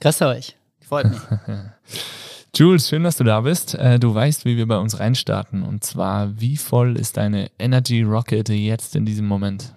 Grüß 0.00 0.22
euch. 0.22 0.56
Freut 0.80 1.10
mich. 1.10 1.20
Jules, 2.54 2.88
schön, 2.88 3.02
dass 3.04 3.16
du 3.16 3.24
da 3.24 3.40
bist. 3.40 3.74
Äh, 3.74 3.98
du 3.98 4.14
weißt, 4.14 4.44
wie 4.44 4.56
wir 4.56 4.66
bei 4.66 4.78
uns 4.78 4.98
reinstarten. 5.00 5.62
Und 5.62 5.84
zwar, 5.84 6.40
wie 6.40 6.56
voll 6.56 6.96
ist 6.96 7.16
deine 7.16 7.50
Energy 7.58 8.02
Rocket 8.02 8.48
jetzt 8.48 8.96
in 8.96 9.04
diesem 9.04 9.26
Moment? 9.26 9.74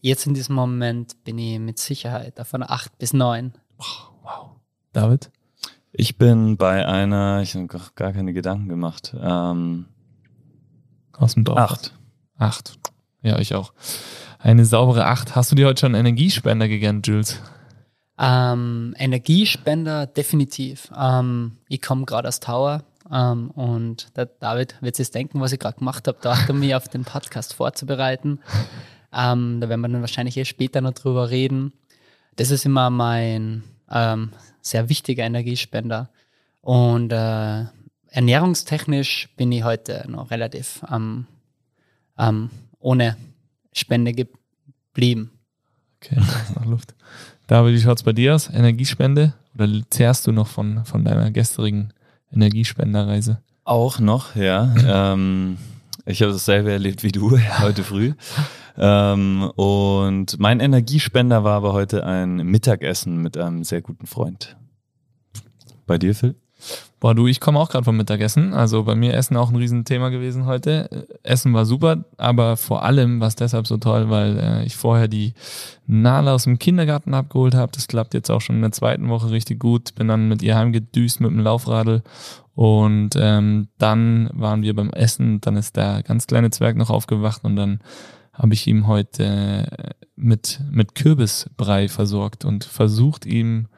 Jetzt 0.00 0.26
in 0.26 0.34
diesem 0.34 0.54
Moment 0.54 1.22
bin 1.24 1.38
ich 1.38 1.58
mit 1.58 1.78
Sicherheit 1.78 2.34
von 2.46 2.62
acht 2.62 2.96
bis 2.98 3.12
neun. 3.12 3.52
Oh, 3.78 3.84
wow. 4.22 4.50
David? 4.92 5.30
Ich 5.92 6.18
bin 6.18 6.56
bei 6.56 6.86
einer, 6.86 7.40
ich 7.42 7.54
habe 7.54 7.66
gar 7.94 8.12
keine 8.12 8.32
Gedanken 8.32 8.68
gemacht. 8.68 9.14
Ähm, 9.20 9.86
Aus 11.12 11.34
dem 11.34 11.44
Dorf. 11.44 11.58
Acht. 11.58 11.94
Acht. 12.38 12.78
Ja, 13.22 13.38
ich 13.38 13.54
auch. 13.54 13.72
Eine 14.38 14.64
saubere 14.64 15.06
Acht. 15.06 15.36
Hast 15.36 15.52
du 15.52 15.56
dir 15.56 15.66
heute 15.66 15.80
schon 15.80 15.94
einen 15.94 16.06
Energiespender 16.06 16.68
gegönnt, 16.68 17.06
Jules? 17.06 17.40
Ähm, 18.22 18.94
Energiespender 18.98 20.06
definitiv. 20.06 20.90
Ähm, 20.94 21.56
ich 21.68 21.80
komme 21.80 22.04
gerade 22.04 22.28
aus 22.28 22.38
Tower 22.38 22.84
ähm, 23.10 23.50
und 23.52 24.14
der 24.14 24.26
David 24.26 24.76
wird 24.82 24.96
sich 24.96 25.10
denken, 25.10 25.40
was 25.40 25.52
ich 25.52 25.58
gerade 25.58 25.78
gemacht 25.78 26.06
habe, 26.06 26.18
da 26.20 26.36
um 26.48 26.60
mich 26.60 26.74
auf 26.74 26.86
den 26.88 27.04
Podcast 27.04 27.54
vorzubereiten. 27.54 28.40
Ähm, 29.12 29.60
da 29.60 29.70
werden 29.70 29.80
wir 29.80 29.88
dann 29.88 30.02
wahrscheinlich 30.02 30.36
eh 30.36 30.44
später 30.44 30.82
noch 30.82 30.92
drüber 30.92 31.30
reden. 31.30 31.72
Das 32.36 32.50
ist 32.50 32.66
immer 32.66 32.90
mein 32.90 33.64
ähm, 33.90 34.32
sehr 34.60 34.90
wichtiger 34.90 35.24
Energiespender. 35.24 36.10
Und 36.60 37.12
äh, 37.12 37.64
ernährungstechnisch 38.08 39.30
bin 39.38 39.50
ich 39.50 39.64
heute 39.64 40.04
noch 40.08 40.30
relativ 40.30 40.82
ähm, 40.92 41.26
ohne 42.80 43.16
Spende 43.72 44.12
geblieben. 44.12 45.30
Okay, 45.96 46.20
noch 46.54 46.66
Luft. 46.66 46.94
David, 47.50 47.74
wie 47.74 47.80
schaut 47.80 47.96
es 47.96 48.04
bei 48.04 48.12
dir 48.12 48.36
aus? 48.36 48.48
Energiespende? 48.48 49.34
Oder 49.56 49.66
zehrst 49.90 50.24
du 50.24 50.30
noch 50.30 50.46
von, 50.46 50.84
von 50.84 51.04
deiner 51.04 51.32
gestrigen 51.32 51.92
Energiespenderreise? 52.32 53.42
Auch 53.64 53.98
noch, 53.98 54.36
ja. 54.36 54.72
ähm, 54.86 55.58
ich 56.06 56.22
habe 56.22 56.30
dasselbe 56.30 56.70
erlebt 56.70 57.02
wie 57.02 57.10
du 57.10 57.36
heute 57.58 57.82
früh. 57.82 58.12
Ähm, 58.78 59.50
und 59.56 60.38
mein 60.38 60.60
Energiespender 60.60 61.42
war 61.42 61.56
aber 61.56 61.72
heute 61.72 62.06
ein 62.06 62.36
Mittagessen 62.36 63.20
mit 63.20 63.36
einem 63.36 63.64
sehr 63.64 63.82
guten 63.82 64.06
Freund. 64.06 64.56
Bei 65.88 65.98
dir, 65.98 66.14
Phil? 66.14 66.36
Boah, 67.00 67.14
du, 67.14 67.26
ich 67.26 67.40
komme 67.40 67.58
auch 67.58 67.70
gerade 67.70 67.84
vom 67.84 67.96
Mittagessen. 67.96 68.52
Also 68.52 68.84
bei 68.84 68.94
mir 68.94 69.14
Essen 69.14 69.38
auch 69.38 69.48
ein 69.48 69.56
Riesenthema 69.56 70.10
gewesen 70.10 70.44
heute. 70.44 71.06
Essen 71.22 71.54
war 71.54 71.64
super, 71.64 72.04
aber 72.18 72.58
vor 72.58 72.82
allem 72.82 73.20
war 73.20 73.28
es 73.28 73.36
deshalb 73.36 73.66
so 73.66 73.78
toll, 73.78 74.10
weil 74.10 74.38
äh, 74.38 74.64
ich 74.64 74.76
vorher 74.76 75.08
die 75.08 75.32
Nala 75.86 76.34
aus 76.34 76.44
dem 76.44 76.58
Kindergarten 76.58 77.14
abgeholt 77.14 77.54
habe. 77.54 77.72
Das 77.74 77.88
klappt 77.88 78.12
jetzt 78.12 78.30
auch 78.30 78.42
schon 78.42 78.56
in 78.56 78.62
der 78.62 78.72
zweiten 78.72 79.08
Woche 79.08 79.30
richtig 79.30 79.58
gut. 79.58 79.94
Bin 79.94 80.08
dann 80.08 80.28
mit 80.28 80.42
ihr 80.42 80.56
heimgedüst 80.56 81.22
mit 81.22 81.30
dem 81.30 81.40
Laufradl 81.40 82.02
und 82.54 83.16
ähm, 83.16 83.68
dann 83.78 84.28
waren 84.34 84.60
wir 84.60 84.74
beim 84.74 84.90
Essen. 84.90 85.40
Dann 85.40 85.56
ist 85.56 85.76
der 85.76 86.02
ganz 86.02 86.26
kleine 86.26 86.50
Zwerg 86.50 86.76
noch 86.76 86.90
aufgewacht 86.90 87.44
und 87.44 87.56
dann 87.56 87.80
habe 88.34 88.52
ich 88.52 88.66
ihm 88.66 88.86
heute 88.86 89.24
äh, 89.24 89.90
mit, 90.16 90.60
mit 90.70 90.94
Kürbisbrei 90.94 91.88
versorgt 91.88 92.44
und 92.44 92.64
versucht 92.64 93.24
ihm 93.24 93.68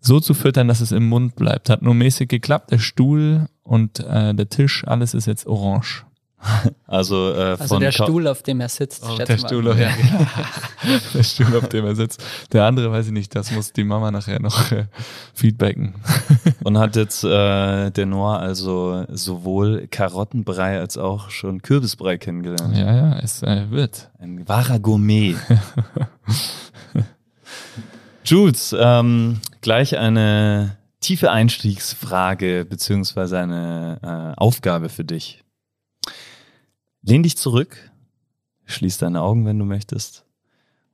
so 0.00 0.18
zu 0.20 0.34
füttern, 0.34 0.68
dass 0.68 0.80
es 0.80 0.92
im 0.92 1.08
Mund 1.08 1.36
bleibt. 1.36 1.68
Hat 1.70 1.82
nur 1.82 1.94
mäßig 1.94 2.28
geklappt. 2.28 2.70
Der 2.70 2.78
Stuhl 2.78 3.46
und 3.62 4.00
äh, 4.00 4.34
der 4.34 4.48
Tisch, 4.48 4.84
alles 4.86 5.14
ist 5.14 5.26
jetzt 5.26 5.46
orange. 5.46 6.04
Also, 6.86 7.32
äh, 7.34 7.56
also 7.56 7.78
der 7.78 7.92
Stuhl, 7.92 8.26
auf 8.26 8.42
dem 8.42 8.60
er 8.60 8.68
sitzt. 8.68 9.04
Oh, 9.06 9.16
der 9.16 9.38
Stuhl, 9.38 9.68
auf, 9.68 9.78
ja, 9.78 9.90
der 11.14 11.22
Stuhl, 11.22 11.56
auf 11.56 11.68
dem 11.68 11.84
er 11.84 11.94
sitzt. 11.94 12.20
Der 12.52 12.64
andere 12.64 12.90
weiß 12.90 13.06
ich 13.06 13.12
nicht, 13.12 13.32
das 13.36 13.52
muss 13.52 13.72
die 13.72 13.84
Mama 13.84 14.10
nachher 14.10 14.40
noch 14.40 14.72
äh, 14.72 14.86
feedbacken. 15.32 15.94
Und 16.64 16.78
hat 16.78 16.96
jetzt 16.96 17.22
äh, 17.22 17.90
der 17.90 18.06
Noah 18.06 18.40
also 18.40 19.04
sowohl 19.08 19.86
Karottenbrei 19.88 20.80
als 20.80 20.98
auch 20.98 21.30
schon 21.30 21.62
Kürbisbrei 21.62 22.18
kennengelernt. 22.18 22.76
Ja, 22.76 22.92
ja, 22.92 23.18
es 23.20 23.44
äh, 23.44 23.70
wird. 23.70 24.10
Ein 24.18 24.48
wahrer 24.48 24.80
Gourmet. 24.80 25.36
Jules, 28.24 28.74
ähm, 28.76 29.40
gleich 29.60 29.98
eine 29.98 30.78
tiefe 31.00 31.30
Einstiegsfrage 31.30 32.64
beziehungsweise 32.64 33.38
eine 33.38 33.98
äh, 34.02 34.40
Aufgabe 34.40 34.88
für 34.88 35.04
dich. 35.04 35.42
Lehn 37.02 37.22
dich 37.22 37.36
zurück, 37.36 37.90
schließ 38.66 38.98
deine 38.98 39.22
Augen, 39.22 39.46
wenn 39.46 39.58
du 39.58 39.64
möchtest, 39.64 40.26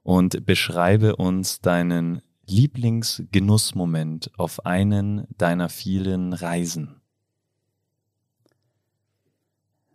und 0.02 0.46
beschreibe 0.46 1.16
uns 1.16 1.60
deinen 1.60 2.22
Lieblingsgenussmoment 2.46 4.30
auf 4.38 4.64
einen 4.64 5.26
deiner 5.36 5.68
vielen 5.68 6.32
Reisen. 6.32 7.00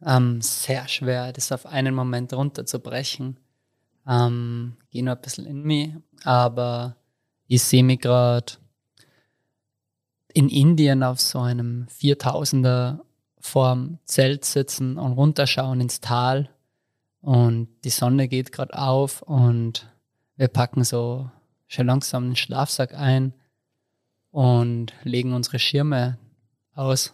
Ähm, 0.04 0.42
sehr 0.42 0.88
schwer, 0.88 1.32
das 1.32 1.52
auf 1.52 1.66
einen 1.66 1.96
Moment 1.96 2.34
runterzubrechen. 2.34 3.38
Ähm, 4.06 4.76
gehe 4.90 5.04
nur 5.04 5.16
ein 5.16 5.22
bisschen 5.22 5.46
in 5.46 5.64
mich, 5.64 5.92
aber 6.24 6.98
ich 7.48 7.62
sehe 7.64 7.84
mich 7.84 8.00
gerade 8.00 8.54
in 10.34 10.50
Indien 10.50 11.04
auf 11.04 11.20
so 11.20 11.40
einem 11.40 11.88
4000er 11.88 13.00
vorm 13.40 14.00
Zelt 14.06 14.46
sitzen 14.46 14.98
und 14.98 15.14
runterschauen 15.14 15.82
ins 15.82 16.02
Tal. 16.02 16.50
Und 17.22 17.68
die 17.84 17.90
Sonne 17.90 18.28
geht 18.28 18.52
gerade 18.52 18.78
auf 18.78 19.22
und 19.22 19.88
wir 20.36 20.48
packen 20.48 20.84
so 20.84 21.30
schon 21.68 21.88
langsam 21.88 22.30
den 22.30 22.36
Schlafsack 22.36 22.94
ein 22.94 23.34
und 24.32 24.94
legen 25.04 25.34
unsere 25.34 25.60
Schirme 25.60 26.18
aus 26.74 27.14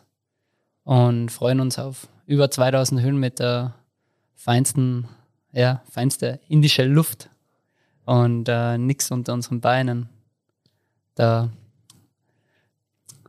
und 0.83 1.29
freuen 1.29 1.59
uns 1.59 1.77
auf 1.77 2.07
über 2.25 2.49
2000 2.49 3.01
Höhenmeter 3.01 3.75
feinsten, 4.35 5.07
ja, 5.51 5.81
feinste 5.89 6.39
indische 6.47 6.85
Luft 6.85 7.29
und 8.05 8.47
äh, 8.47 8.77
nichts 8.77 9.11
unter 9.11 9.33
unseren 9.33 9.59
Beinen. 9.59 10.09
Da, 11.15 11.49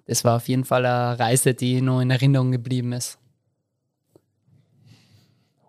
das 0.09 0.25
war 0.25 0.37
auf 0.37 0.49
jeden 0.49 0.65
Fall 0.65 0.85
eine 0.85 1.19
Reise, 1.19 1.55
die 1.55 1.81
nur 1.81 2.03
in 2.03 2.11
Erinnerung 2.11 2.51
geblieben 2.51 2.93
ist. 2.93 3.19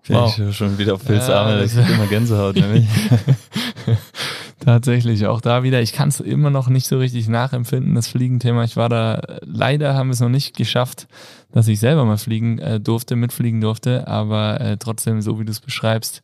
Wow. 0.07 0.39
Ich 0.39 0.57
schon 0.57 0.77
wieder 0.79 0.95
auf 0.95 1.03
Phils 1.03 1.27
ja, 1.27 1.41
Arme, 1.41 1.59
das 1.59 1.75
ist 1.75 1.87
immer 1.87 2.07
Gänsehaut, 2.07 2.55
nämlich. 2.55 2.87
Tatsächlich, 4.59 5.27
auch 5.27 5.41
da 5.41 5.61
wieder. 5.61 5.81
Ich 5.81 5.93
kann 5.93 6.09
es 6.09 6.19
immer 6.19 6.49
noch 6.49 6.67
nicht 6.67 6.87
so 6.87 6.97
richtig 6.97 7.27
nachempfinden, 7.27 7.95
das 7.95 8.07
Fliegenthema. 8.07 8.63
Ich 8.63 8.75
war 8.75 8.89
da, 8.89 9.21
leider 9.41 9.93
haben 9.93 10.07
wir 10.07 10.13
es 10.13 10.19
noch 10.19 10.29
nicht 10.29 10.57
geschafft, 10.57 11.07
dass 11.51 11.67
ich 11.67 11.79
selber 11.79 12.05
mal 12.05 12.17
fliegen 12.17 12.59
äh, 12.59 12.79
durfte, 12.79 13.15
mitfliegen 13.15 13.61
durfte, 13.61 14.07
aber 14.07 14.59
äh, 14.61 14.77
trotzdem, 14.77 15.21
so 15.21 15.39
wie 15.39 15.45
du 15.45 15.51
es 15.51 15.59
beschreibst, 15.59 16.23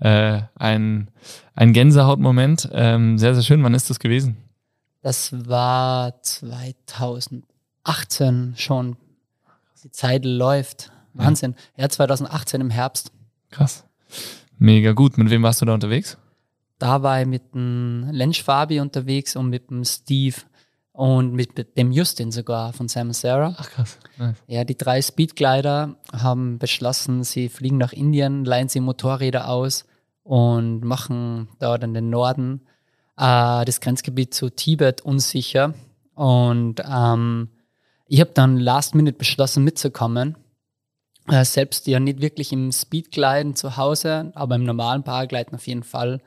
äh, 0.00 0.40
ein, 0.54 1.08
ein 1.54 1.72
Gänsehautmoment. 1.72 2.70
Ähm, 2.72 3.18
sehr, 3.18 3.34
sehr 3.34 3.44
schön. 3.44 3.62
Wann 3.62 3.74
ist 3.74 3.90
das 3.90 3.98
gewesen? 3.98 4.36
Das 5.02 5.32
war 5.46 6.14
2018 7.86 8.54
schon. 8.56 8.96
Die 9.84 9.90
Zeit 9.92 10.24
läuft. 10.24 10.90
Wahnsinn. 11.14 11.54
Ja. 11.76 11.84
ja, 11.84 11.88
2018 11.88 12.60
im 12.60 12.70
Herbst. 12.70 13.12
Krass. 13.50 13.84
Mega 14.58 14.92
gut. 14.92 15.16
Mit 15.16 15.30
wem 15.30 15.42
warst 15.42 15.62
du 15.62 15.64
da 15.66 15.74
unterwegs? 15.74 16.18
Da 16.78 17.02
war 17.02 17.20
ich 17.20 17.26
mit 17.26 17.54
dem 17.54 18.08
Lensch 18.10 18.42
Fabi 18.42 18.80
unterwegs 18.80 19.36
und 19.36 19.48
mit 19.48 19.70
dem 19.70 19.84
Steve 19.84 20.36
und 20.92 21.32
mit 21.32 21.76
dem 21.78 21.92
Justin 21.92 22.32
sogar 22.32 22.72
von 22.72 22.88
Sam 22.88 23.12
Sarah. 23.12 23.54
Ach 23.56 23.70
krass. 23.70 23.98
Nice. 24.18 24.36
Ja, 24.46 24.64
die 24.64 24.76
drei 24.76 25.00
Speedglider 25.00 25.96
haben 26.12 26.58
beschlossen, 26.58 27.22
sie 27.22 27.48
fliegen 27.48 27.78
nach 27.78 27.92
Indien, 27.92 28.44
leihen 28.44 28.68
sie 28.68 28.80
Motorräder 28.80 29.48
aus 29.48 29.86
und 30.22 30.80
machen 30.80 31.48
dort 31.60 31.84
in 31.84 31.94
den 31.94 32.10
Norden 32.10 32.62
äh, 33.16 33.64
das 33.64 33.80
Grenzgebiet 33.80 34.34
zu 34.34 34.50
Tibet 34.50 35.02
unsicher. 35.02 35.74
Und 36.14 36.82
ähm, 36.86 37.50
ich 38.08 38.20
habe 38.20 38.30
dann 38.34 38.58
last 38.58 38.94
minute 38.94 39.18
beschlossen 39.18 39.64
mitzukommen. 39.64 40.36
Äh, 41.28 41.44
selbst 41.44 41.86
ja 41.86 41.98
nicht 41.98 42.20
wirklich 42.20 42.52
im 42.52 42.70
Speedgliden 42.70 43.56
zu 43.56 43.76
Hause, 43.76 44.30
aber 44.34 44.54
im 44.54 44.64
normalen 44.64 45.02
Paragleiten 45.02 45.56
auf 45.56 45.66
jeden 45.66 45.82
Fall. 45.82 46.20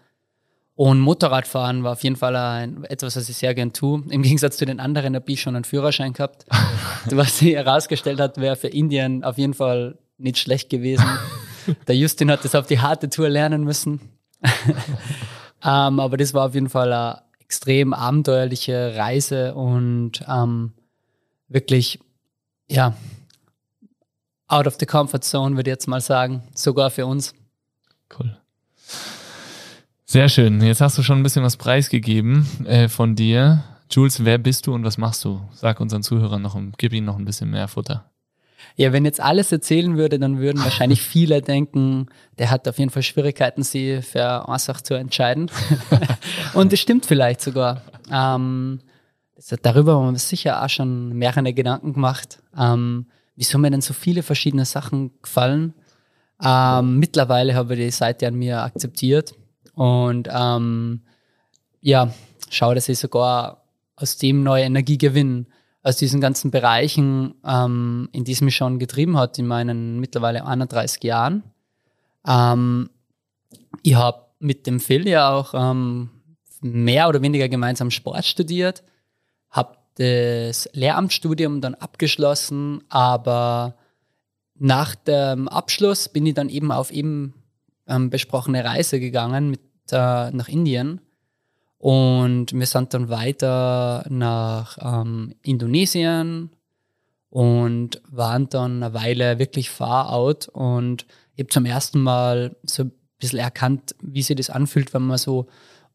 Und 0.75 0.99
Motorradfahren 0.99 1.83
war 1.83 1.93
auf 1.93 2.03
jeden 2.03 2.15
Fall 2.15 2.35
ein, 2.35 2.83
etwas, 2.85 3.15
was 3.15 3.27
ich 3.27 3.37
sehr 3.37 3.53
gern 3.53 3.73
tue. 3.73 4.03
Im 4.09 4.21
Gegensatz 4.21 4.57
zu 4.57 4.65
den 4.65 4.79
anderen 4.79 5.15
habe 5.15 5.29
ich 5.31 5.41
schon 5.41 5.55
einen 5.55 5.65
Führerschein 5.65 6.13
gehabt. 6.13 6.45
was 7.11 7.39
sich 7.39 7.53
herausgestellt 7.53 8.19
hat, 8.19 8.37
wäre 8.37 8.55
für 8.55 8.69
Indien 8.69 9.23
auf 9.23 9.37
jeden 9.37 9.53
Fall 9.53 9.97
nicht 10.17 10.37
schlecht 10.37 10.69
gewesen. 10.69 11.05
Der 11.87 11.95
Justin 11.95 12.31
hat 12.31 12.43
das 12.45 12.55
auf 12.55 12.67
die 12.67 12.79
harte 12.79 13.09
Tour 13.09 13.29
lernen 13.29 13.63
müssen. 13.63 13.99
ähm, 15.63 15.99
aber 15.99 16.17
das 16.17 16.33
war 16.33 16.47
auf 16.47 16.55
jeden 16.55 16.69
Fall 16.69 16.91
eine 16.91 17.21
extrem 17.39 17.93
abenteuerliche 17.93 18.95
Reise 18.95 19.55
und 19.55 20.23
ähm, 20.27 20.73
wirklich, 21.49 21.99
ja, 22.69 22.95
out 24.47 24.67
of 24.67 24.77
the 24.79 24.85
comfort 24.85 25.23
zone, 25.23 25.55
würde 25.55 25.69
ich 25.69 25.73
jetzt 25.73 25.87
mal 25.87 26.01
sagen. 26.01 26.43
Sogar 26.53 26.89
für 26.89 27.05
uns. 27.05 27.33
Cool. 28.17 28.37
Sehr 30.05 30.27
schön. 30.29 30.61
Jetzt 30.61 30.81
hast 30.81 30.97
du 30.97 31.03
schon 31.03 31.19
ein 31.19 31.23
bisschen 31.23 31.43
was 31.43 31.57
preisgegeben 31.57 32.65
äh, 32.65 32.89
von 32.89 33.15
dir. 33.15 33.63
Jules, 33.91 34.25
wer 34.25 34.37
bist 34.37 34.65
du 34.65 34.73
und 34.73 34.83
was 34.83 34.97
machst 34.97 35.23
du? 35.25 35.41
Sag 35.51 35.79
unseren 35.79 36.03
Zuhörern 36.03 36.41
noch, 36.41 36.59
gib 36.77 36.93
ihnen 36.93 37.05
noch 37.05 37.17
ein 37.17 37.25
bisschen 37.25 37.51
mehr 37.51 37.67
Futter. 37.67 38.09
Ja, 38.75 38.93
wenn 38.93 39.05
jetzt 39.05 39.19
alles 39.19 39.51
erzählen 39.51 39.97
würde, 39.97 40.19
dann 40.19 40.39
würden 40.39 40.63
wahrscheinlich 40.63 41.01
viele 41.03 41.41
denken, 41.41 42.07
der 42.37 42.49
hat 42.49 42.67
auf 42.67 42.77
jeden 42.79 42.91
Fall 42.91 43.03
Schwierigkeiten, 43.03 43.63
sie 43.63 44.01
für 44.01 44.45
Sache 44.57 44.83
zu 44.83 44.93
entscheiden. 44.95 45.51
und 46.53 46.71
das 46.71 46.79
stimmt 46.79 47.05
vielleicht 47.05 47.41
sogar. 47.41 47.81
Ähm, 48.11 48.79
darüber 49.61 49.95
haben 49.95 50.13
wir 50.13 50.19
sicher 50.19 50.63
auch 50.63 50.69
schon 50.69 51.09
mehrere 51.13 51.53
Gedanken 51.53 51.93
gemacht. 51.93 52.41
Ähm, 52.57 53.07
wieso 53.35 53.57
mir 53.57 53.71
denn 53.71 53.81
so 53.81 53.93
viele 53.93 54.23
verschiedene 54.23 54.65
Sachen 54.65 55.11
gefallen? 55.21 55.73
Ähm, 56.43 56.99
mittlerweile 56.99 57.55
habe 57.55 57.73
ich 57.75 57.79
die 57.79 57.91
Seite 57.91 58.27
an 58.27 58.35
mir 58.35 58.61
akzeptiert 58.61 59.33
und 59.73 60.27
ähm, 60.31 61.01
ja, 61.81 62.13
schaue, 62.49 62.75
dass 62.75 62.89
ich 62.89 62.99
sogar 62.99 63.63
aus 63.95 64.17
dem 64.17 64.43
neue 64.43 64.63
Energie 64.63 64.97
gewinne. 64.97 65.45
Aus 65.81 65.95
diesen 65.95 66.19
ganzen 66.19 66.51
Bereichen, 66.51 67.35
ähm, 67.45 68.09
in 68.11 68.25
die 68.25 68.33
es 68.33 68.41
mich 68.41 68.55
schon 68.55 68.79
getrieben 68.79 69.17
hat 69.17 69.39
in 69.39 69.47
meinen 69.47 69.99
mittlerweile 69.99 70.45
31 70.45 71.01
Jahren. 71.03 71.43
Ähm, 72.27 72.89
ich 73.81 73.95
habe 73.95 74.25
mit 74.39 74.67
dem 74.67 74.81
Phil 74.81 75.07
ja 75.07 75.31
auch 75.31 75.53
ähm, 75.53 76.09
mehr 76.61 77.07
oder 77.07 77.21
weniger 77.21 77.47
gemeinsam 77.47 77.91
Sport 77.91 78.25
studiert, 78.25 78.83
habe 79.49 79.77
das 79.95 80.69
Lehramtsstudium 80.73 81.61
dann 81.61 81.75
abgeschlossen, 81.75 82.83
aber 82.89 83.75
nach 84.55 84.95
dem 84.95 85.47
Abschluss 85.47 86.09
bin 86.09 86.25
ich 86.25 86.33
dann 86.33 86.49
eben 86.49 86.71
auf 86.71 86.91
eben 86.91 87.33
ähm, 87.87 88.09
besprochene 88.09 88.63
Reise 88.63 88.99
gegangen 88.99 89.49
mit 89.49 89.61
äh, 89.91 90.31
nach 90.31 90.47
Indien. 90.47 91.01
Und 91.77 92.53
wir 92.53 92.65
sind 92.65 92.93
dann 92.93 93.09
weiter 93.09 94.05
nach 94.09 94.77
ähm, 94.81 95.35
Indonesien 95.41 96.51
und 97.29 98.01
waren 98.09 98.49
dann 98.49 98.83
eine 98.83 98.93
Weile 98.93 99.39
wirklich 99.39 99.69
far 99.69 100.11
out. 100.11 100.49
Und 100.49 101.05
ich 101.35 101.43
habe 101.43 101.49
zum 101.49 101.65
ersten 101.65 102.01
Mal 102.01 102.55
so 102.63 102.83
ein 102.83 102.91
bisschen 103.19 103.39
erkannt, 103.39 103.95
wie 104.01 104.21
sich 104.21 104.35
das 104.35 104.49
anfühlt, 104.49 104.93
wenn 104.93 105.03
man 105.03 105.17
so 105.17 105.47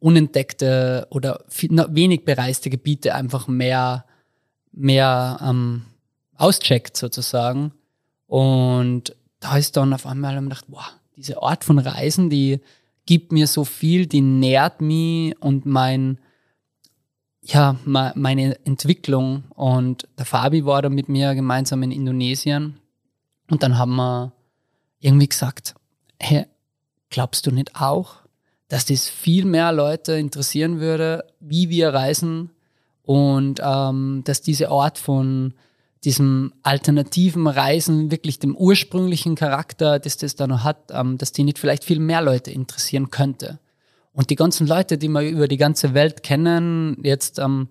unentdeckte 0.04 1.06
oder 1.08 1.42
wenig 1.48 2.26
bereiste 2.26 2.68
Gebiete 2.68 3.14
einfach 3.14 3.48
mehr, 3.48 4.04
mehr 4.70 5.38
ähm, 5.42 5.86
auscheckt 6.36 6.98
sozusagen. 6.98 7.72
Und 8.26 9.16
da 9.40 9.56
ist 9.56 9.78
dann 9.78 9.94
auf 9.94 10.04
einmal 10.04 10.38
gedacht, 10.42 10.66
wow, 10.68 10.92
diese 11.16 11.42
Art 11.42 11.64
von 11.64 11.78
Reisen, 11.78 12.28
die 12.28 12.60
gibt 13.06 13.32
mir 13.32 13.46
so 13.46 13.64
viel, 13.64 14.06
die 14.06 14.20
nährt 14.20 14.82
mich 14.82 15.40
und 15.40 15.64
mein, 15.64 16.18
ja, 17.40 17.76
meine 17.86 18.62
Entwicklung. 18.66 19.44
Und 19.54 20.06
der 20.18 20.26
Fabi 20.26 20.66
war 20.66 20.82
da 20.82 20.90
mit 20.90 21.08
mir 21.08 21.34
gemeinsam 21.34 21.82
in 21.82 21.92
Indonesien. 21.92 22.78
Und 23.50 23.62
dann 23.62 23.78
haben 23.78 23.96
wir 23.96 24.32
irgendwie 25.00 25.28
gesagt, 25.28 25.74
hey, 26.20 26.44
glaubst 27.08 27.46
du 27.46 27.52
nicht 27.52 27.74
auch, 27.80 28.23
dass 28.68 28.86
das 28.86 29.08
viel 29.08 29.44
mehr 29.44 29.72
Leute 29.72 30.12
interessieren 30.12 30.80
würde, 30.80 31.24
wie 31.40 31.68
wir 31.68 31.90
reisen 31.90 32.50
und 33.02 33.60
ähm, 33.62 34.22
dass 34.24 34.40
diese 34.40 34.70
Art 34.70 34.98
von 34.98 35.54
diesem 36.04 36.52
alternativen 36.62 37.46
Reisen, 37.46 38.10
wirklich 38.10 38.38
dem 38.38 38.56
ursprünglichen 38.56 39.34
Charakter, 39.34 39.98
das 39.98 40.16
das 40.16 40.36
da 40.36 40.46
noch 40.46 40.64
hat, 40.64 40.90
ähm, 40.90 41.18
dass 41.18 41.32
die 41.32 41.44
nicht 41.44 41.58
vielleicht 41.58 41.84
viel 41.84 42.00
mehr 42.00 42.22
Leute 42.22 42.50
interessieren 42.50 43.10
könnte. 43.10 43.58
Und 44.12 44.30
die 44.30 44.36
ganzen 44.36 44.66
Leute, 44.66 44.96
die 44.96 45.08
wir 45.08 45.22
über 45.22 45.48
die 45.48 45.56
ganze 45.56 45.92
Welt 45.94 46.22
kennen, 46.22 46.98
jetzt 47.02 47.38
ähm, 47.38 47.68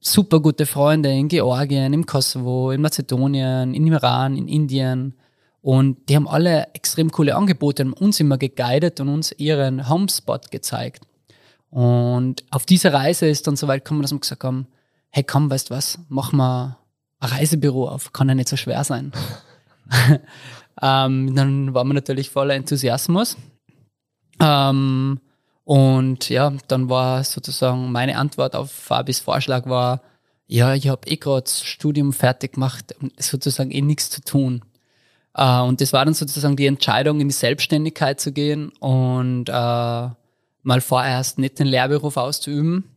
super 0.00 0.40
gute 0.40 0.66
Freunde 0.66 1.10
in 1.10 1.28
Georgien, 1.28 1.92
im 1.92 2.06
Kosovo, 2.06 2.70
in 2.70 2.80
Mazedonien, 2.80 3.74
in 3.74 3.86
Iran, 3.86 4.36
in 4.36 4.48
Indien. 4.48 5.14
Und 5.64 6.10
die 6.10 6.16
haben 6.16 6.28
alle 6.28 6.66
extrem 6.74 7.10
coole 7.10 7.34
Angebote 7.34 7.86
und 7.86 7.94
uns 7.94 8.20
immer 8.20 8.36
geguidet 8.36 9.00
und 9.00 9.08
uns 9.08 9.32
ihren 9.32 9.88
Homespot 9.88 10.50
gezeigt. 10.50 11.06
Und 11.70 12.44
auf 12.50 12.66
dieser 12.66 12.92
Reise 12.92 13.26
ist 13.28 13.46
dann 13.46 13.56
so 13.56 13.66
weit 13.66 13.82
gekommen, 13.82 14.02
dass 14.02 14.12
wir 14.12 14.18
gesagt 14.18 14.44
haben, 14.44 14.66
hey 15.08 15.24
komm, 15.24 15.48
weißt 15.48 15.70
du 15.70 15.74
was, 15.74 15.98
mach 16.10 16.32
mal 16.32 16.76
ein 17.18 17.30
Reisebüro 17.30 17.88
auf, 17.88 18.12
kann 18.12 18.28
ja 18.28 18.34
nicht 18.34 18.50
so 18.50 18.56
schwer 18.56 18.84
sein. 18.84 19.12
ähm, 20.82 21.34
dann 21.34 21.72
waren 21.72 21.88
wir 21.88 21.94
natürlich 21.94 22.28
voller 22.28 22.56
Enthusiasmus. 22.56 23.38
Ähm, 24.40 25.18
und 25.64 26.28
ja, 26.28 26.52
dann 26.68 26.90
war 26.90 27.24
sozusagen 27.24 27.90
meine 27.90 28.18
Antwort 28.18 28.54
auf 28.54 28.70
Fabis 28.70 29.20
Vorschlag 29.20 29.64
war, 29.64 30.02
ja, 30.46 30.74
ich 30.74 30.88
habe 30.88 31.08
eh 31.08 31.16
gerade 31.16 31.44
das 31.44 31.62
Studium 31.62 32.12
fertig 32.12 32.52
gemacht 32.52 32.94
und 33.00 33.14
sozusagen 33.16 33.70
eh 33.70 33.80
nichts 33.80 34.10
zu 34.10 34.20
tun. 34.20 34.62
Äh, 35.34 35.60
und 35.60 35.80
das 35.80 35.92
war 35.92 36.04
dann 36.04 36.14
sozusagen 36.14 36.56
die 36.56 36.66
Entscheidung, 36.66 37.20
in 37.20 37.28
die 37.28 37.34
Selbstständigkeit 37.34 38.20
zu 38.20 38.32
gehen 38.32 38.70
und 38.80 39.48
äh, 39.48 39.52
mal 39.52 40.80
vorerst 40.80 41.38
nicht 41.38 41.58
den 41.58 41.66
Lehrberuf 41.66 42.16
auszuüben. 42.16 42.90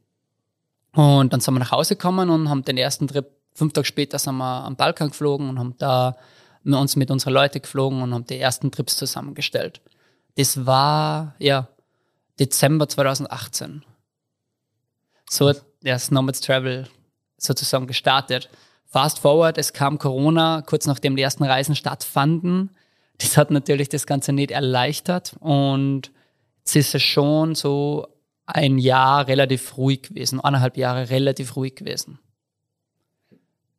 Und 0.94 1.34
dann 1.34 1.42
sind 1.42 1.54
wir 1.54 1.60
nach 1.60 1.72
Hause 1.72 1.96
gekommen 1.96 2.30
und 2.30 2.50
haben 2.50 2.64
den 2.64 2.78
ersten 2.78 3.08
Trip 3.08 3.28
Fünf 3.58 3.74
Tage 3.74 3.88
später 3.88 4.20
sind 4.20 4.36
wir 4.38 4.66
am 4.66 4.76
Balkan 4.76 5.10
geflogen 5.10 5.50
und 5.50 5.58
haben 5.58 5.74
da 5.80 6.16
uns 6.64 6.96
mit 6.96 7.10
unseren 7.10 7.34
Leuten 7.34 7.60
geflogen 7.60 8.04
und 8.04 8.14
haben 8.14 8.28
die 8.28 8.38
ersten 8.38 8.70
Trips 8.70 8.98
zusammengestellt. 8.98 9.82
Das 10.36 10.68
war, 10.68 11.34
ja, 11.40 11.68
Dezember 12.40 12.88
2018. 12.88 13.84
So 15.28 15.50
hat 15.50 15.66
das 15.82 16.12
Nomads 16.12 16.42
Travel 16.42 16.88
sozusagen 17.38 17.88
gestartet. 17.88 18.48
Fast 18.90 19.20
forward, 19.20 19.58
es 19.58 19.74
kam 19.74 20.00
Corona, 20.00 20.64
kurz 20.66 20.88
nachdem 20.88 21.16
die 21.16 21.22
ersten 21.22 21.44
Reisen 21.44 21.76
stattfanden. 21.76 22.72
Das 23.18 23.38
hat 23.38 23.52
natürlich 23.52 23.90
das 23.90 24.06
Ganze 24.06 24.32
nicht 24.32 24.52
erleichtert 24.52 25.36
und 25.40 26.12
es 26.66 26.76
ist 26.76 27.02
schon 27.02 27.56
so 27.56 28.08
ein 28.46 28.78
Jahr 28.78 29.28
relativ 29.28 29.78
ruhig 29.78 30.04
gewesen, 30.04 30.40
eineinhalb 30.40 30.78
Jahre 30.78 31.10
relativ 31.10 31.56
ruhig 31.56 31.76
gewesen. 31.76 32.20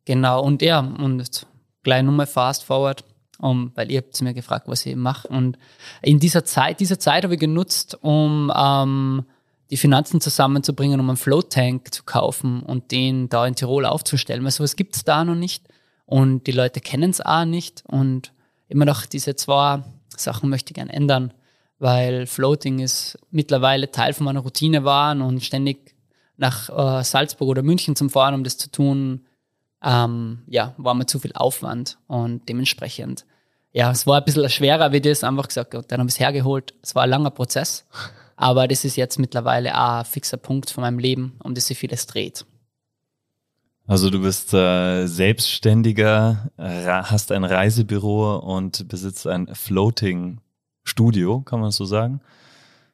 Genau, 0.05 0.43
und 0.43 0.61
ja, 0.61 0.79
und 0.79 1.47
gleich 1.83 2.03
nochmal 2.03 2.27
fast 2.27 2.63
forward, 2.63 3.03
um, 3.39 3.71
weil 3.75 3.91
ihr 3.91 3.99
habt 3.99 4.21
mir 4.21 4.33
gefragt, 4.33 4.67
was 4.67 4.85
ich 4.85 4.95
mache. 4.95 5.27
Und 5.27 5.57
in 6.01 6.19
dieser 6.19 6.45
Zeit, 6.45 6.79
diese 6.79 6.99
Zeit 6.99 7.23
habe 7.23 7.35
ich 7.35 7.39
genutzt, 7.39 7.97
um 8.01 8.51
ähm, 8.55 9.25
die 9.71 9.77
Finanzen 9.77 10.19
zusammenzubringen, 10.21 10.99
um 10.99 11.09
einen 11.09 11.17
Float 11.17 11.51
Tank 11.51 11.93
zu 11.93 12.03
kaufen 12.03 12.61
und 12.61 12.91
den 12.91 13.29
da 13.29 13.45
in 13.45 13.55
Tirol 13.55 13.85
aufzustellen. 13.85 14.43
Weil 14.43 14.51
sowas 14.51 14.75
gibt 14.75 14.95
es 14.95 15.03
da 15.03 15.23
noch 15.23 15.35
nicht. 15.35 15.67
Und 16.05 16.47
die 16.47 16.51
Leute 16.51 16.81
kennen 16.81 17.11
es 17.11 17.21
auch 17.21 17.45
nicht. 17.45 17.83
Und 17.87 18.33
immer 18.67 18.85
noch 18.85 19.05
diese 19.05 19.35
zwei 19.35 19.83
Sachen 20.15 20.49
möchte 20.49 20.71
ich 20.71 20.75
gerne 20.75 20.93
ändern, 20.93 21.33
weil 21.77 22.25
Floating 22.25 22.79
ist 22.79 23.17
mittlerweile 23.31 23.91
Teil 23.91 24.13
von 24.13 24.25
meiner 24.25 24.41
Routine 24.41 24.83
war 24.83 25.15
und 25.15 25.43
ständig 25.43 25.95
nach 26.37 26.69
äh, 26.69 27.03
Salzburg 27.03 27.49
oder 27.49 27.63
München 27.63 27.95
zum 27.95 28.09
Fahren, 28.09 28.33
um 28.33 28.43
das 28.43 28.57
zu 28.57 28.71
tun, 28.71 29.25
ähm, 29.83 30.43
ja, 30.47 30.73
war 30.77 30.93
mir 30.93 31.05
zu 31.05 31.19
viel 31.19 31.33
Aufwand 31.33 31.97
und 32.07 32.47
dementsprechend, 32.49 33.25
ja, 33.71 33.91
es 33.91 34.07
war 34.07 34.17
ein 34.17 34.25
bisschen 34.25 34.49
schwerer, 34.49 34.91
wie 34.91 35.01
das 35.01 35.23
einfach 35.23 35.47
gesagt, 35.47 35.73
dann 35.73 35.99
habe 35.99 36.09
ich 36.09 36.15
es 36.15 36.19
hergeholt. 36.19 36.73
Es 36.81 36.95
war 36.95 37.03
ein 37.03 37.09
langer 37.09 37.29
Prozess, 37.29 37.85
aber 38.39 38.69
das 38.69 38.85
ist 38.85 38.95
jetzt 38.95 39.19
mittlerweile 39.19 39.75
auch 39.75 39.99
ein 39.99 40.05
fixer 40.05 40.37
Punkt 40.37 40.69
von 40.69 40.81
meinem 40.81 40.97
Leben, 40.97 41.37
um 41.43 41.53
das 41.53 41.67
sich 41.67 41.77
vieles 41.77 42.07
dreht. 42.07 42.45
Also 43.85 44.09
du 44.09 44.21
bist 44.21 44.53
äh, 44.53 45.07
selbstständiger, 45.07 46.49
hast 46.57 47.33
ein 47.33 47.43
Reisebüro 47.43 48.37
und 48.37 48.87
besitzt 48.87 49.27
ein 49.27 49.53
Floating 49.53 50.39
Studio, 50.85 51.41
kann 51.41 51.59
man 51.59 51.71
so 51.71 51.83
sagen? 51.83 52.21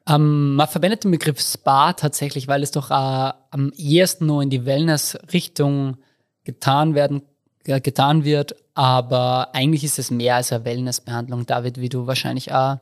Ähm, 0.08 0.56
man 0.56 0.66
verwendet 0.66 1.04
den 1.04 1.12
Begriff 1.12 1.40
Spa 1.40 1.92
tatsächlich, 1.92 2.48
weil 2.48 2.64
es 2.64 2.72
doch 2.72 2.90
äh, 2.90 3.32
am 3.50 3.72
ehesten 3.76 4.26
nur 4.26 4.42
in 4.42 4.50
die 4.50 4.66
Wellness-Richtung 4.66 5.98
getan 6.42 6.96
werden, 6.96 7.22
äh, 7.66 7.80
getan 7.80 8.24
wird, 8.24 8.56
aber 8.74 9.54
eigentlich 9.54 9.84
ist 9.84 10.00
es 10.00 10.10
mehr 10.10 10.34
als 10.36 10.50
eine 10.50 10.64
Wellnessbehandlung, 10.64 11.46
David, 11.46 11.80
wie 11.80 11.88
du 11.88 12.08
wahrscheinlich 12.08 12.52
auch 12.52 12.78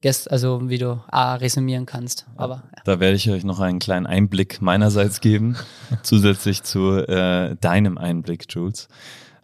gest 0.00 0.30
also 0.30 0.68
wie 0.68 0.78
du 0.78 1.02
auch 1.10 1.40
resümieren 1.40 1.86
kannst. 1.86 2.26
Aber 2.36 2.64
ja. 2.74 2.82
Da 2.84 3.00
werde 3.00 3.16
ich 3.16 3.30
euch 3.30 3.44
noch 3.44 3.60
einen 3.60 3.78
kleinen 3.78 4.06
Einblick 4.06 4.60
meinerseits 4.62 5.20
geben, 5.20 5.56
zusätzlich 6.02 6.62
zu 6.62 6.96
äh, 6.96 7.56
deinem 7.56 7.98
Einblick, 7.98 8.46
Jules. 8.48 8.88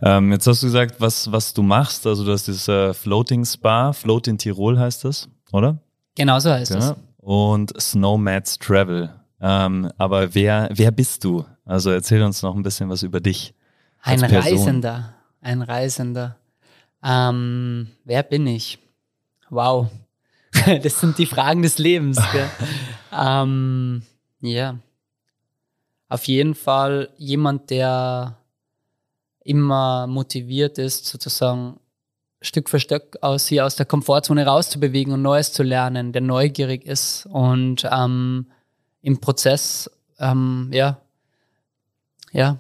Ähm, 0.01 0.33
jetzt 0.33 0.47
hast 0.47 0.63
du 0.63 0.67
gesagt, 0.67 1.01
was, 1.01 1.31
was 1.33 1.55
du 1.55 1.63
machst. 1.63 2.07
Also 2.07 2.25
du 2.25 2.33
hast 2.33 2.47
dieses 2.47 2.69
äh, 2.69 2.93
Floating 2.95 3.45
Spa, 3.45 3.93
Float 3.93 4.29
in 4.29 4.39
Tirol 4.39 4.79
heißt 4.79 5.05
das, 5.05 5.29
oder? 5.53 5.79
Genau 6.15 6.39
so 6.39 6.51
heißt 6.51 6.75
es. 6.75 6.95
Und 7.19 7.73
Snowmads 7.81 8.59
Travel. 8.59 9.11
Ähm, 9.41 9.91
aber 9.99 10.35
wer, 10.35 10.69
wer 10.73 10.91
bist 10.91 11.25
du? 11.25 11.45
Also 11.65 11.91
erzähl 11.91 12.23
uns 12.23 12.43
noch 12.43 12.55
ein 12.55 12.63
bisschen 12.63 12.89
was 12.91 13.03
über 13.03 13.21
dich. 13.21 13.55
Ein. 14.03 14.23
Reisender. 14.23 15.15
Ein 15.41 15.63
Reisender. 15.63 16.37
Ähm, 17.03 17.89
wer 18.05 18.23
bin 18.23 18.47
ich? 18.47 18.79
Wow. 19.51 19.89
Das 20.83 21.01
sind 21.01 21.19
die 21.19 21.27
Fragen 21.27 21.63
des 21.63 21.79
Lebens. 21.79 22.19
Gell? 22.33 22.49
ähm, 23.13 24.03
ja. 24.41 24.79
Auf 26.09 26.27
jeden 26.27 26.55
Fall 26.55 27.11
jemand, 27.17 27.71
der 27.71 28.39
immer 29.45 30.07
motiviert 30.07 30.79
ist, 30.79 31.07
sozusagen 31.07 31.81
Stück 32.41 32.69
für 32.69 32.79
Stück 32.79 33.19
aus 33.23 33.47
hier 33.47 33.65
aus 33.65 33.77
der 33.77 33.87
Komfortzone 33.87 34.47
rauszubewegen 34.47 35.13
und 35.15 35.23
Neues 35.23 35.53
zu 35.53 35.63
lernen, 35.63 36.13
der 36.13 36.23
neugierig 36.23 36.85
ist 36.85 37.27
und 37.27 37.89
ähm, 37.91 38.47
im 39.01 39.21
Prozess 39.21 39.91
ähm, 40.19 40.71
ja, 40.73 41.01
ja, 42.33 42.59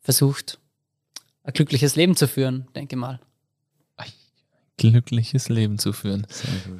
versucht, 0.00 0.58
ein 1.44 1.52
glückliches 1.52 1.96
Leben 1.96 2.16
zu 2.16 2.26
führen, 2.26 2.68
denke 2.74 2.96
mal. 2.96 3.20
Glückliches 4.76 5.48
Leben 5.48 5.78
zu 5.78 5.92
führen. 5.92 6.26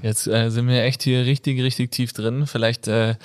Jetzt 0.02 0.26
äh, 0.26 0.50
sind 0.50 0.68
wir 0.68 0.82
echt 0.82 1.02
hier 1.02 1.24
richtig, 1.24 1.60
richtig 1.62 1.90
tief 1.92 2.12
drin. 2.12 2.46
Vielleicht 2.46 2.88
äh, 2.88 3.16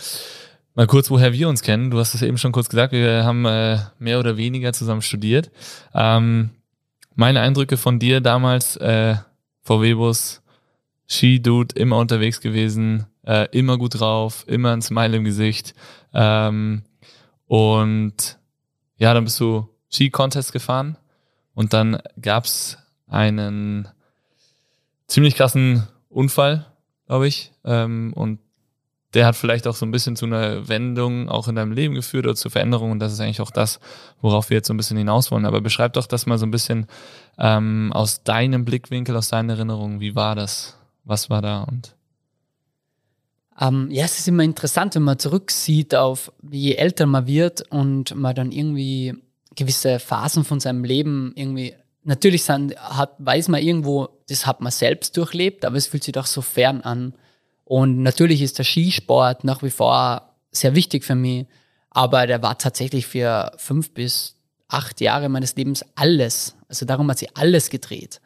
mal 0.75 0.87
kurz, 0.87 1.09
woher 1.09 1.33
wir 1.33 1.49
uns 1.49 1.61
kennen. 1.61 1.91
Du 1.91 1.99
hast 1.99 2.13
es 2.13 2.21
eben 2.21 2.37
schon 2.37 2.51
kurz 2.51 2.69
gesagt, 2.69 2.93
wir 2.93 3.25
haben 3.25 3.45
äh, 3.45 3.79
mehr 3.99 4.19
oder 4.19 4.37
weniger 4.37 4.71
zusammen 4.71 5.01
studiert. 5.01 5.51
Ähm, 5.93 6.51
meine 7.15 7.41
Eindrücke 7.41 7.77
von 7.77 7.99
dir 7.99 8.21
damals, 8.21 8.77
äh, 8.77 9.15
VW-Bus, 9.63 10.41
Ski-Dude, 11.07 11.75
immer 11.75 11.97
unterwegs 11.97 12.39
gewesen, 12.39 13.05
äh, 13.25 13.47
immer 13.51 13.77
gut 13.77 13.99
drauf, 13.99 14.45
immer 14.47 14.71
ein 14.71 14.81
Smile 14.81 15.17
im 15.17 15.25
Gesicht. 15.25 15.75
Ähm, 16.13 16.83
und 17.47 18.39
ja, 18.97 19.13
dann 19.13 19.25
bist 19.25 19.39
du 19.41 19.67
Ski-Contest 19.89 20.53
gefahren 20.53 20.97
und 21.53 21.73
dann 21.73 22.01
gab's 22.19 22.77
einen 23.07 23.89
ziemlich 25.11 25.35
krassen 25.35 25.87
Unfall, 26.09 26.65
glaube 27.05 27.27
ich. 27.27 27.51
Ähm, 27.65 28.13
und 28.15 28.39
der 29.13 29.25
hat 29.25 29.35
vielleicht 29.35 29.67
auch 29.67 29.75
so 29.75 29.85
ein 29.85 29.91
bisschen 29.91 30.15
zu 30.15 30.25
einer 30.25 30.69
Wendung 30.69 31.27
auch 31.27 31.49
in 31.49 31.55
deinem 31.55 31.73
Leben 31.73 31.95
geführt 31.95 32.25
oder 32.25 32.35
zur 32.35 32.49
Veränderung. 32.49 32.91
Und 32.91 32.99
das 32.99 33.11
ist 33.11 33.19
eigentlich 33.19 33.41
auch 33.41 33.51
das, 33.51 33.79
worauf 34.21 34.49
wir 34.49 34.55
jetzt 34.57 34.67
so 34.67 34.73
ein 34.73 34.77
bisschen 34.77 34.97
hinaus 34.97 35.31
wollen. 35.31 35.45
Aber 35.45 35.59
beschreib 35.59 35.93
doch 35.93 36.07
das 36.07 36.25
mal 36.25 36.37
so 36.37 36.45
ein 36.45 36.51
bisschen 36.51 36.87
ähm, 37.37 37.91
aus 37.93 38.23
deinem 38.23 38.63
Blickwinkel, 38.63 39.15
aus 39.17 39.27
deinen 39.27 39.49
Erinnerungen. 39.49 39.99
Wie 39.99 40.15
war 40.15 40.35
das? 40.35 40.77
Was 41.03 41.29
war 41.29 41.41
da? 41.41 41.63
Und 41.63 41.93
Ähm, 43.59 43.89
ja, 43.91 44.05
es 44.05 44.17
ist 44.17 44.29
immer 44.29 44.43
interessant, 44.43 44.95
wenn 44.95 45.03
man 45.03 45.19
zurücksieht 45.19 45.93
auf, 45.93 46.31
je 46.49 46.75
älter 46.75 47.05
man 47.05 47.27
wird 47.27 47.69
und 47.69 48.15
man 48.15 48.33
dann 48.33 48.53
irgendwie 48.53 49.13
gewisse 49.55 49.99
Phasen 49.99 50.45
von 50.45 50.61
seinem 50.61 50.85
Leben 50.85 51.33
irgendwie, 51.35 51.75
natürlich 52.03 52.43
sind, 52.43 52.75
hat, 52.77 53.15
weiß 53.19 53.47
man 53.47 53.61
irgendwo, 53.61 54.09
das 54.27 54.45
hat 54.45 54.61
man 54.61 54.71
selbst 54.71 55.15
durchlebt, 55.17 55.65
aber 55.65 55.75
es 55.75 55.87
fühlt 55.87 56.03
sich 56.03 56.13
doch 56.13 56.25
so 56.25 56.41
fern 56.41 56.81
an. 56.81 57.13
Und 57.63 58.01
natürlich 58.01 58.41
ist 58.41 58.57
der 58.57 58.65
Skisport 58.65 59.43
nach 59.43 59.63
wie 59.63 59.69
vor 59.69 60.35
sehr 60.51 60.75
wichtig 60.75 61.03
für 61.03 61.15
mich, 61.15 61.45
aber 61.89 62.27
der 62.27 62.41
war 62.41 62.57
tatsächlich 62.57 63.07
für 63.07 63.51
fünf 63.57 63.93
bis 63.93 64.35
acht 64.67 65.01
Jahre 65.01 65.29
meines 65.29 65.55
Lebens 65.55 65.85
alles. 65.95 66.55
Also 66.67 66.85
darum 66.85 67.09
hat 67.09 67.19
sich 67.19 67.35
alles 67.37 67.69
gedreht. 67.69 68.21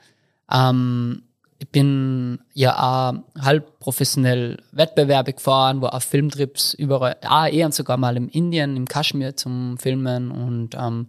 Ähm, 0.51 1.23
ich 1.57 1.69
bin 1.69 2.39
ja 2.53 2.77
auch 2.77 3.13
halb 3.39 3.79
professionell 3.79 4.61
Wettbewerbe 4.71 5.33
gefahren, 5.33 5.81
war 5.81 5.93
auf 5.93 6.03
Filmtrips 6.03 6.73
überall, 6.73 7.17
ah, 7.23 7.47
eher 7.47 7.71
sogar 7.71 7.97
mal 7.97 8.17
in 8.17 8.29
Indien, 8.29 8.75
im 8.75 8.87
Kaschmir 8.87 9.35
zum 9.35 9.77
Filmen 9.77 10.31
und 10.31 10.75
ähm, 10.75 11.07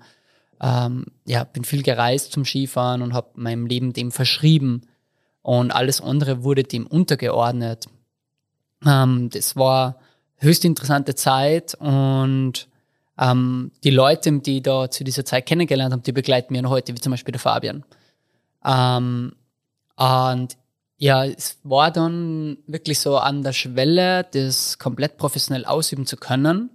ähm, 0.61 1.07
ja, 1.27 1.45
bin 1.45 1.65
viel 1.65 1.83
gereist 1.83 2.33
zum 2.33 2.45
Skifahren 2.45 3.03
und 3.03 3.15
habe 3.15 3.29
meinem 3.35 3.67
Leben 3.67 3.93
dem 3.93 4.13
verschrieben 4.13 4.83
und 5.43 5.71
alles 5.71 6.01
andere 6.01 6.43
wurde 6.43 6.65
dem 6.65 6.87
untergeordnet. 6.87 7.87
Ähm, 8.85 9.31
das 9.31 9.57
war 9.57 9.99
höchst 10.37 10.65
interessante 10.65 11.15
Zeit 11.15 11.75
und 11.75 12.69
ähm, 13.19 13.71
die 13.85 13.91
Leute, 13.91 14.33
die 14.41 14.59
ich 14.59 14.63
da 14.63 14.91
zu 14.91 15.05
dieser 15.05 15.25
Zeit 15.25 15.47
kennengelernt 15.47 15.93
haben, 15.93 16.03
die 16.03 16.13
begleiten 16.13 16.53
mir 16.53 16.63
noch 16.63 16.71
heute, 16.71 16.95
wie 16.95 17.01
zum 17.01 17.13
Beispiel 17.13 17.33
der 17.33 17.41
Fabian. 17.41 17.85
Ähm, 18.65 19.33
und 19.97 20.57
ja, 20.99 21.25
es 21.25 21.59
war 21.63 21.91
dann 21.91 22.59
wirklich 22.67 23.01
so 23.01 23.19
an 23.19 23.43
der 23.43 23.53
Schwelle, 23.53 24.27
das 24.33 24.79
komplett 24.79 25.19
professionell 25.19 25.65
ausüben 25.65 26.07
zu 26.07 26.17
können. 26.17 26.71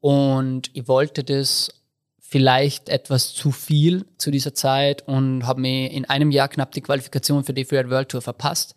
Und 0.00 0.70
ich 0.72 0.88
wollte 0.88 1.24
das 1.24 1.70
vielleicht 2.30 2.88
etwas 2.88 3.34
zu 3.34 3.50
viel 3.50 4.06
zu 4.16 4.30
dieser 4.30 4.54
Zeit 4.54 5.06
und 5.08 5.48
habe 5.48 5.60
mir 5.60 5.90
in 5.90 6.04
einem 6.04 6.30
Jahr 6.30 6.46
knapp 6.48 6.70
die 6.70 6.80
Qualifikation 6.80 7.42
für 7.42 7.52
die 7.52 7.64
Freeride 7.64 7.90
World 7.90 8.08
Tour 8.08 8.22
verpasst. 8.22 8.76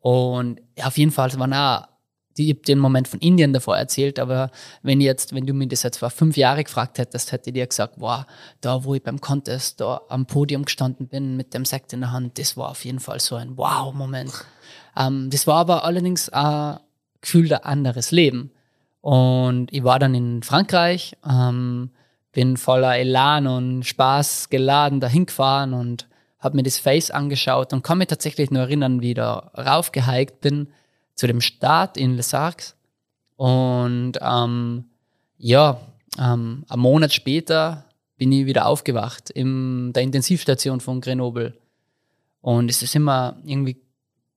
Und 0.00 0.62
ja, 0.78 0.86
auf 0.86 0.96
jeden 0.96 1.10
Fall, 1.10 1.30
auch, 1.30 1.88
die, 2.38 2.50
ich 2.50 2.56
hab 2.56 2.62
den 2.62 2.78
Moment 2.78 3.06
von 3.06 3.20
Indien 3.20 3.52
davor 3.52 3.76
erzählt, 3.76 4.18
aber 4.18 4.50
wenn 4.82 5.02
jetzt, 5.02 5.34
wenn 5.34 5.44
du 5.44 5.52
mir 5.52 5.68
das 5.68 5.82
jetzt 5.82 5.98
vor 5.98 6.08
fünf 6.08 6.38
Jahre 6.38 6.64
gefragt 6.64 6.96
hättest, 6.96 7.32
hätte 7.32 7.50
ich 7.50 7.54
dir 7.54 7.66
gesagt, 7.66 7.96
wow, 7.98 8.24
da 8.62 8.82
wo 8.82 8.94
ich 8.94 9.02
beim 9.02 9.20
Contest 9.20 9.82
da 9.82 10.00
am 10.08 10.24
Podium 10.24 10.64
gestanden 10.64 11.06
bin 11.06 11.36
mit 11.36 11.52
dem 11.52 11.66
Sekt 11.66 11.92
in 11.92 12.00
der 12.00 12.12
Hand, 12.12 12.38
das 12.38 12.56
war 12.56 12.70
auf 12.70 12.82
jeden 12.86 13.00
Fall 13.00 13.20
so 13.20 13.36
ein 13.36 13.58
Wow-Moment. 13.58 14.32
Ähm, 14.96 15.28
das 15.28 15.46
war 15.46 15.56
aber 15.56 15.84
allerdings 15.84 16.30
ein 16.30 16.78
gefühlt 17.20 17.52
ein 17.52 17.62
anderes 17.62 18.10
Leben. 18.10 18.52
Und 19.02 19.70
ich 19.70 19.84
war 19.84 19.98
dann 19.98 20.14
in 20.14 20.42
Frankreich, 20.42 21.18
ähm, 21.28 21.90
bin 22.32 22.56
voller 22.56 22.96
Elan 22.96 23.46
und 23.46 23.84
Spaß 23.84 24.48
geladen 24.50 25.00
dahin 25.00 25.26
gefahren 25.26 25.74
und 25.74 26.08
habe 26.38 26.56
mir 26.56 26.62
das 26.62 26.78
Face 26.78 27.10
angeschaut 27.10 27.72
und 27.72 27.82
kann 27.82 27.98
mich 27.98 28.08
tatsächlich 28.08 28.50
nur 28.50 28.62
erinnern, 28.62 29.00
wie 29.00 29.14
da 29.14 29.50
raufgehiked 29.56 30.40
bin 30.40 30.68
zu 31.14 31.26
dem 31.26 31.40
Start 31.40 31.96
in 31.96 32.16
Les 32.16 32.32
Arcs. 32.32 32.76
Und 33.36 34.12
ähm, 34.20 34.86
ja, 35.36 35.80
ähm, 36.18 36.64
einen 36.68 36.82
Monat 36.82 37.12
später 37.12 37.84
bin 38.16 38.32
ich 38.32 38.46
wieder 38.46 38.66
aufgewacht 38.66 39.30
in 39.30 39.92
der 39.92 40.02
Intensivstation 40.02 40.80
von 40.80 41.00
Grenoble. 41.00 41.54
Und 42.40 42.70
es 42.70 42.82
ist 42.82 42.94
immer 42.94 43.36
irgendwie 43.44 43.76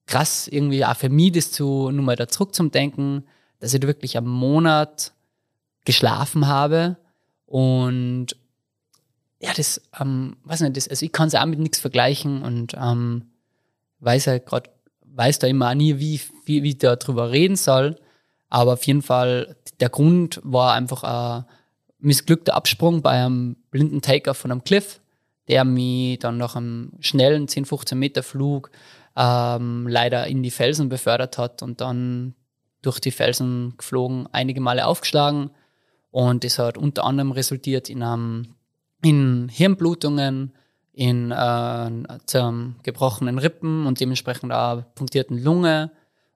krass, 0.05 0.47
irgendwie 0.47 0.83
auch 0.83 0.95
für 0.95 1.09
mich 1.09 1.31
das 1.33 1.51
zu, 1.51 1.89
nur 1.89 2.03
mal 2.03 2.15
da 2.15 2.27
zurück 2.27 2.53
zum 2.53 2.71
Denken, 2.71 3.23
dass 3.59 3.73
ich 3.73 3.79
da 3.79 3.87
wirklich 3.87 4.17
einen 4.17 4.27
Monat 4.27 5.13
geschlafen 5.85 6.47
habe 6.47 6.97
und 7.53 8.35
ja, 9.39 9.51
das, 9.55 9.79
ähm, 9.99 10.37
weiß 10.43 10.61
nicht, 10.61 10.75
das, 10.75 10.87
also 10.87 11.05
ich 11.05 11.11
kann 11.11 11.27
es 11.27 11.35
auch 11.35 11.45
mit 11.45 11.59
nichts 11.59 11.77
vergleichen 11.77 12.41
und 12.41 12.73
ähm, 12.75 13.25
weiß 13.99 14.25
ja 14.25 14.39
gerade, 14.39 14.71
weiß 15.05 15.37
da 15.37 15.45
immer 15.45 15.69
auch 15.69 15.75
nie, 15.75 15.99
wie, 15.99 16.19
wie, 16.45 16.63
wie 16.63 16.69
ich 16.69 16.79
da 16.79 16.95
drüber 16.95 17.29
reden 17.29 17.55
soll. 17.55 17.99
Aber 18.49 18.73
auf 18.73 18.83
jeden 18.87 19.03
Fall, 19.03 19.55
der 19.79 19.89
Grund 19.89 20.41
war 20.43 20.73
einfach 20.73 21.03
ein 21.03 21.45
missglückter 21.99 22.55
Absprung 22.55 23.03
bei 23.03 23.23
einem 23.23 23.55
blinden 23.69 24.01
Taker 24.01 24.33
von 24.33 24.51
einem 24.51 24.63
Cliff, 24.63 24.99
der 25.47 25.63
mich 25.63 26.17
dann 26.17 26.39
nach 26.39 26.55
einem 26.55 26.93
schnellen 27.01 27.47
10, 27.47 27.65
15 27.65 27.99
Meter 27.99 28.23
Flug 28.23 28.71
ähm, 29.15 29.87
leider 29.87 30.25
in 30.25 30.41
die 30.41 30.49
Felsen 30.49 30.89
befördert 30.89 31.37
hat 31.37 31.61
und 31.61 31.81
dann 31.81 32.33
durch 32.81 32.99
die 32.99 33.11
Felsen 33.11 33.75
geflogen, 33.77 34.27
einige 34.31 34.59
Male 34.59 34.87
aufgeschlagen. 34.87 35.51
Und 36.13 36.43
das 36.43 36.59
hat 36.59 36.77
unter 36.77 37.05
anderem 37.05 37.31
resultiert 37.31 37.89
in, 37.89 38.03
einem, 38.03 38.53
in 39.01 39.49
Hirnblutungen, 39.49 40.53
in 40.93 41.31
äh, 41.31 41.89
gebrochenen 42.83 43.39
Rippen 43.39 43.87
und 43.87 43.99
dementsprechend 43.99 44.53
auch 44.53 44.83
punktierten 44.93 45.43
Lunge 45.43 45.89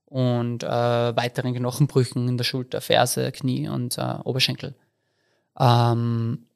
und 0.05 0.63
äh, 0.63 0.67
weiteren 0.67 1.53
Knochenbrüchen 1.53 2.27
in 2.27 2.37
der 2.37 2.43
Schulter, 2.43 2.81
Ferse, 2.81 3.31
Knie 3.31 3.69
und 3.69 3.99
äh, 3.99 4.15
Oberschenkel. 4.23 4.73
Ähm, 5.59 6.47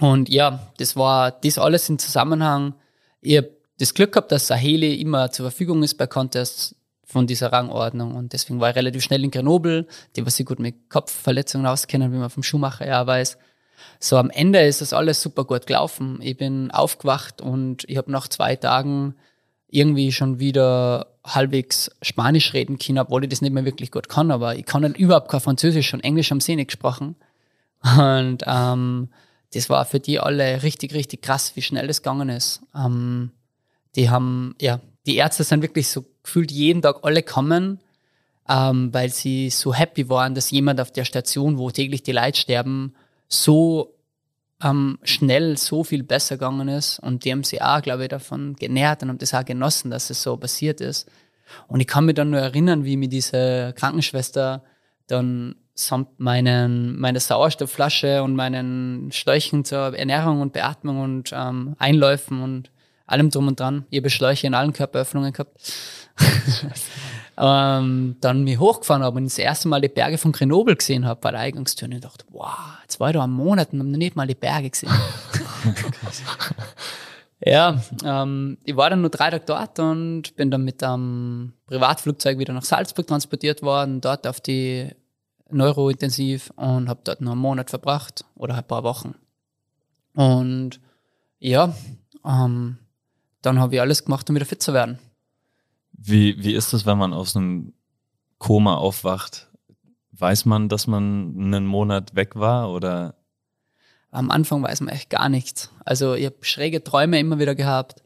und 0.00 0.30
ja, 0.30 0.72
das 0.78 0.96
war 0.96 1.32
das 1.32 1.58
alles 1.58 1.90
im 1.90 1.98
Zusammenhang. 1.98 2.72
Ich 3.20 3.36
habe 3.36 3.50
das 3.78 3.92
Glück 3.92 4.12
gehabt, 4.12 4.32
dass 4.32 4.46
Saheli 4.46 4.94
immer 4.94 5.30
zur 5.30 5.50
Verfügung 5.50 5.82
ist 5.82 5.98
bei 5.98 6.06
Contests 6.06 6.74
von 7.10 7.26
dieser 7.26 7.52
Rangordnung 7.52 8.14
und 8.14 8.32
deswegen 8.32 8.60
war 8.60 8.70
ich 8.70 8.76
relativ 8.76 9.02
schnell 9.02 9.24
in 9.24 9.30
Grenoble, 9.30 9.86
die 10.14 10.24
was 10.24 10.36
sich 10.36 10.46
gut 10.46 10.60
mit 10.60 10.88
Kopfverletzungen 10.88 11.66
auskennen, 11.66 12.12
wie 12.12 12.16
man 12.16 12.30
vom 12.30 12.42
Schuhmacher 12.42 12.86
ja 12.86 13.06
weiß. 13.06 13.36
So 13.98 14.16
am 14.16 14.30
Ende 14.30 14.60
ist 14.60 14.80
das 14.80 14.92
alles 14.92 15.20
super 15.20 15.44
gut 15.44 15.66
gelaufen. 15.66 16.20
Ich 16.22 16.36
bin 16.36 16.70
aufgewacht 16.70 17.40
und 17.40 17.84
ich 17.88 17.96
habe 17.96 18.10
nach 18.10 18.28
zwei 18.28 18.56
Tagen 18.56 19.14
irgendwie 19.68 20.12
schon 20.12 20.38
wieder 20.38 21.06
halbwegs 21.24 21.90
Spanisch 22.02 22.54
reden 22.54 22.78
können, 22.78 22.98
obwohl 22.98 23.24
ich 23.24 23.30
das 23.30 23.40
nicht 23.40 23.52
mehr 23.52 23.64
wirklich 23.64 23.90
gut 23.90 24.08
kann, 24.08 24.30
aber 24.30 24.56
ich 24.56 24.64
kann 24.64 24.84
halt 24.84 24.96
überhaupt 24.96 25.30
kein 25.30 25.40
Französisch 25.40 25.92
und 25.94 26.00
Englisch 26.00 26.32
am 26.32 26.40
See 26.40 26.56
nicht 26.56 26.68
gesprochen. 26.68 27.16
Und 27.82 28.44
ähm, 28.46 29.08
das 29.52 29.68
war 29.68 29.84
für 29.84 30.00
die 30.00 30.20
alle 30.20 30.62
richtig, 30.62 30.94
richtig 30.94 31.22
krass, 31.22 31.56
wie 31.56 31.62
schnell 31.62 31.86
das 31.86 32.02
gegangen 32.02 32.28
ist. 32.28 32.60
Ähm, 32.74 33.32
die 33.96 34.10
haben, 34.10 34.54
ja, 34.60 34.80
die 35.10 35.16
Ärzte 35.16 35.42
sind 35.42 35.62
wirklich 35.62 35.88
so 35.88 36.04
gefühlt 36.22 36.52
jeden 36.52 36.82
Tag 36.82 37.00
alle 37.02 37.24
kommen, 37.24 37.80
ähm, 38.48 38.94
weil 38.94 39.10
sie 39.10 39.50
so 39.50 39.74
happy 39.74 40.08
waren, 40.08 40.36
dass 40.36 40.52
jemand 40.52 40.80
auf 40.80 40.92
der 40.92 41.04
Station, 41.04 41.58
wo 41.58 41.70
täglich 41.70 42.04
die 42.04 42.12
Leute 42.12 42.38
sterben, 42.38 42.94
so 43.28 43.96
ähm, 44.62 44.98
schnell 45.02 45.56
so 45.56 45.82
viel 45.82 46.04
besser 46.04 46.36
gegangen 46.36 46.68
ist. 46.68 47.00
Und 47.00 47.24
die 47.24 47.32
haben 47.32 47.42
sich 47.42 47.60
auch, 47.60 47.82
glaube 47.82 48.04
ich, 48.04 48.08
davon 48.08 48.54
genährt 48.54 49.02
und 49.02 49.08
haben 49.08 49.18
das 49.18 49.34
auch 49.34 49.44
genossen, 49.44 49.90
dass 49.90 50.10
es 50.10 50.22
so 50.22 50.36
passiert 50.36 50.80
ist. 50.80 51.10
Und 51.66 51.80
ich 51.80 51.88
kann 51.88 52.04
mich 52.04 52.14
dann 52.14 52.30
nur 52.30 52.40
erinnern, 52.40 52.84
wie 52.84 52.96
mir 52.96 53.08
diese 53.08 53.74
Krankenschwester 53.76 54.62
dann 55.08 55.56
samt 55.74 56.20
meinen, 56.20 57.00
meiner 57.00 57.18
Sauerstoffflasche 57.18 58.22
und 58.22 58.36
meinen 58.36 59.10
Schläuchen 59.10 59.64
zur 59.64 59.96
Ernährung 59.96 60.40
und 60.40 60.52
Beatmung 60.52 61.00
und 61.00 61.32
ähm, 61.32 61.74
Einläufen 61.78 62.42
und 62.42 62.70
allem 63.10 63.30
drum 63.30 63.48
und 63.48 63.60
dran. 63.60 63.86
Ich 63.90 63.98
habe 63.98 64.10
Schläuche 64.10 64.46
in 64.46 64.54
allen 64.54 64.72
Körperöffnungen 64.72 65.32
gehabt. 65.32 65.52
ähm, 67.38 68.16
dann 68.20 68.44
mich 68.44 68.58
hochgefahren 68.58 69.02
habe 69.02 69.16
und 69.16 69.24
das 69.24 69.38
erste 69.38 69.68
Mal 69.68 69.80
die 69.80 69.88
Berge 69.88 70.18
von 70.18 70.32
Grenoble 70.32 70.76
gesehen 70.76 71.06
habe 71.06 71.20
bei 71.20 71.30
der 71.30 71.40
Eingangstür 71.40 71.86
und 71.86 71.92
ich 71.92 72.00
dachte, 72.00 72.24
wow, 72.30 72.54
jetzt 72.82 73.00
war 73.00 73.08
ich 73.08 73.14
da 73.14 73.22
am 73.22 73.32
Monat 73.32 73.72
und 73.72 73.80
habe 73.80 73.90
noch 73.90 73.98
nicht 73.98 74.16
mal 74.16 74.26
die 74.26 74.34
Berge 74.34 74.70
gesehen. 74.70 74.90
ja, 77.40 77.80
ähm, 78.04 78.58
ich 78.64 78.76
war 78.76 78.90
dann 78.90 79.00
nur 79.00 79.10
drei 79.10 79.30
Tage 79.30 79.44
dort 79.46 79.78
und 79.78 80.36
bin 80.36 80.50
dann 80.50 80.64
mit 80.64 80.82
einem 80.82 81.54
Privatflugzeug 81.66 82.38
wieder 82.38 82.52
nach 82.52 82.64
Salzburg 82.64 83.06
transportiert 83.06 83.62
worden, 83.62 84.00
dort 84.00 84.26
auf 84.26 84.40
die 84.40 84.90
Neurointensiv 85.50 86.52
und 86.56 86.88
habe 86.88 87.00
dort 87.04 87.20
noch 87.20 87.32
einen 87.32 87.40
Monat 87.40 87.70
verbracht 87.70 88.24
oder 88.36 88.56
ein 88.56 88.66
paar 88.66 88.84
Wochen. 88.84 89.14
Und 90.14 90.80
ja, 91.38 91.74
ähm, 92.24 92.78
dann 93.42 93.58
habe 93.58 93.74
ich 93.74 93.80
alles 93.80 94.04
gemacht, 94.04 94.28
um 94.28 94.36
wieder 94.36 94.46
fit 94.46 94.62
zu 94.62 94.72
werden. 94.72 94.98
Wie, 95.92 96.42
wie 96.42 96.54
ist 96.54 96.72
das, 96.72 96.86
wenn 96.86 96.98
man 96.98 97.12
aus 97.12 97.36
einem 97.36 97.72
Koma 98.38 98.76
aufwacht? 98.76 99.48
Weiß 100.12 100.44
man, 100.44 100.68
dass 100.68 100.86
man 100.86 101.34
einen 101.36 101.66
Monat 101.66 102.14
weg 102.14 102.36
war 102.36 102.70
oder? 102.70 103.14
Am 104.10 104.30
Anfang 104.30 104.62
weiß 104.62 104.80
man 104.80 104.94
echt 104.94 105.10
gar 105.10 105.28
nichts. 105.28 105.70
Also 105.84 106.14
ich 106.14 106.26
habe 106.26 106.36
schräge 106.40 106.82
Träume 106.82 107.18
immer 107.18 107.38
wieder 107.38 107.54
gehabt. 107.54 108.02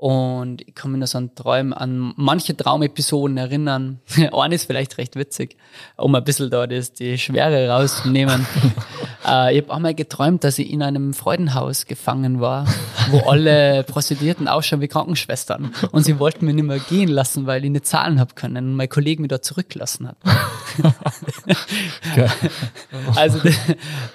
Und 0.00 0.62
ich 0.66 0.74
kann 0.74 0.92
mich 0.92 1.00
noch 1.00 1.08
so 1.08 1.18
an 1.18 1.34
Träume, 1.34 1.78
an 1.78 2.14
manche 2.16 2.56
Traumepisoden 2.56 3.36
erinnern. 3.36 4.00
Eine 4.32 4.54
ist 4.54 4.64
vielleicht 4.64 4.96
recht 4.96 5.14
witzig, 5.14 5.58
um 5.98 6.14
ein 6.14 6.24
bisschen 6.24 6.48
da 6.48 6.66
das, 6.66 6.94
die 6.94 7.18
Schwere 7.18 7.68
rauszunehmen. 7.68 8.46
äh, 9.26 9.54
ich 9.54 9.62
habe 9.62 9.74
einmal 9.74 9.94
geträumt, 9.94 10.42
dass 10.42 10.58
ich 10.58 10.70
in 10.70 10.82
einem 10.82 11.12
Freudenhaus 11.12 11.84
gefangen 11.84 12.40
war, 12.40 12.66
wo 13.10 13.18
alle 13.30 13.84
Prostituierten 13.84 14.48
ausschauen 14.48 14.80
wie 14.80 14.88
Krankenschwestern. 14.88 15.74
Und 15.92 16.04
sie 16.04 16.18
wollten 16.18 16.46
mich 16.46 16.54
nicht 16.54 16.64
mehr 16.64 16.78
gehen 16.78 17.08
lassen, 17.08 17.46
weil 17.46 17.64
ich 17.64 17.70
nicht 17.70 17.86
zahlen 17.86 18.18
habe 18.18 18.34
können 18.34 18.70
und 18.70 18.74
mein 18.76 18.88
Kollege 18.88 19.20
mich 19.20 19.28
da 19.28 19.42
zurückgelassen 19.42 20.08
hat. 20.08 20.16
also 23.16 23.38
das, 23.40 23.54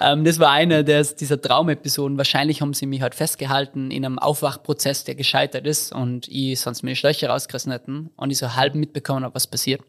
ähm, 0.00 0.24
das 0.24 0.40
war 0.40 0.50
einer 0.50 0.82
dieser 0.82 1.40
Traumepisoden. 1.40 2.18
Wahrscheinlich 2.18 2.60
haben 2.60 2.74
sie 2.74 2.86
mich 2.86 3.02
halt 3.02 3.14
festgehalten 3.14 3.90
in 3.90 4.04
einem 4.04 4.18
Aufwachprozess, 4.18 5.04
der 5.04 5.14
gescheitert 5.14 5.66
ist 5.66 5.76
ist 5.76 5.92
und 5.92 6.28
ich 6.28 6.60
sonst 6.60 6.82
meine 6.82 6.96
Schläuche 6.96 7.28
rausgerissen 7.28 7.72
hätten 7.72 8.10
und 8.16 8.30
ich 8.30 8.38
so 8.38 8.54
halb 8.54 8.74
mitbekommen 8.74 9.24
habe, 9.24 9.34
was 9.34 9.46
passiert. 9.46 9.82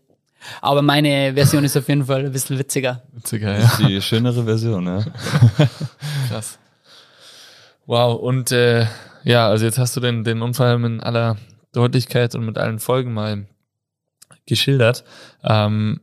Aber 0.62 0.82
meine 0.82 1.34
Version 1.34 1.64
ist 1.64 1.76
auf 1.76 1.88
jeden 1.90 2.06
Fall 2.06 2.26
ein 2.26 2.32
bisschen 2.32 2.60
witziger. 2.60 3.02
Witziger, 3.14 3.58
ja. 3.58 3.72
Die 3.80 4.02
schönere 4.02 4.44
Version, 4.44 4.86
ja. 4.86 5.04
Krass. 6.30 6.60
Wow, 7.88 8.20
und 8.20 8.52
äh, 8.52 8.86
ja, 9.24 9.48
also 9.48 9.64
jetzt 9.64 9.78
hast 9.78 9.96
du 9.96 10.02
den, 10.02 10.26
den 10.26 10.42
Unfall 10.42 10.84
in 10.84 11.00
aller 11.00 11.38
Deutlichkeit 11.72 12.36
und 12.36 12.46
mit 12.46 12.58
allen 12.58 12.80
Folgen 12.80 13.14
mal 13.14 13.48
geschildert. 14.46 15.06
Ähm, 15.42 16.02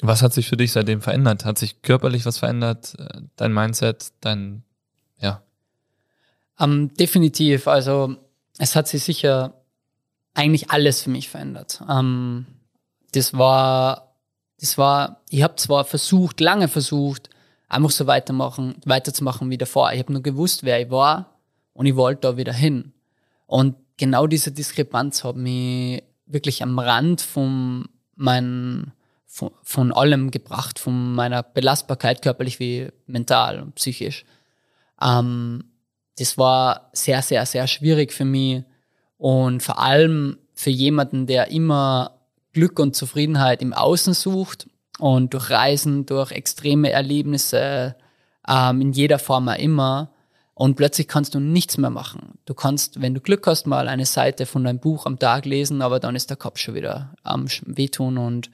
was 0.00 0.22
hat 0.22 0.32
sich 0.32 0.48
für 0.48 0.56
dich 0.56 0.72
seitdem 0.72 1.00
verändert? 1.00 1.44
Hat 1.44 1.58
sich 1.58 1.80
körperlich 1.80 2.26
was 2.26 2.38
verändert? 2.38 2.96
Äh, 2.98 3.20
dein 3.36 3.54
Mindset, 3.54 4.12
dein, 4.20 4.64
ja? 5.20 5.42
Ähm, 6.58 6.92
definitiv. 6.94 7.68
Also 7.68 8.16
es 8.58 8.74
hat 8.74 8.88
sich 8.88 9.04
sicher 9.04 9.62
eigentlich 10.34 10.70
alles 10.70 11.02
für 11.02 11.10
mich 11.10 11.28
verändert. 11.28 11.84
Ähm, 11.88 12.46
das 13.12 13.38
war, 13.38 14.16
das 14.58 14.76
war, 14.76 15.22
ich 15.30 15.44
habe 15.44 15.54
zwar 15.54 15.84
versucht, 15.84 16.40
lange 16.40 16.66
versucht, 16.66 17.30
einfach 17.72 17.90
so 17.90 18.06
weitermachen, 18.06 18.74
weiterzumachen 18.84 19.50
wie 19.50 19.58
davor. 19.58 19.92
Ich 19.92 19.98
habe 19.98 20.12
nur 20.12 20.22
gewusst, 20.22 20.62
wer 20.62 20.80
ich 20.80 20.90
war 20.90 21.38
und 21.72 21.86
ich 21.86 21.96
wollte 21.96 22.22
da 22.22 22.36
wieder 22.36 22.52
hin. 22.52 22.92
Und 23.46 23.76
genau 23.96 24.26
diese 24.26 24.52
Diskrepanz 24.52 25.24
hat 25.24 25.36
mich 25.36 26.02
wirklich 26.26 26.62
am 26.62 26.78
Rand 26.78 27.20
von, 27.20 27.88
mein, 28.14 28.92
von, 29.26 29.50
von 29.62 29.92
allem 29.92 30.30
gebracht, 30.30 30.78
von 30.78 31.14
meiner 31.14 31.42
Belastbarkeit 31.42 32.22
körperlich 32.22 32.60
wie 32.60 32.88
mental 33.06 33.60
und 33.60 33.74
psychisch. 33.74 34.24
Ähm, 35.00 35.64
das 36.18 36.36
war 36.36 36.90
sehr, 36.92 37.22
sehr, 37.22 37.46
sehr 37.46 37.66
schwierig 37.66 38.12
für 38.12 38.24
mich 38.24 38.64
und 39.16 39.62
vor 39.62 39.78
allem 39.78 40.38
für 40.54 40.70
jemanden, 40.70 41.26
der 41.26 41.50
immer 41.50 42.18
Glück 42.52 42.78
und 42.78 42.94
Zufriedenheit 42.94 43.62
im 43.62 43.72
Außen 43.72 44.12
sucht 44.12 44.68
und 45.02 45.34
durch 45.34 45.50
Reisen, 45.50 46.06
durch 46.06 46.30
extreme 46.30 46.92
Erlebnisse, 46.92 47.96
ähm, 48.48 48.80
in 48.80 48.92
jeder 48.92 49.18
Form 49.18 49.48
auch 49.48 49.58
immer. 49.58 50.12
Und 50.54 50.76
plötzlich 50.76 51.08
kannst 51.08 51.34
du 51.34 51.40
nichts 51.40 51.76
mehr 51.76 51.90
machen. 51.90 52.38
Du 52.44 52.54
kannst, 52.54 53.02
wenn 53.02 53.12
du 53.12 53.20
Glück 53.20 53.48
hast, 53.48 53.66
mal 53.66 53.88
eine 53.88 54.06
Seite 54.06 54.46
von 54.46 54.62
deinem 54.62 54.78
Buch 54.78 55.06
am 55.06 55.18
Tag 55.18 55.44
lesen, 55.44 55.82
aber 55.82 55.98
dann 55.98 56.14
ist 56.14 56.30
der 56.30 56.36
Kopf 56.36 56.58
schon 56.58 56.76
wieder 56.76 57.14
am 57.24 57.48
Wehtun. 57.66 58.16
Und 58.16 58.50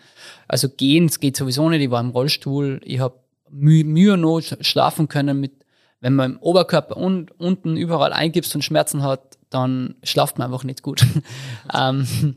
also 0.46 0.70
gehen, 0.70 1.04
es 1.04 1.20
geht 1.20 1.36
sowieso 1.36 1.68
nicht. 1.68 1.82
Ich 1.82 1.90
war 1.90 2.00
im 2.00 2.08
Rollstuhl. 2.08 2.80
Ich 2.82 2.98
habe 3.00 3.20
Mühe, 3.50 3.84
Mühe 3.84 4.16
Not 4.16 4.56
schlafen 4.62 5.08
können 5.08 5.40
mit 5.40 5.52
wenn 6.00 6.14
man 6.14 6.32
im 6.32 6.38
Oberkörper 6.38 6.96
und 6.96 7.38
unten 7.40 7.76
überall 7.76 8.12
eingibst 8.12 8.54
und 8.54 8.62
Schmerzen 8.62 9.02
hat, 9.02 9.36
dann 9.50 9.96
schlaft 10.04 10.38
man 10.38 10.46
einfach 10.46 10.62
nicht 10.62 10.82
gut. 10.82 11.04
ähm, 11.74 12.36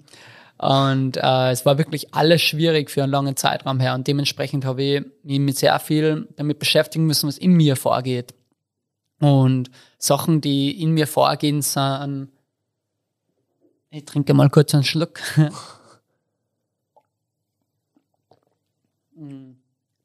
und 0.61 1.17
äh, 1.17 1.49
es 1.49 1.65
war 1.65 1.79
wirklich 1.79 2.13
alles 2.13 2.39
schwierig 2.43 2.91
für 2.91 3.01
einen 3.01 3.11
langen 3.11 3.35
Zeitraum 3.35 3.79
her. 3.79 3.95
Und 3.95 4.05
dementsprechend 4.05 4.63
habe 4.63 4.83
ich 4.83 5.03
mich 5.23 5.39
mit 5.39 5.57
sehr 5.57 5.79
viel 5.79 6.27
damit 6.35 6.59
beschäftigen 6.59 7.07
müssen, 7.07 7.27
was 7.27 7.39
in 7.39 7.53
mir 7.53 7.75
vorgeht. 7.75 8.35
Und 9.19 9.71
Sachen, 9.97 10.39
die 10.39 10.79
in 10.79 10.91
mir 10.91 11.07
vorgehen, 11.07 11.63
sind. 11.63 12.29
Ich 13.89 14.05
trinke 14.05 14.35
mal 14.35 14.51
kurz 14.51 14.75
einen 14.75 14.83
Schluck. 14.83 15.19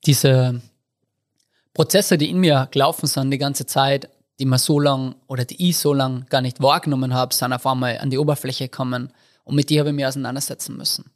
Diese 0.06 0.62
Prozesse, 1.74 2.16
die 2.16 2.30
in 2.30 2.38
mir 2.38 2.68
gelaufen 2.70 3.06
sind 3.06 3.30
die 3.30 3.36
ganze 3.36 3.66
Zeit, 3.66 4.08
die 4.38 4.46
man 4.46 4.58
so 4.58 4.80
lang 4.80 5.16
oder 5.26 5.44
die 5.44 5.68
ich 5.68 5.76
so 5.76 5.92
lang 5.92 6.24
gar 6.30 6.40
nicht 6.40 6.62
wahrgenommen 6.62 7.12
habe, 7.12 7.34
sind 7.34 7.52
auf 7.52 7.66
einmal 7.66 7.98
an 7.98 8.08
die 8.08 8.16
Oberfläche 8.16 8.70
gekommen 8.70 9.12
und 9.46 9.54
mit 9.54 9.70
die 9.70 9.78
habe 9.78 9.90
ich 9.90 9.94
mich 9.94 10.04
auseinandersetzen 10.04 10.76
müssen, 10.76 11.12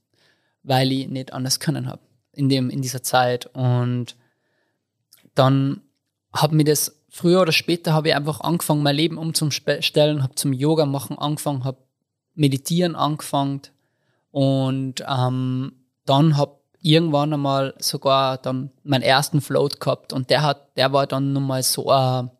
weil 0.62 0.90
ich 0.92 1.08
nicht 1.08 1.32
anders 1.32 1.58
können 1.58 1.88
habe 1.88 2.00
in 2.32 2.48
dem 2.48 2.70
in 2.70 2.80
dieser 2.80 3.02
Zeit. 3.02 3.46
Und 3.54 4.16
dann 5.34 5.82
habe 6.32 6.54
mir 6.54 6.64
das 6.64 6.96
früher 7.08 7.42
oder 7.42 7.50
später 7.50 7.92
habe 7.92 8.08
ich 8.08 8.14
einfach 8.14 8.40
angefangen, 8.40 8.84
mein 8.84 8.94
Leben 8.94 9.18
umzustellen, 9.18 10.22
habe 10.22 10.36
zum 10.36 10.52
Yoga 10.52 10.86
machen 10.86 11.18
angefangen, 11.18 11.64
habe 11.64 11.78
meditieren 12.34 12.94
angefangen. 12.94 13.62
Und 14.30 15.04
ähm, 15.08 15.72
dann 16.06 16.36
habe 16.36 16.60
irgendwann 16.80 17.34
einmal 17.34 17.74
sogar 17.78 18.38
dann 18.38 18.70
meinen 18.84 19.02
ersten 19.02 19.40
Float 19.40 19.80
gehabt. 19.80 20.12
Und 20.12 20.30
der 20.30 20.42
hat, 20.42 20.76
der 20.76 20.92
war 20.92 21.08
dann 21.08 21.32
nochmal 21.32 21.64
so 21.64 21.90
ein 21.90 22.30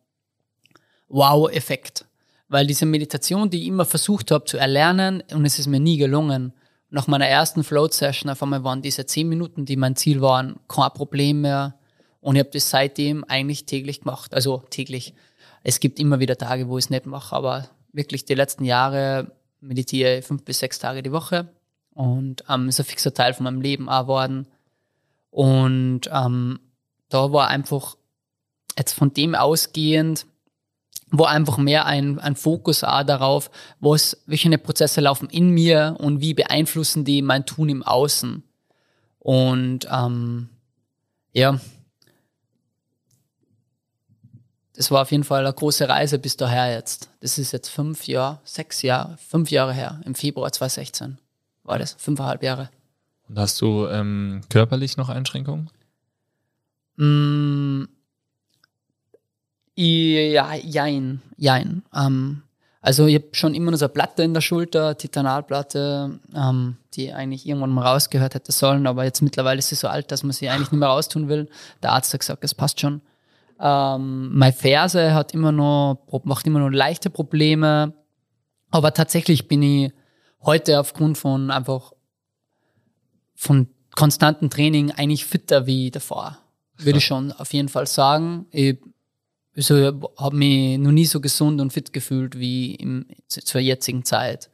Wow-Effekt. 1.09 2.07
Weil 2.51 2.67
diese 2.67 2.85
Meditation, 2.85 3.49
die 3.49 3.63
ich 3.63 3.69
immer 3.69 3.85
versucht 3.85 4.33
habe 4.33 4.45
zu 4.45 4.59
erlernen 4.59 5.23
und 5.33 5.47
es 5.47 5.61
ist 5.61 5.69
mir 5.69 5.79
nie 5.79 5.99
gelungen, 5.99 6.53
nach 6.91 7.07
meiner 7.07 7.29
ersten 7.29 7.63
Float-Session 7.63 8.29
auf 8.29 8.43
einmal 8.43 8.65
waren 8.65 8.83
diese 8.83 9.07
zehn 9.07 9.29
Minuten, 9.29 9.65
die 9.65 9.77
mein 9.77 9.95
Ziel 9.95 10.21
waren, 10.21 10.59
kein 10.67 10.91
Problem 10.91 11.43
mehr. 11.43 11.79
Und 12.21 12.35
ich 12.35 12.41
habe 12.41 12.51
das 12.51 12.69
seitdem 12.69 13.23
eigentlich 13.23 13.67
täglich 13.67 14.01
gemacht. 14.01 14.35
Also 14.35 14.65
täglich. 14.69 15.15
Es 15.63 15.79
gibt 15.79 16.01
immer 16.01 16.19
wieder 16.19 16.37
Tage, 16.37 16.69
wo 16.69 16.77
ich 16.77 16.87
es 16.87 16.91
nicht 16.91 17.07
mache, 17.07 17.37
aber 17.37 17.71
wirklich 17.93 18.25
die 18.25 18.35
letzten 18.35 18.65
Jahre 18.65 19.31
meditiere 19.61 20.19
ich 20.19 20.25
fünf 20.25 20.43
bis 20.45 20.59
sechs 20.59 20.81
Tage 20.81 21.05
die 21.05 21.13
Woche 21.13 21.49
und 21.95 22.43
ähm, 22.49 22.69
ist 22.69 22.81
ein 22.81 22.87
fixer 22.87 23.15
Teil 23.15 23.33
von 23.33 23.45
meinem 23.45 23.61
Leben 23.61 23.89
auch 23.89 24.03
geworden. 24.03 24.49
Und 25.31 26.11
ähm, 26.13 26.59
da 27.09 27.33
war 27.33 27.47
einfach 27.47 27.97
jetzt 28.77 28.95
von 28.95 29.15
dem 29.15 29.37
ausgehend 29.37 30.27
wo 31.11 31.25
einfach 31.25 31.59
mehr 31.59 31.87
ein, 31.87 32.19
ein 32.19 32.37
Fokus 32.37 32.85
auch 32.85 33.03
darauf, 33.03 33.51
was, 33.81 34.23
welche 34.27 34.57
Prozesse 34.59 35.01
laufen 35.01 35.29
in 35.29 35.51
mir 35.51 35.97
und 35.99 36.21
wie 36.21 36.35
beeinflussen 36.35 37.05
die 37.05 37.23
mein 37.23 37.47
Tun 37.47 37.69
im 37.69 37.83
Außen. 37.83 38.43
Und 39.19 39.87
ähm, 39.91 40.49
ja, 41.33 41.61
das 44.75 44.91
war 44.91 45.03
auf 45.03 45.11
jeden 45.11 45.25
Fall 45.25 45.45
eine 45.45 45.53
große 45.53 45.89
Reise 45.89 46.19
bis 46.19 46.37
daher 46.37 46.73
jetzt. 46.73 47.11
Das 47.21 47.37
ist 47.37 47.53
jetzt 47.53 47.69
fünf 47.69 48.07
Jahre, 48.07 48.41
sechs 48.45 48.81
Jahre, 48.83 49.19
fünf 49.19 49.51
Jahre 49.51 49.75
her. 49.75 50.01
Im 50.05 50.15
Februar 50.15 50.51
2016 50.51 51.19
war 51.65 51.79
das, 51.79 51.95
fünfeinhalb 51.99 52.43
Jahre. 52.43 52.71
Und 53.29 53.39
hast 53.39 53.61
du 53.61 53.87
ähm, 53.89 54.41
körperlich 54.49 54.97
noch 54.97 55.09
Einschränkungen? 55.09 55.69
Mm, 56.97 57.85
ja, 59.87 60.55
jein, 60.55 61.23
jein. 61.37 61.83
Ähm, 61.95 62.43
also 62.83 63.07
ich 63.07 63.15
habe 63.17 63.29
schon 63.33 63.55
immer 63.55 63.71
nur 63.71 63.79
so 63.79 63.87
eine 63.87 63.93
Platte 63.93 64.23
in 64.23 64.35
der 64.35 64.41
Schulter, 64.41 64.97
Titanalplatte, 64.97 66.19
ähm, 66.35 66.77
die 66.95 67.13
eigentlich 67.13 67.47
irgendwann 67.47 67.71
mal 67.71 67.87
rausgehört 67.87 68.35
hätte 68.35 68.53
sollen, 68.53 68.87
aber 68.87 69.05
jetzt 69.05 69.21
mittlerweile 69.23 69.59
ist 69.59 69.69
sie 69.69 69.75
so 69.75 69.89
alt, 69.89 70.11
dass 70.13 70.23
man 70.23 70.33
sie 70.33 70.49
eigentlich 70.49 70.73
nicht 70.73 70.79
mehr 70.79 70.89
raustun 70.89 71.29
will. 71.29 71.49
Der 71.83 71.93
Arzt 71.93 72.13
hat 72.13 72.21
gesagt, 72.21 72.45
es 72.45 72.55
passt 72.55 72.81
schon. 72.81 73.03
Ähm, 73.61 74.31
meine 74.35 74.53
Ferse 74.53 75.13
hat 75.13 75.35
immer 75.35 75.53
noch, 75.53 75.99
macht 76.25 76.47
immer 76.47 76.61
noch 76.61 76.71
leichte 76.71 77.11
Probleme, 77.11 77.93
aber 78.71 78.95
tatsächlich 78.95 79.49
bin 79.49 79.63
ich 79.63 79.93
heute 80.43 80.81
aufgrund 80.81 81.19
von 81.19 81.51
einfach 81.51 81.93
von 83.35 83.69
konstantem 83.95 84.49
Training 84.49 84.91
eigentlich 84.93 85.27
fitter 85.27 85.67
wie 85.67 85.91
davor. 85.91 86.39
Würde 86.79 86.99
ich 86.99 87.05
schon 87.05 87.33
auf 87.33 87.53
jeden 87.53 87.69
Fall 87.69 87.87
sagen. 87.87 88.47
Ich 88.51 88.79
also, 89.61 90.11
habe 90.17 90.37
mich 90.37 90.79
noch 90.79 90.93
nie 90.93 91.05
so 91.05 91.21
gesund 91.21 91.61
und 91.61 91.73
fit 91.73 91.93
gefühlt 91.93 92.39
wie 92.39 92.75
im, 92.77 93.07
zur 93.29 93.61
jetzigen 93.61 94.05
Zeit. 94.05 94.49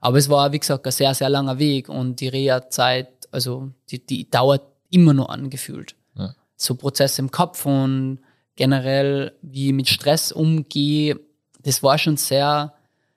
Aber 0.00 0.18
es 0.18 0.28
war, 0.28 0.52
wie 0.52 0.58
gesagt, 0.58 0.86
ein 0.86 0.92
sehr, 0.92 1.14
sehr 1.14 1.28
langer 1.28 1.58
Weg 1.58 1.88
und 1.88 2.20
die 2.20 2.28
Reha-Zeit, 2.28 3.08
also 3.30 3.70
die, 3.90 4.04
die 4.04 4.30
dauert 4.30 4.62
immer 4.90 5.12
nur 5.12 5.30
angefühlt. 5.30 5.94
Ja. 6.16 6.34
So 6.56 6.74
Prozesse 6.74 7.20
im 7.22 7.30
Kopf 7.30 7.66
und 7.66 8.20
generell, 8.56 9.32
wie 9.42 9.68
ich 9.68 9.72
mit 9.72 9.88
Stress 9.88 10.32
umgehe, 10.32 11.20
das 11.62 11.82
war 11.82 11.98
schon 11.98 12.16
sehr, 12.16 12.72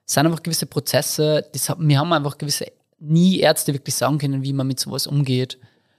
es 0.06 0.14
sind 0.14 0.26
einfach 0.26 0.42
gewisse 0.42 0.66
Prozesse, 0.66 1.46
das, 1.52 1.68
wir 1.78 1.98
haben 1.98 2.12
einfach 2.12 2.36
gewisse, 2.36 2.66
nie 2.98 3.38
Ärzte 3.38 3.72
wirklich 3.72 3.94
sagen 3.94 4.18
können, 4.18 4.42
wie 4.42 4.52
man 4.52 4.66
mit 4.66 4.78
sowas 4.78 5.06
umgeht. 5.06 5.58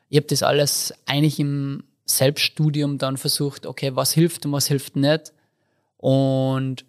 Ich 0.09 0.17
habe 0.17 0.27
das 0.27 0.43
alles 0.43 0.93
eigentlich 1.05 1.39
im 1.39 1.83
Selbststudium 2.05 2.97
dann 2.97 3.17
versucht, 3.17 3.65
okay, 3.65 3.95
was 3.95 4.11
hilft 4.11 4.45
und 4.45 4.51
was 4.51 4.67
hilft 4.67 4.95
nicht. 4.95 5.33
Und 5.97 6.85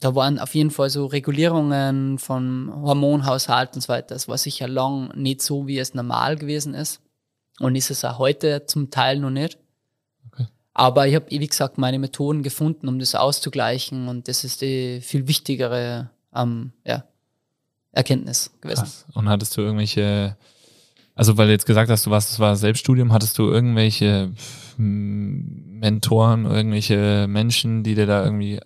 da 0.00 0.14
waren 0.14 0.38
auf 0.38 0.54
jeden 0.54 0.70
Fall 0.70 0.90
so 0.90 1.06
Regulierungen 1.06 2.18
von 2.18 2.72
Hormonhaushalt 2.74 3.74
und 3.74 3.82
so 3.82 3.88
weiter. 3.88 4.14
Das 4.14 4.28
war 4.28 4.36
sicher 4.36 4.68
lang 4.68 5.12
nicht 5.16 5.42
so, 5.42 5.66
wie 5.66 5.78
es 5.78 5.94
normal 5.94 6.36
gewesen 6.36 6.74
ist. 6.74 7.00
Und 7.60 7.76
ist 7.76 7.90
es 7.90 8.04
auch 8.04 8.18
heute 8.18 8.66
zum 8.66 8.90
Teil 8.90 9.20
noch 9.20 9.30
nicht. 9.30 9.58
Okay. 10.26 10.48
Aber 10.74 11.06
ich 11.06 11.14
habe, 11.14 11.30
wie 11.30 11.46
gesagt, 11.46 11.78
meine 11.78 11.98
Methoden 11.98 12.42
gefunden, 12.42 12.88
um 12.88 12.98
das 12.98 13.14
auszugleichen. 13.14 14.08
Und 14.08 14.26
das 14.26 14.42
ist 14.42 14.62
die 14.62 15.00
viel 15.00 15.28
wichtigere 15.28 16.10
ähm, 16.34 16.72
ja, 16.84 17.04
Erkenntnis 17.92 18.50
gewesen. 18.60 18.80
Krass. 18.80 19.06
Und 19.14 19.28
hattest 19.28 19.56
du 19.56 19.60
irgendwelche 19.60 20.36
also 21.14 21.36
weil 21.36 21.46
du 21.46 21.52
jetzt 21.52 21.66
gesagt 21.66 21.90
hast, 21.90 22.06
du 22.06 22.10
warst, 22.10 22.30
es 22.30 22.38
war 22.38 22.56
Selbststudium, 22.56 23.12
hattest 23.12 23.38
du 23.38 23.50
irgendwelche 23.50 24.32
Mentoren, 24.76 26.46
irgendwelche 26.46 27.26
Menschen, 27.28 27.82
die 27.82 27.94
dir 27.94 28.06
da 28.06 28.24
irgendwie 28.24 28.60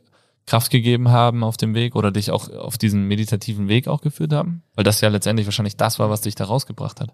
Kraft 0.46 0.70
gegeben 0.70 1.08
haben 1.08 1.42
auf 1.42 1.56
dem 1.56 1.74
Weg 1.74 1.96
oder 1.96 2.12
dich 2.12 2.30
auch 2.30 2.48
auf 2.50 2.78
diesen 2.78 3.04
meditativen 3.08 3.68
Weg 3.68 3.88
auch 3.88 4.00
geführt 4.00 4.32
haben? 4.32 4.62
Weil 4.74 4.84
das 4.84 5.00
ja 5.00 5.08
letztendlich 5.08 5.46
wahrscheinlich 5.46 5.76
das 5.76 5.98
war, 5.98 6.08
was 6.08 6.20
dich 6.20 6.36
da 6.36 6.44
rausgebracht 6.44 7.00
hat. 7.00 7.12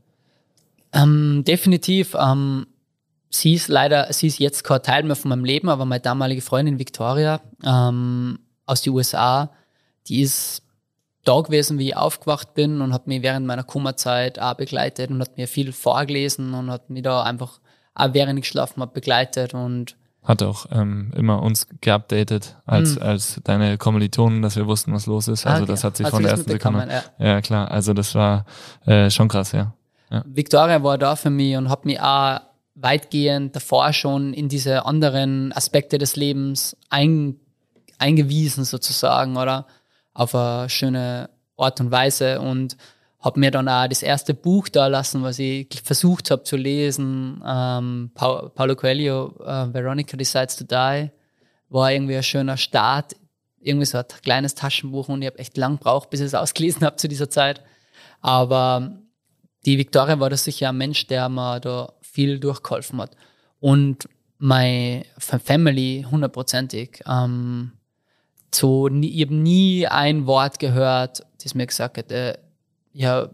Ähm, 0.92 1.42
definitiv. 1.47 2.14
Ähm, 2.14 2.66
sie 3.31 3.55
ist 3.55 3.68
leider, 3.68 4.12
sie 4.12 4.27
ist 4.27 4.38
jetzt 4.38 4.64
kein 4.64 4.83
Teil 4.83 5.03
mehr 5.05 5.16
von 5.16 5.31
meinem 5.31 5.45
Leben, 5.45 5.71
aber 5.71 5.87
meine 5.87 6.03
damalige 6.03 6.42
Freundin 6.42 6.79
Victoria 6.79 7.40
ähm, 7.64 8.38
aus 8.66 8.83
den 8.83 8.92
USA, 8.92 9.51
die 10.09 10.21
ist 10.21 10.62
da 11.25 11.41
gewesen, 11.41 11.79
wie 11.79 11.89
ich 11.89 11.97
aufgewacht 11.97 12.55
bin 12.55 12.81
und 12.81 12.93
hat 12.93 13.07
mich 13.07 13.23
während 13.23 13.47
meiner 13.47 13.63
Kummerzeit 13.63 14.39
auch 14.41 14.55
begleitet 14.55 15.11
und 15.11 15.21
hat 15.21 15.37
mir 15.37 15.49
viel 15.49 15.73
vorgelesen 15.73 16.55
und 16.55 16.71
hat 16.71 16.91
mich 16.91 17.03
da 17.03 17.23
einfach 17.23 17.61
auch 17.95 18.09
während 18.13 18.39
ich 18.39 18.45
geschlafen 18.45 18.81
habe 18.81 18.93
begleitet 18.93 19.55
und 19.55 19.97
hat 20.23 20.43
auch 20.43 20.67
ähm, 20.71 21.13
immer 21.17 21.43
uns 21.43 21.67
geupdatet 21.81 22.57
als, 22.65 22.95
mhm. 22.95 23.03
als 23.03 23.41
deine 23.43 23.77
Kommilitonen, 23.77 24.41
dass 24.41 24.55
wir 24.55 24.69
wussten, 24.69 24.93
was 24.93 25.07
los 25.07 25.27
ist. 25.27 25.47
Also 25.47 25.65
okay. 25.65 25.73
das 25.73 25.83
hat 25.83 25.97
sich 25.97 26.07
hat 26.07 26.13
von 26.13 26.23
der 26.23 26.33
ersten 26.33 26.51
Sekunde. 26.51 26.89
Ja. 27.19 27.27
ja. 27.27 27.41
klar. 27.41 27.71
Also 27.71 27.93
das 27.93 28.15
war 28.15 28.47
äh, 28.87 29.11
schon 29.11 29.27
krass, 29.27 29.51
ja. 29.51 29.75
ja. 30.11 30.23
Victoria 30.25 30.83
war 30.85 30.97
da 30.97 31.17
für 31.17 31.31
mich 31.31 31.57
und 31.57 31.69
hat 31.69 31.85
mich 31.85 32.01
auch 32.01 32.41
weitgehend 32.77 33.57
davor 33.57 33.93
schon 33.93 34.33
in 34.33 34.49
diese 34.49 34.87
anderen 34.87 35.53
Aspekte 35.53 35.99
des 35.99 36.15
Lebens 36.15 36.77
ein, 36.89 37.37
eingewiesen 37.99 38.65
sozusagen, 38.65 39.37
oder? 39.37 39.67
Auf 40.14 40.35
eine 40.35 40.68
schöne 40.68 41.31
Art 41.57 41.81
und 41.81 41.90
Weise 41.90 42.40
und 42.40 42.77
habe 43.20 43.38
mir 43.38 43.51
dann 43.51 43.68
auch 43.68 43.87
das 43.87 44.03
erste 44.03 44.35
Buch 44.35 44.68
da 44.68 44.88
lassen, 44.88 45.22
was 45.22 45.38
ich 45.38 45.68
versucht 45.85 46.31
habe 46.31 46.42
zu 46.42 46.57
lesen. 46.57 47.42
Ähm, 47.46 48.11
pa 48.14 48.48
Paulo 48.48 48.75
Coelho, 48.75 49.35
uh, 49.38 49.72
Veronica 49.72 50.16
Decides 50.16 50.57
to 50.57 50.64
Die, 50.64 51.11
war 51.68 51.92
irgendwie 51.92 52.16
ein 52.16 52.22
schöner 52.22 52.57
Start. 52.57 53.14
Irgendwie 53.61 53.87
so 53.87 53.98
ein 53.98 54.05
kleines 54.22 54.57
Taschenbuch 54.57 55.09
und 55.09 55.22
ich 55.22 55.29
habe 55.29 55.38
echt 55.38 55.57
lang 55.57 55.79
gebraucht, 55.79 56.11
bis 56.11 56.18
ich 56.18 56.27
es 56.27 56.35
ausgelesen 56.35 56.85
habe 56.85 56.96
zu 56.96 57.07
dieser 57.07 57.31
Zeit. 57.31 57.62
Aber 58.20 58.98
die 59.64 59.79
Victoria 59.79 60.18
war 60.18 60.31
da 60.31 60.37
sicher 60.37 60.70
ein 60.70 60.77
Mensch, 60.77 61.07
der 61.07 61.29
mir 61.29 61.61
da 61.61 61.92
viel 62.01 62.40
durchgeholfen 62.40 63.01
hat. 63.01 63.16
Und 63.61 64.09
meine 64.38 65.05
Family 65.18 66.05
hundertprozentig. 66.11 67.05
Ähm, 67.07 67.70
so, 68.55 68.88
ich 68.88 69.23
habe 69.23 69.35
nie 69.35 69.87
ein 69.87 70.27
Wort 70.27 70.59
gehört, 70.59 71.25
das 71.43 71.55
mir 71.55 71.67
gesagt 71.67 71.99
hat, 71.99 72.12
äh, 72.12 72.38
ja, 72.93 73.29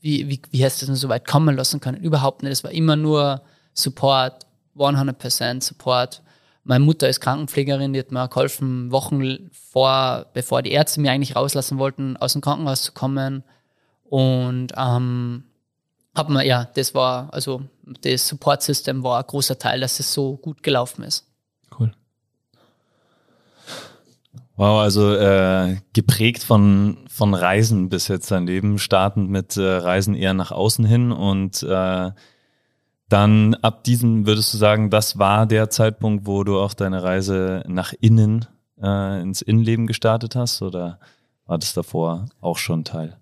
wie, 0.00 0.28
wie, 0.28 0.42
wie 0.50 0.64
hast 0.64 0.82
du 0.82 0.86
das 0.86 0.88
denn 0.88 0.96
so 0.96 1.08
weit 1.08 1.26
kommen 1.26 1.56
lassen 1.56 1.80
können? 1.80 1.96
Überhaupt 1.96 2.42
nicht. 2.42 2.52
Es 2.52 2.64
war 2.64 2.72
immer 2.72 2.96
nur 2.96 3.42
Support, 3.72 4.46
100% 4.76 5.62
Support. 5.62 6.22
Meine 6.64 6.84
Mutter 6.84 7.08
ist 7.08 7.20
Krankenpflegerin, 7.20 7.92
die 7.92 8.00
hat 8.00 8.10
mir 8.10 8.28
geholfen, 8.28 8.90
Wochen 8.90 9.50
vor, 9.52 10.26
bevor 10.32 10.62
die 10.62 10.72
Ärzte 10.72 11.00
mir 11.00 11.12
eigentlich 11.12 11.36
rauslassen 11.36 11.78
wollten, 11.78 12.16
aus 12.16 12.32
dem 12.32 12.42
Krankenhaus 12.42 12.82
zu 12.82 12.92
kommen. 12.92 13.44
Und 14.04 14.72
ähm, 14.76 15.44
hab 16.14 16.28
mir, 16.28 16.44
ja, 16.44 16.64
das 16.74 16.94
war, 16.94 17.32
also 17.32 17.62
das 18.02 18.28
Support-System 18.28 19.02
war 19.02 19.18
ein 19.20 19.26
großer 19.26 19.58
Teil, 19.58 19.80
dass 19.80 20.00
es 20.00 20.12
so 20.12 20.36
gut 20.36 20.62
gelaufen 20.62 21.02
ist. 21.02 21.26
Cool. 21.78 21.92
Wow, 24.56 24.80
also 24.80 25.12
äh, 25.14 25.76
geprägt 25.92 26.44
von, 26.44 26.98
von 27.08 27.34
Reisen 27.34 27.88
bis 27.88 28.06
jetzt 28.06 28.30
dein 28.30 28.46
Leben, 28.46 28.78
startend 28.78 29.28
mit 29.28 29.56
äh, 29.56 29.62
Reisen 29.62 30.14
eher 30.14 30.32
nach 30.32 30.52
außen 30.52 30.84
hin 30.84 31.10
und 31.10 31.64
äh, 31.64 32.10
dann 33.08 33.54
ab 33.56 33.84
diesem 33.84 34.26
würdest 34.26 34.54
du 34.54 34.58
sagen, 34.58 34.90
das 34.90 35.18
war 35.18 35.46
der 35.46 35.70
Zeitpunkt, 35.70 36.26
wo 36.26 36.44
du 36.44 36.60
auch 36.60 36.72
deine 36.72 37.02
Reise 37.02 37.64
nach 37.66 37.92
innen 38.00 38.46
äh, 38.80 39.20
ins 39.20 39.42
Innenleben 39.42 39.86
gestartet 39.86 40.36
hast 40.36 40.62
oder 40.62 41.00
war 41.46 41.58
das 41.58 41.74
davor 41.74 42.26
auch 42.40 42.58
schon 42.58 42.84
Teil? 42.84 43.16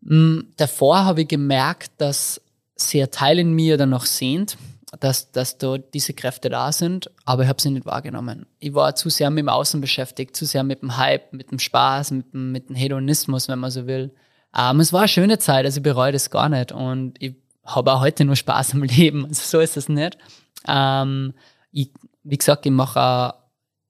Mm, 0.00 0.40
davor 0.56 1.04
habe 1.04 1.22
ich 1.22 1.28
gemerkt, 1.28 1.92
dass 1.98 2.40
sehr 2.74 3.10
Teil 3.10 3.38
in 3.38 3.52
mir 3.52 3.76
dann 3.76 3.90
noch 3.90 4.06
sehnt 4.06 4.56
dass, 5.00 5.32
dass 5.32 5.58
da 5.58 5.78
diese 5.78 6.14
Kräfte 6.14 6.48
da 6.48 6.72
sind, 6.72 7.10
aber 7.24 7.42
ich 7.42 7.48
habe 7.48 7.60
sie 7.60 7.70
nicht 7.70 7.86
wahrgenommen. 7.86 8.46
Ich 8.58 8.74
war 8.74 8.94
zu 8.94 9.10
sehr 9.10 9.30
mit 9.30 9.42
dem 9.42 9.48
Außen 9.48 9.80
beschäftigt, 9.80 10.36
zu 10.36 10.44
sehr 10.44 10.62
mit 10.62 10.82
dem 10.82 10.96
Hype, 10.96 11.32
mit 11.32 11.50
dem 11.50 11.58
Spaß, 11.58 12.12
mit 12.12 12.32
dem, 12.32 12.52
mit 12.52 12.68
dem 12.68 12.76
Hedonismus, 12.76 13.48
wenn 13.48 13.58
man 13.58 13.70
so 13.70 13.86
will. 13.86 14.14
Ähm, 14.56 14.80
es 14.80 14.92
war 14.92 15.00
eine 15.00 15.08
schöne 15.08 15.38
Zeit, 15.38 15.64
also 15.64 15.78
ich 15.78 15.82
bereue 15.82 16.12
das 16.12 16.30
gar 16.30 16.48
nicht 16.48 16.72
und 16.72 17.14
ich 17.20 17.34
habe 17.64 17.92
auch 17.92 18.00
heute 18.00 18.24
nur 18.24 18.36
Spaß 18.36 18.74
am 18.74 18.82
Leben, 18.84 19.26
also 19.26 19.42
so 19.42 19.60
ist 19.60 19.76
es 19.76 19.88
nicht. 19.88 20.18
Ähm, 20.66 21.34
ich, 21.72 21.90
wie 22.22 22.38
gesagt, 22.38 22.64
ich 22.66 22.72
mache 22.72 23.34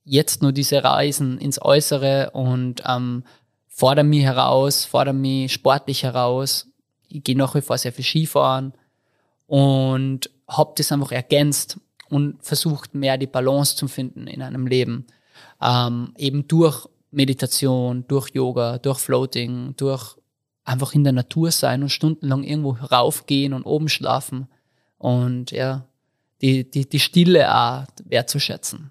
jetzt 0.05 0.43
nur 0.43 0.53
diese 0.53 0.83
Reisen 0.83 1.39
ins 1.39 1.61
Äußere 1.61 2.31
und 2.31 2.83
ähm, 2.87 3.25
fordere 3.69 4.05
mich 4.05 4.23
heraus, 4.23 4.85
fordere 4.85 5.15
mich 5.15 5.53
sportlich 5.53 6.03
heraus. 6.03 6.69
Ich 7.09 7.23
gehe 7.23 7.37
nach 7.37 7.55
wie 7.55 7.61
vor 7.61 7.79
sehr 7.79 7.93
viel 7.93 8.05
Skifahren 8.05 8.73
und 9.47 10.31
habe 10.49 10.73
das 10.77 10.93
einfach 10.93 11.13
ergänzt 11.13 11.79
und 12.09 12.43
versucht 12.43 12.95
mehr 12.95 13.19
die 13.19 13.27
Balance 13.27 13.77
zu 13.77 13.89
finden 13.89 14.27
in 14.27 14.43
einem 14.43 14.67
Leben. 14.67 15.07
Ähm, 15.61 16.13
eben 16.17 16.47
durch 16.49 16.87
Meditation, 17.11 18.05
durch 18.09 18.31
Yoga, 18.31 18.79
durch 18.79 18.99
Floating, 18.99 19.75
durch 19.77 20.17
einfach 20.65 20.95
in 20.95 21.05
der 21.05 21.13
Natur 21.13 21.51
sein 21.51 21.83
und 21.83 21.91
stundenlang 21.91 22.43
irgendwo 22.43 22.73
raufgehen 22.73 23.53
und 23.53 23.65
oben 23.65 23.89
schlafen 23.89 24.49
und 24.99 25.53
ja, 25.53 25.87
die, 26.43 26.69
die, 26.69 26.89
die 26.89 27.01
Stille 27.01 27.55
auch 27.55 27.85
wertzuschätzen. 28.05 28.91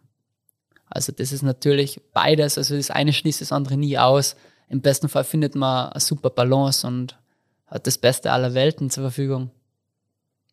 Also 0.89 1.11
das 1.11 1.31
ist 1.31 1.41
natürlich 1.41 2.01
beides, 2.13 2.57
also 2.57 2.75
das 2.75 2.91
eine 2.91 3.11
schließt 3.13 3.41
das 3.41 3.51
andere 3.51 3.77
nie 3.77 3.97
aus. 3.97 4.35
Im 4.69 4.81
besten 4.81 5.09
Fall 5.09 5.23
findet 5.23 5.55
man 5.55 5.89
eine 5.89 5.99
super 5.99 6.29
Balance 6.29 6.87
und 6.87 7.17
hat 7.67 7.85
das 7.85 7.97
Beste 7.97 8.31
aller 8.31 8.53
Welten 8.53 8.89
zur 8.89 9.03
Verfügung. 9.03 9.51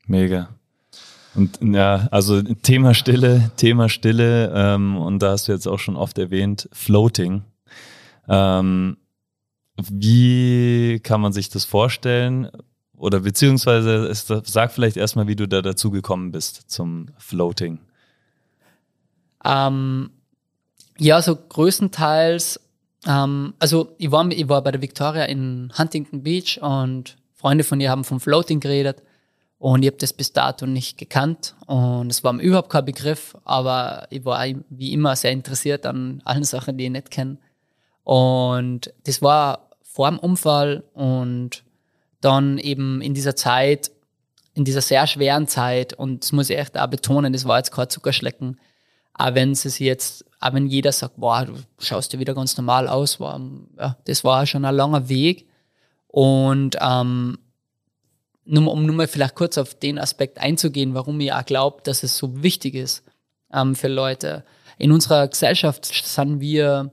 Mega. 0.07 0.49
Und 1.35 1.59
ja, 1.63 2.09
also 2.11 2.43
Thema 2.43 2.95
Stille, 2.95 3.51
Thema 3.57 3.89
Stille, 3.89 4.53
ähm, 4.55 4.97
und 4.97 5.21
da 5.21 5.31
hast 5.31 5.49
du 5.49 5.53
jetzt 5.53 5.67
auch 5.67 5.79
schon 5.79 5.97
oft 5.97 6.19
erwähnt, 6.19 6.69
Floating. 6.73 7.43
Ähm, 8.29 8.99
wie 9.77 11.01
kann 11.03 11.21
man 11.21 11.33
sich 11.33 11.49
das 11.49 11.65
vorstellen? 11.65 12.51
Oder 12.97 13.21
beziehungsweise 13.21 14.07
ist, 14.07 14.33
sag 14.45 14.73
vielleicht 14.73 14.97
erstmal, 14.97 15.27
wie 15.27 15.37
du 15.37 15.49
da 15.49 15.63
dazu 15.63 15.91
gekommen 15.91 16.31
bist 16.33 16.71
zum 16.71 17.07
Floating. 17.17 17.79
Ähm, 19.45 20.11
ja, 20.99 21.21
so 21.23 21.35
größtenteils, 21.35 22.61
ähm, 23.07 23.55
also 23.59 23.95
ich 23.99 24.11
war, 24.11 24.31
ich 24.31 24.49
war 24.49 24.63
bei 24.63 24.71
der 24.71 24.83
Victoria 24.83 25.25
in 25.25 25.73
Huntington 25.77 26.23
Beach 26.23 26.61
und 26.61 27.17
Freunde 27.35 27.65
von 27.65 27.81
ihr 27.81 27.91
haben 27.91 28.05
vom 28.05 28.21
Floating 28.21 28.61
geredet 28.61 29.03
und 29.63 29.85
ich 29.85 29.87
habe 29.87 29.99
das 29.99 30.13
bis 30.13 30.33
dato 30.33 30.67
nicht 30.67 30.99
gekannt 30.99 31.55
und 31.67 32.11
es 32.11 32.25
war 32.25 32.33
mir 32.33 32.43
überhaupt 32.43 32.69
kein 32.69 32.85
Begriff, 32.85 33.37
aber 33.45 34.09
ich 34.11 34.25
war 34.25 34.45
wie 34.71 34.93
immer 34.93 35.15
sehr 35.15 35.31
interessiert 35.31 35.87
an 35.87 36.21
allen 36.25 36.43
Sachen, 36.43 36.77
die 36.77 36.87
ich 36.87 36.91
nicht 36.91 37.13
kenne. 37.13 37.39
Und 38.03 38.93
das 39.05 39.23
war 39.23 39.71
vor 39.85 40.11
dem 40.11 40.19
Unfall 40.19 40.83
und 40.95 41.63
dann 42.21 42.59
eben 42.59 43.01
in 43.03 43.15
dieser 43.15 43.37
Zeit, 43.37 43.93
in 44.55 44.65
dieser 44.65 44.81
sehr 44.81 45.07
schweren 45.07 45.47
Zeit, 45.47 45.93
und 45.95 46.25
das 46.25 46.33
muss 46.33 46.51
ich 46.51 46.59
echt 46.59 46.77
auch 46.77 46.89
betonen, 46.89 47.33
das 47.33 47.45
war 47.45 47.59
jetzt 47.59 47.71
kein 47.71 47.89
Zuckerschlecken, 47.89 48.59
auch 49.15 49.35
wenn 49.35 49.53
es 49.53 49.79
jetzt, 49.79 50.25
auch 50.41 50.55
wenn 50.55 50.67
jeder 50.67 50.91
sagt, 50.91 51.19
boah, 51.19 51.45
du 51.45 51.55
schaust 51.79 52.13
dir 52.13 52.19
wieder 52.19 52.35
ganz 52.35 52.57
normal 52.57 52.89
aus, 52.89 53.21
war, 53.21 53.41
ja, 53.79 53.97
das 54.07 54.25
war 54.25 54.45
schon 54.45 54.65
ein 54.65 54.75
langer 54.75 55.09
Weg. 55.09 55.47
Und 56.09 56.77
ähm, 56.81 57.39
nur, 58.45 58.73
um 58.73 58.87
nur 58.87 58.95
mal 58.97 59.09
vielleicht 59.09 59.35
kurz 59.35 59.59
auf 59.59 59.75
den 59.75 59.99
Aspekt 59.99 60.39
einzugehen, 60.39 60.95
warum 60.95 61.21
ich 61.21 61.33
auch 61.33 61.45
glaube, 61.45 61.81
dass 61.85 62.03
es 62.03 62.17
so 62.17 62.43
wichtig 62.43 62.75
ist 62.75 63.05
ähm, 63.53 63.75
für 63.75 63.89
Leute. 63.89 64.45
In 64.79 64.93
unserer 64.93 65.29
Gesellschaft 65.29 65.87
sind 65.87 66.41
wir 66.41 66.91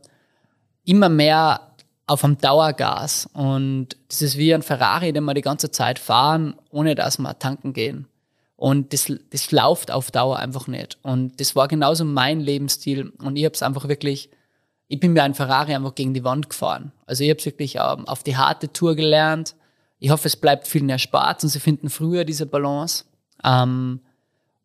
immer 0.86 1.10
mehr 1.10 1.70
auf 2.10 2.24
einem 2.24 2.38
Dauergas. 2.38 3.28
Und 3.34 3.90
das 4.10 4.22
ist 4.22 4.38
wie 4.38 4.54
ein 4.54 4.64
Ferrari, 4.64 5.14
den 5.14 5.26
wir 5.26 5.34
die 5.34 5.42
ganze 5.42 5.72
Zeit 5.72 6.00
fahren, 6.00 6.56
ohne 6.72 6.96
dass 6.96 7.20
wir 7.20 7.38
tanken 7.38 7.74
gehen. 7.74 8.08
Und 8.56 8.92
das, 8.94 9.12
das 9.30 9.52
läuft 9.52 9.92
auf 9.92 10.12
Dauer 10.12 10.38
einfach 10.38 10.68
nicht. 10.68 10.98
Und 11.02 11.40
das 11.40 11.56
war 11.56 11.68
genauso 11.68 12.04
mein 12.04 12.42
Lebensstil. 12.42 13.14
Und 13.20 13.38
ich 13.38 13.46
habe 13.46 13.54
es 13.54 13.64
einfach 13.64 13.88
wirklich, 13.88 14.30
ich 14.88 15.00
bin 15.00 15.14
mir 15.14 15.24
ein 15.24 15.36
Ferrari 15.36 15.74
einfach 15.74 15.96
gegen 15.96 16.14
die 16.14 16.24
Wand 16.24 16.50
gefahren. 16.50 16.92
Also 17.06 17.24
ich 17.24 17.30
habe 17.30 17.46
wirklich 17.46 17.76
ähm, 17.76 18.08
auf 18.08 18.24
die 18.24 18.36
harte 18.36 18.74
Tour 18.74 18.96
gelernt. 18.96 19.56
Ich 20.00 20.10
hoffe, 20.10 20.28
es 20.28 20.36
bleibt 20.36 20.68
vielen 20.68 20.90
erspart 20.90 21.44
und 21.44 21.50
sie 21.50 21.60
finden 21.60 21.90
früher 21.90 22.24
diese 22.26 22.46
Balance. 22.46 23.06
Ähm, 23.44 24.02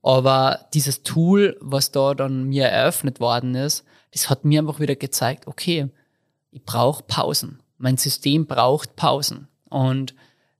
aber 0.03 0.67
dieses 0.75 1.03
Tool, 1.03 1.57
was 1.61 1.91
da 1.91 2.15
dann 2.15 2.45
mir 2.45 2.67
eröffnet 2.67 3.21
worden 3.21 3.55
ist, 3.55 3.85
das 4.13 4.31
hat 4.31 4.45
mir 4.45 4.61
einfach 4.61 4.79
wieder 4.79 4.97
gezeigt, 4.97 5.47
okay, 5.47 5.89
ich 6.53 6.63
brauche 6.63 7.03
Pausen. 7.03 7.61
Mein 7.79 7.97
System 7.97 8.47
braucht 8.47 8.97
Pausen. 8.97 9.49
Und 9.69 10.15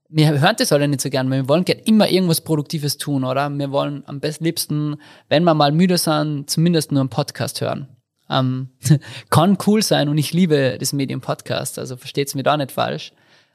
wir 0.09 0.41
hören 0.41 0.57
das 0.59 0.73
alle 0.73 0.89
nicht 0.89 1.01
so 1.01 1.11
gern, 1.11 1.31
weil 1.31 1.43
wir 1.43 1.49
wollen 1.49 1.65
gerne 1.65 1.83
immer 1.83 2.09
irgendwas 2.09 2.41
Produktives 2.41 2.99
tun, 2.99 3.25
oder? 3.25 3.49
Wir 3.51 3.71
wollen 3.71 4.03
am 4.07 4.21
besten 4.21 4.45
liebsten, 4.45 4.97
wenn 5.29 5.45
wir 5.45 5.55
mal 5.55 5.73
müde 5.73 5.99
sind, 5.99 6.51
zumindest 6.51 6.91
nur 6.91 7.01
einen 7.01 7.11
Podcast 7.11 7.61
hören. 7.61 7.89
Ähm, 8.31 8.71
kann 9.31 9.59
cool 9.67 9.83
sein 9.83 10.09
und 10.09 10.19
ich 10.19 10.33
liebe 10.33 10.77
das 10.81 10.93
Medium 10.93 11.21
Podcast, 11.21 11.79
also 11.79 11.97
versteht 11.97 12.29
es 12.29 12.35
mir 12.35 12.43
da 12.43 12.57
nicht 12.57 12.73
falsch. 12.73 13.13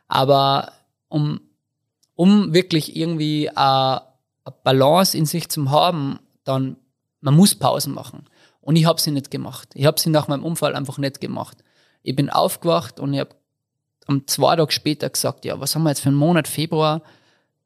Aber 0.08 0.72
um, 1.10 1.42
um 2.16 2.54
wirklich 2.54 2.96
irgendwie 2.96 3.50
eine, 3.50 4.02
eine 4.46 4.56
Balance 4.64 5.18
in 5.18 5.26
sich 5.26 5.50
zu 5.50 5.70
haben, 5.70 6.20
dann 6.44 6.78
man 7.22 7.36
muss 7.36 7.56
Pausen 7.56 7.94
machen. 7.94 8.26
Und 8.62 8.76
ich 8.76 8.86
habe 8.86 9.02
sie 9.02 9.12
nicht 9.12 9.32
gemacht. 9.32 9.70
Ich 9.74 9.86
habe 9.86 10.00
sie 10.00 10.10
nach 10.10 10.28
meinem 10.28 10.44
Unfall 10.44 10.76
einfach 10.76 10.98
nicht 10.98 11.20
gemacht. 11.20 11.58
Ich 12.02 12.16
bin 12.16 12.30
aufgewacht 12.30 13.00
und 13.00 13.14
ich 13.14 13.20
habe 13.20 13.36
am 14.08 14.26
zwei 14.28 14.56
Tage 14.56 14.72
später 14.72 15.10
gesagt, 15.10 15.46
ja, 15.46 15.60
was 15.60 15.76
haben 15.76 15.84
wir 15.84 15.90
jetzt 15.90 16.02
für 16.02 16.10
einen 16.10 16.18
Monat, 16.18 16.48
Februar? 16.48 17.02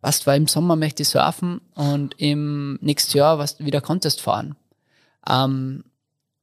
Was 0.02 0.26
war 0.28 0.36
im 0.36 0.48
Sommer 0.48 0.76
möchte 0.76 1.04
ich 1.04 1.10
surfen 1.10 1.62
und 1.76 2.20
im 2.20 2.78
nächsten 2.82 3.18
Jahr 3.18 3.38
was 3.38 3.60
wieder 3.60 3.80
Contest 3.80 4.22
fahren. 4.22 4.56
Ähm, 5.30 5.86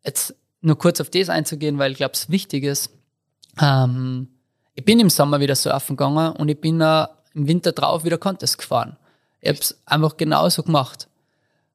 jetzt 0.05 0.35
nur 0.63 0.79
kurz 0.79 1.01
auf 1.01 1.11
das 1.11 1.29
einzugehen, 1.29 1.79
weil 1.79 1.93
ich 1.93 1.99
glaube, 1.99 2.15
es 2.15 2.31
wichtig 2.31 2.65
ist. 2.65 2.91
Ähm, 3.61 4.29
ich 4.75 4.85
bin 4.85 5.01
im 5.01 5.11
Sommer 5.11 5.41
wieder 5.41 5.55
surfen 5.55 5.97
gegangen 5.97 6.33
und 6.37 6.49
ich 6.49 6.61
bin 6.61 6.81
äh, 6.81 7.07
im 7.35 7.47
Winter 7.47 7.73
drauf 7.73 8.05
wieder 8.05 8.19
Contest 8.19 8.59
gefahren. 8.59 8.97
Ich 9.41 9.49
habe 9.49 9.59
es 9.59 9.79
einfach 9.87 10.17
genauso 10.17 10.63
gemacht. 10.63 11.09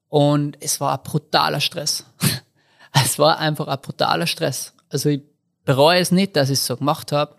Und 0.10 0.58
es 0.62 0.80
war 0.80 0.94
ein 0.94 1.04
brutaler 1.04 1.60
Stress. 1.60 2.06
es 2.94 3.20
war 3.20 3.40
einfach 3.40 3.68
ein 3.68 3.80
brutaler 3.82 4.28
Stress. 4.28 4.74
Also 4.90 5.10
ich 5.10 5.22
bereue 5.66 6.00
es 6.00 6.12
nicht, 6.12 6.36
dass 6.36 6.50
ich 6.50 6.60
es 6.60 6.66
so 6.66 6.78
gemacht 6.78 7.12
habe. 7.12 7.36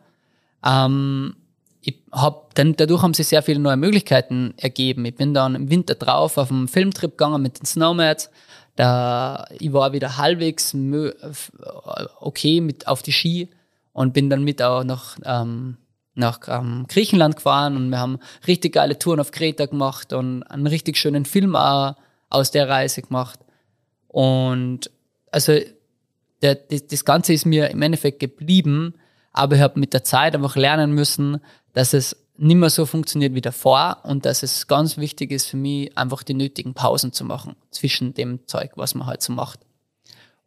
Ähm, 0.64 1.36
ich 1.80 1.96
hab, 2.10 2.54
dann, 2.54 2.74
dadurch 2.74 3.02
haben 3.02 3.14
sich 3.14 3.28
sehr 3.28 3.42
viele 3.42 3.60
neue 3.60 3.76
Möglichkeiten 3.76 4.54
ergeben. 4.56 5.04
Ich 5.04 5.14
bin 5.14 5.32
dann 5.32 5.54
im 5.54 5.70
Winter 5.70 5.94
drauf 5.94 6.36
auf 6.36 6.50
einen 6.50 6.68
Filmtrip 6.68 7.12
gegangen 7.12 7.40
mit 7.40 7.60
den 7.60 7.66
Snowmads. 7.66 8.30
Da, 8.74 9.46
ich 9.58 9.72
war 9.72 9.92
wieder 9.92 10.18
halbwegs 10.18 10.74
okay 12.20 12.60
mit 12.60 12.88
auf 12.88 13.02
die 13.02 13.12
Ski 13.12 13.48
und 13.96 14.12
bin 14.12 14.28
dann 14.28 14.44
mit 14.44 14.60
auch 14.60 14.84
nach, 14.84 15.16
ähm, 15.24 15.78
nach 16.14 16.40
ähm, 16.48 16.84
Griechenland 16.86 17.36
gefahren 17.36 17.76
und 17.76 17.88
wir 17.88 17.98
haben 17.98 18.18
richtig 18.46 18.74
geile 18.74 18.98
Touren 18.98 19.20
auf 19.20 19.30
Kreta 19.30 19.64
gemacht 19.64 20.12
und 20.12 20.42
einen 20.42 20.66
richtig 20.66 20.98
schönen 20.98 21.24
Film 21.24 21.56
auch 21.56 21.94
aus 22.28 22.50
der 22.50 22.68
Reise 22.68 23.00
gemacht. 23.00 23.40
Und 24.08 24.90
also 25.32 25.58
der, 26.42 26.56
das, 26.56 26.88
das 26.88 27.06
Ganze 27.06 27.32
ist 27.32 27.46
mir 27.46 27.70
im 27.70 27.80
Endeffekt 27.80 28.20
geblieben, 28.20 28.92
aber 29.32 29.56
ich 29.56 29.62
habe 29.62 29.80
mit 29.80 29.94
der 29.94 30.04
Zeit 30.04 30.34
einfach 30.34 30.56
lernen 30.56 30.92
müssen, 30.92 31.40
dass 31.72 31.94
es 31.94 32.16
nicht 32.36 32.56
mehr 32.56 32.68
so 32.68 32.84
funktioniert 32.84 33.32
wie 33.32 33.40
davor 33.40 34.00
und 34.02 34.26
dass 34.26 34.42
es 34.42 34.66
ganz 34.66 34.98
wichtig 34.98 35.30
ist 35.30 35.46
für 35.46 35.56
mich, 35.56 35.96
einfach 35.96 36.22
die 36.22 36.34
nötigen 36.34 36.74
Pausen 36.74 37.14
zu 37.14 37.24
machen 37.24 37.56
zwischen 37.70 38.12
dem 38.12 38.46
Zeug, 38.46 38.72
was 38.76 38.94
man 38.94 39.06
halt 39.06 39.22
so 39.22 39.32
macht. 39.32 39.60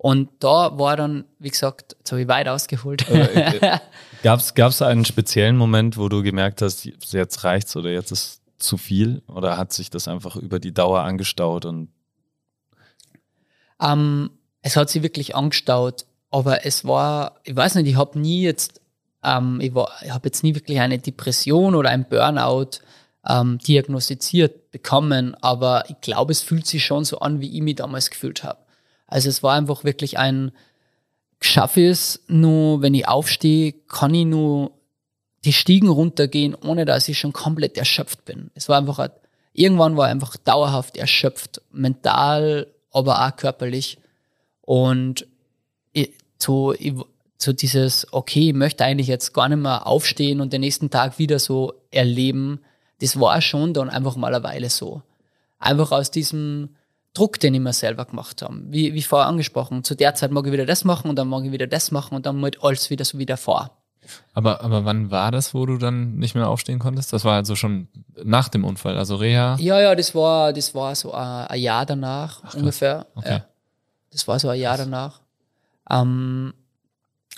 Und 0.01 0.29
da 0.39 0.79
war 0.79 0.95
dann, 0.95 1.25
wie 1.39 1.49
gesagt, 1.49 1.97
jetzt 1.99 2.11
habe 2.13 2.21
ich 2.21 2.27
weit 2.29 2.47
ausgeholt. 2.47 3.07
Äh, 3.09 3.79
Gab 4.23 4.39
es 4.39 4.81
einen 4.81 5.03
speziellen 5.03 5.57
Moment, 5.57 5.97
wo 5.97 6.07
du 6.07 6.23
gemerkt 6.23 6.61
hast, 6.61 6.85
jetzt 6.85 7.43
reicht's 7.43 7.75
oder 7.75 7.89
jetzt 7.89 8.11
ist 8.11 8.41
zu 8.57 8.77
viel? 8.77 9.21
Oder 9.27 9.57
hat 9.57 9.73
sich 9.73 9.89
das 9.89 10.07
einfach 10.07 10.37
über 10.37 10.59
die 10.59 10.73
Dauer 10.73 11.01
angestaut 11.01 11.65
und 11.65 11.89
ähm, 13.81 14.29
es 14.61 14.77
hat 14.77 14.89
sich 14.89 15.03
wirklich 15.03 15.35
angestaut, 15.35 16.05
aber 16.31 16.65
es 16.65 16.85
war, 16.85 17.35
ich 17.43 17.55
weiß 17.55 17.75
nicht, 17.75 17.87
ich 17.87 17.97
habe 17.97 18.17
nie 18.19 18.41
jetzt, 18.41 18.81
ähm, 19.23 19.59
ich, 19.61 19.71
ich 19.71 20.11
habe 20.11 20.27
jetzt 20.27 20.43
nie 20.43 20.55
wirklich 20.55 20.79
eine 20.79 20.99
Depression 20.99 21.75
oder 21.75 21.89
ein 21.89 22.07
Burnout 22.07 22.79
ähm, 23.27 23.57
diagnostiziert 23.59 24.71
bekommen, 24.71 25.35
aber 25.41 25.89
ich 25.89 25.99
glaube, 26.01 26.31
es 26.31 26.41
fühlt 26.41 26.67
sich 26.67 26.85
schon 26.85 27.03
so 27.03 27.19
an, 27.19 27.41
wie 27.41 27.53
ich 27.53 27.61
mich 27.61 27.75
damals 27.75 28.09
gefühlt 28.09 28.43
habe. 28.43 28.59
Also 29.09 29.27
es 29.27 29.43
war 29.43 29.55
einfach 29.55 29.83
wirklich 29.83 30.17
ein, 30.17 30.51
schaffe 31.41 31.87
es 31.87 32.23
nur, 32.27 32.81
wenn 32.81 32.93
ich 32.93 33.07
aufstehe, 33.07 33.73
kann 33.73 34.13
ich 34.13 34.25
nur 34.25 34.71
die 35.45 35.53
Stiegen 35.53 35.89
runtergehen, 35.89 36.53
ohne 36.53 36.85
dass 36.85 37.07
ich 37.07 37.17
schon 37.17 37.33
komplett 37.33 37.77
erschöpft 37.77 38.25
bin. 38.25 38.51
Es 38.53 38.69
war 38.69 38.77
einfach, 38.77 39.09
irgendwann 39.53 39.97
war 39.97 40.07
ich 40.07 40.11
einfach 40.11 40.37
dauerhaft 40.37 40.95
erschöpft, 40.95 41.61
mental, 41.71 42.67
aber 42.91 43.25
auch 43.25 43.35
körperlich. 43.35 43.97
Und 44.61 45.25
so, 46.37 46.73
so 47.37 47.53
dieses, 47.53 48.13
okay, 48.13 48.49
ich 48.49 48.53
möchte 48.53 48.85
eigentlich 48.85 49.07
jetzt 49.07 49.33
gar 49.33 49.49
nicht 49.49 49.59
mehr 49.59 49.87
aufstehen 49.87 50.41
und 50.41 50.53
den 50.53 50.61
nächsten 50.61 50.89
Tag 50.89 51.19
wieder 51.19 51.39
so 51.39 51.73
erleben, 51.91 52.59
das 53.01 53.19
war 53.19 53.41
schon 53.41 53.73
dann 53.73 53.89
einfach 53.89 54.15
mal 54.15 54.33
eine 54.33 54.43
Weile 54.43 54.69
so. 54.69 55.01
Einfach 55.57 55.91
aus 55.91 56.11
diesem 56.11 56.75
Druck, 57.13 57.39
den 57.39 57.53
ich 57.53 57.59
mir 57.59 57.73
selber 57.73 58.05
gemacht 58.05 58.41
habe. 58.41 58.55
Wie, 58.65 58.93
wie 58.93 59.01
vorher 59.01 59.27
angesprochen, 59.27 59.83
zu 59.83 59.95
der 59.95 60.15
Zeit 60.15 60.31
mag 60.31 60.45
ich 60.45 60.51
wieder 60.51 60.65
das 60.65 60.83
machen 60.83 61.09
und 61.09 61.17
dann 61.17 61.27
mag 61.27 61.43
ich 61.43 61.51
wieder 61.51 61.67
das 61.67 61.91
machen 61.91 62.15
und 62.15 62.25
dann 62.25 62.39
mit 62.39 62.63
alles 62.63 62.89
wieder 62.89 63.05
so 63.05 63.17
wieder 63.17 63.37
vor. 63.37 63.71
Aber, 64.33 64.61
aber 64.61 64.85
wann 64.85 65.11
war 65.11 65.31
das, 65.31 65.53
wo 65.53 65.65
du 65.65 65.77
dann 65.77 66.15
nicht 66.15 66.35
mehr 66.35 66.47
aufstehen 66.47 66.79
konntest? 66.79 67.13
Das 67.13 67.25
war 67.25 67.35
also 67.35 67.55
schon 67.55 67.87
nach 68.23 68.49
dem 68.49 68.63
Unfall, 68.63 68.97
also 68.97 69.15
Reha? 69.15 69.57
Ja, 69.59 69.81
ja, 69.81 69.95
das 69.95 70.15
war, 70.15 70.53
das 70.53 70.73
war 70.73 70.95
so 70.95 71.13
ein, 71.13 71.47
ein 71.47 71.59
Jahr 71.59 71.85
danach 71.85 72.41
Ach, 72.43 72.53
ungefähr. 72.55 73.07
Okay. 73.15 73.29
Ja. 73.29 73.45
Das 74.11 74.27
war 74.27 74.39
so 74.39 74.49
ein 74.49 74.59
Jahr 74.59 74.77
danach. 74.77 75.21
Ähm, 75.89 76.53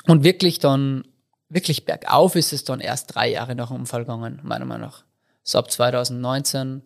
und 0.07 0.23
wirklich 0.23 0.60
dann, 0.60 1.03
wirklich 1.49 1.86
bergauf 1.86 2.36
ist 2.36 2.53
es 2.53 2.63
dann 2.63 2.79
erst 2.79 3.15
drei 3.15 3.31
Jahre 3.31 3.55
nach 3.55 3.67
dem 3.67 3.77
Unfall 3.77 4.01
gegangen, 4.01 4.39
meiner 4.43 4.65
Meinung 4.65 4.88
nach. 4.88 5.03
So 5.43 5.60
ab 5.60 5.71
2019, 5.71 6.84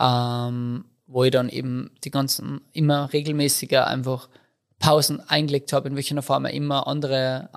ähm, 0.00 0.84
wo 1.12 1.24
ich 1.24 1.30
dann 1.30 1.48
eben 1.48 1.90
die 2.04 2.10
ganzen, 2.10 2.60
immer 2.72 3.12
regelmäßiger 3.12 3.86
einfach 3.86 4.28
Pausen 4.78 5.20
eingelegt 5.28 5.72
habe, 5.72 5.88
in 5.88 5.96
welcher 5.96 6.20
Form 6.22 6.46
ich 6.46 6.54
immer 6.54 6.86
andere, 6.86 7.48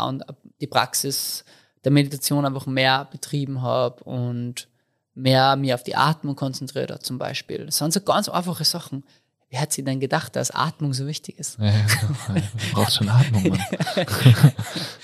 die 0.62 0.68
Praxis 0.68 1.44
der 1.84 1.91
Meditation 1.91 2.46
einfach 2.46 2.65
mehr 2.65 3.08
betrieben 3.12 3.62
habe 3.62 4.04
und 4.04 4.68
mehr 5.13 5.56
mir 5.56 5.76
auf 5.76 5.84
die 5.84 5.96
Atmung 5.96 6.36
konzentriert 6.36 6.91
habe 6.91 7.00
zum 7.00 7.18
Beispiel. 7.18 7.65
Das 7.65 7.78
sind 7.78 7.94
so 7.94 8.02
ganz 8.02 8.28
einfache 8.28 8.65
Sachen. 8.65 9.04
Wer 9.50 9.62
hat 9.62 9.72
sich 9.72 9.86
denn 9.86 10.00
gedacht, 10.00 10.36
dass 10.36 10.52
Atmung 10.52 10.94
so 10.94 11.08
wichtig 11.08 11.39
ist? 11.39 11.58
Ja, 11.60 11.68
ja, 11.68 11.86
braucht 12.74 12.94
schon 12.94 13.08
Atmung, 13.10 13.50
Mann. 13.50 13.62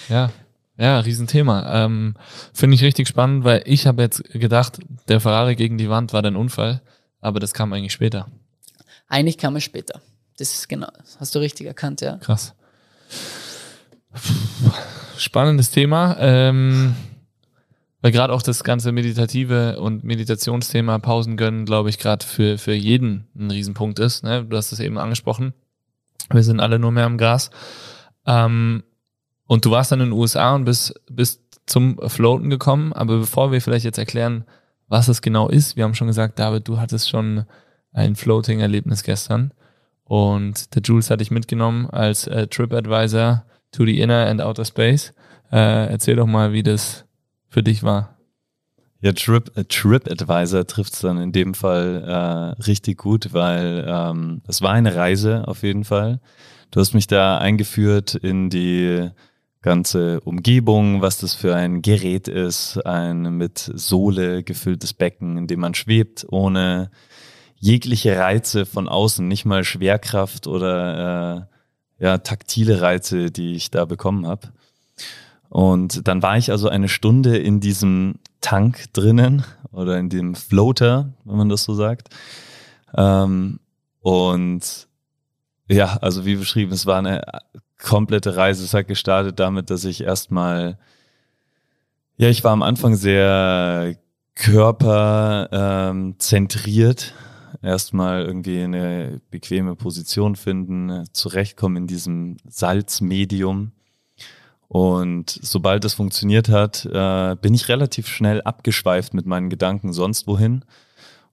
ja, 0.09 0.31
ja, 0.77 0.99
Riesenthema. 0.99 1.85
Ähm, 1.85 2.15
Finde 2.53 2.75
ich 2.75 2.83
richtig 2.83 3.07
spannend, 3.07 3.43
weil 3.43 3.61
ich 3.65 3.87
habe 3.87 4.01
jetzt 4.01 4.23
gedacht, 4.31 4.79
der 5.07 5.19
Ferrari 5.19 5.55
gegen 5.55 5.77
die 5.77 5.89
Wand 5.89 6.11
war 6.11 6.21
dein 6.21 6.35
Unfall, 6.35 6.81
aber 7.19 7.39
das 7.39 7.53
kam 7.53 7.71
eigentlich 7.71 7.93
später. 7.93 8.27
Eigentlich 9.11 9.37
kam 9.37 9.57
es 9.57 9.65
später. 9.65 10.01
Das 10.37 10.53
ist 10.53 10.69
genau, 10.69 10.87
das 10.97 11.19
hast 11.19 11.35
du 11.35 11.39
richtig 11.39 11.67
erkannt, 11.67 11.99
ja. 11.99 12.15
Krass. 12.17 12.55
Spannendes 15.17 15.69
Thema. 15.69 16.15
Ähm, 16.17 16.95
weil 18.01 18.13
gerade 18.13 18.31
auch 18.31 18.41
das 18.41 18.63
ganze 18.63 18.93
meditative 18.93 19.81
und 19.81 20.05
Meditationsthema 20.05 20.97
Pausen 20.99 21.35
gönnen, 21.35 21.65
glaube 21.65 21.89
ich, 21.89 21.99
gerade 21.99 22.25
für, 22.25 22.57
für 22.57 22.73
jeden 22.73 23.27
ein 23.35 23.51
Riesenpunkt 23.51 23.99
ist. 23.99 24.23
Ne? 24.23 24.45
Du 24.45 24.55
hast 24.55 24.71
es 24.71 24.79
eben 24.79 24.97
angesprochen. 24.97 25.53
Wir 26.31 26.43
sind 26.43 26.61
alle 26.61 26.79
nur 26.79 26.91
mehr 26.91 27.05
am 27.05 27.17
Gras. 27.17 27.51
Ähm, 28.25 28.81
und 29.45 29.65
du 29.65 29.71
warst 29.71 29.91
dann 29.91 29.99
in 29.99 30.07
den 30.07 30.17
USA 30.17 30.55
und 30.55 30.63
bist, 30.63 30.93
bist 31.11 31.41
zum 31.65 31.99
Floaten 32.07 32.49
gekommen. 32.49 32.93
Aber 32.93 33.17
bevor 33.17 33.51
wir 33.51 33.61
vielleicht 33.61 33.83
jetzt 33.83 33.99
erklären, 33.99 34.45
was 34.87 35.09
es 35.09 35.21
genau 35.21 35.49
ist, 35.49 35.75
wir 35.75 35.83
haben 35.83 35.95
schon 35.95 36.07
gesagt, 36.07 36.39
David, 36.39 36.65
du 36.69 36.79
hattest 36.79 37.09
schon 37.09 37.45
ein 37.91 38.15
Floating-Erlebnis 38.15 39.03
gestern. 39.03 39.53
Und 40.03 40.75
der 40.75 40.81
Jules 40.81 41.09
hat 41.09 41.21
dich 41.21 41.31
mitgenommen 41.31 41.89
als 41.89 42.27
äh, 42.27 42.47
TripAdvisor 42.47 43.45
to 43.71 43.85
the 43.85 43.99
Inner 43.99 44.27
and 44.27 44.41
Outer 44.41 44.65
Space. 44.65 45.13
Äh, 45.51 45.89
erzähl 45.89 46.15
doch 46.15 46.27
mal, 46.27 46.53
wie 46.53 46.63
das 46.63 47.05
für 47.47 47.63
dich 47.63 47.83
war. 47.83 48.17
Ja, 49.01 49.13
Trip, 49.13 49.51
äh, 49.55 49.63
TripAdvisor 49.63 50.67
trifft 50.67 50.93
es 50.93 50.99
dann 50.99 51.17
in 51.17 51.31
dem 51.31 51.53
Fall 51.53 52.03
äh, 52.05 52.61
richtig 52.63 52.99
gut, 52.99 53.33
weil 53.33 53.85
ähm, 53.87 54.41
es 54.47 54.61
war 54.61 54.73
eine 54.73 54.95
Reise 54.95 55.47
auf 55.47 55.63
jeden 55.63 55.85
Fall. 55.85 56.19
Du 56.69 56.79
hast 56.79 56.93
mich 56.93 57.07
da 57.07 57.37
eingeführt 57.37 58.15
in 58.15 58.49
die 58.49 59.09
ganze 59.61 60.21
Umgebung, 60.21 61.01
was 61.01 61.17
das 61.19 61.33
für 61.33 61.55
ein 61.55 61.81
Gerät 61.81 62.27
ist, 62.27 62.77
ein 62.85 63.37
mit 63.37 63.57
Sohle 63.57 64.43
gefülltes 64.43 64.93
Becken, 64.93 65.37
in 65.37 65.47
dem 65.47 65.59
man 65.59 65.73
schwebt, 65.73 66.25
ohne 66.29 66.91
jegliche 67.61 68.17
Reize 68.17 68.65
von 68.65 68.89
außen, 68.89 69.25
nicht 69.25 69.45
mal 69.45 69.63
Schwerkraft 69.63 70.47
oder 70.47 71.47
äh, 71.99 72.03
ja, 72.03 72.17
taktile 72.17 72.81
Reize, 72.81 73.31
die 73.31 73.53
ich 73.53 73.71
da 73.71 73.85
bekommen 73.85 74.27
habe. 74.27 74.49
Und 75.47 76.05
dann 76.07 76.21
war 76.23 76.37
ich 76.37 76.51
also 76.51 76.67
eine 76.67 76.89
Stunde 76.89 77.37
in 77.37 77.59
diesem 77.59 78.15
Tank 78.41 78.91
drinnen 78.93 79.43
oder 79.71 79.99
in 79.99 80.09
dem 80.09 80.33
Floater, 80.33 81.13
wenn 81.23 81.37
man 81.37 81.49
das 81.49 81.63
so 81.63 81.75
sagt. 81.75 82.09
Ähm, 82.97 83.59
und 84.01 84.87
ja, 85.69 85.97
also 86.01 86.25
wie 86.25 86.37
beschrieben, 86.37 86.73
es 86.73 86.87
war 86.87 86.97
eine 86.97 87.21
komplette 87.77 88.35
Reise. 88.35 88.63
Es 88.63 88.73
hat 88.73 88.87
gestartet 88.87 89.39
damit, 89.39 89.69
dass 89.69 89.85
ich 89.85 90.01
erstmal, 90.01 90.79
ja, 92.17 92.29
ich 92.29 92.43
war 92.43 92.53
am 92.53 92.63
Anfang 92.63 92.95
sehr 92.95 93.95
körperzentriert. 94.33 97.13
Ähm, 97.13 97.20
erstmal 97.61 98.23
irgendwie 98.23 98.61
eine 98.61 99.21
bequeme 99.29 99.75
Position 99.75 100.35
finden, 100.35 101.05
zurechtkommen 101.13 101.77
in 101.77 101.87
diesem 101.87 102.37
Salzmedium. 102.47 103.71
Und 104.67 105.37
sobald 105.41 105.83
das 105.83 105.93
funktioniert 105.93 106.47
hat, 106.47 106.85
äh, 106.85 107.35
bin 107.35 107.53
ich 107.53 107.67
relativ 107.67 108.07
schnell 108.07 108.41
abgeschweift 108.41 109.13
mit 109.13 109.25
meinen 109.25 109.49
Gedanken 109.49 109.91
sonst 109.91 110.27
wohin. 110.27 110.63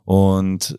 Und 0.04 0.78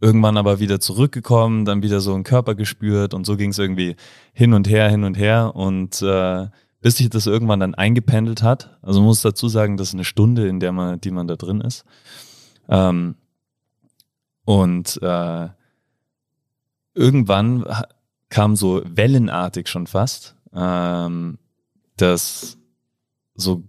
irgendwann 0.00 0.36
aber 0.36 0.60
wieder 0.60 0.80
zurückgekommen, 0.80 1.64
dann 1.64 1.82
wieder 1.82 2.00
so 2.00 2.12
einen 2.12 2.24
Körper 2.24 2.54
gespürt 2.54 3.14
und 3.14 3.24
so 3.24 3.38
ging 3.38 3.50
es 3.50 3.58
irgendwie 3.58 3.96
hin 4.34 4.52
und 4.52 4.68
her, 4.68 4.90
hin 4.90 5.04
und 5.04 5.16
her. 5.16 5.52
Und 5.54 6.02
äh, 6.02 6.48
bis 6.84 6.98
sich 6.98 7.08
das 7.08 7.26
irgendwann 7.26 7.60
dann 7.60 7.74
eingependelt 7.74 8.42
hat. 8.42 8.76
Also 8.82 9.00
man 9.00 9.06
muss 9.06 9.22
dazu 9.22 9.48
sagen, 9.48 9.78
das 9.78 9.88
ist 9.88 9.94
eine 9.94 10.04
Stunde, 10.04 10.46
in 10.46 10.60
der 10.60 10.72
man, 10.72 11.00
die 11.00 11.10
man 11.10 11.26
da 11.26 11.36
drin 11.36 11.62
ist. 11.62 11.86
Ähm, 12.68 13.14
und 14.44 15.00
äh, 15.02 15.48
irgendwann 16.94 17.64
kam 18.28 18.56
so 18.56 18.82
wellenartig 18.84 19.68
schon 19.68 19.86
fast 19.86 20.36
ähm, 20.54 21.38
das 21.96 22.58
so 23.34 23.64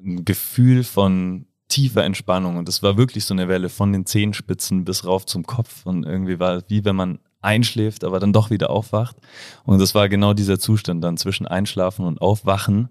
ein 0.00 0.24
Gefühl 0.24 0.84
von 0.84 1.46
tiefer 1.68 2.04
Entspannung 2.04 2.56
und 2.56 2.68
es 2.68 2.82
war 2.82 2.96
wirklich 2.96 3.24
so 3.24 3.34
eine 3.34 3.48
Welle 3.48 3.68
von 3.68 3.92
den 3.92 4.06
Zehenspitzen 4.06 4.84
bis 4.84 5.04
rauf 5.04 5.26
zum 5.26 5.44
Kopf 5.44 5.84
und 5.84 6.04
irgendwie 6.04 6.38
war 6.38 6.56
es 6.56 6.64
wie 6.68 6.84
wenn 6.84 6.96
man 6.96 7.18
einschläft, 7.40 8.04
aber 8.04 8.18
dann 8.18 8.32
doch 8.32 8.50
wieder 8.50 8.70
aufwacht. 8.70 9.16
Und 9.64 9.80
das 9.80 9.94
war 9.94 10.08
genau 10.08 10.34
dieser 10.34 10.58
Zustand 10.58 11.04
dann 11.04 11.16
zwischen 11.16 11.46
Einschlafen 11.46 12.04
und 12.04 12.20
Aufwachen. 12.20 12.88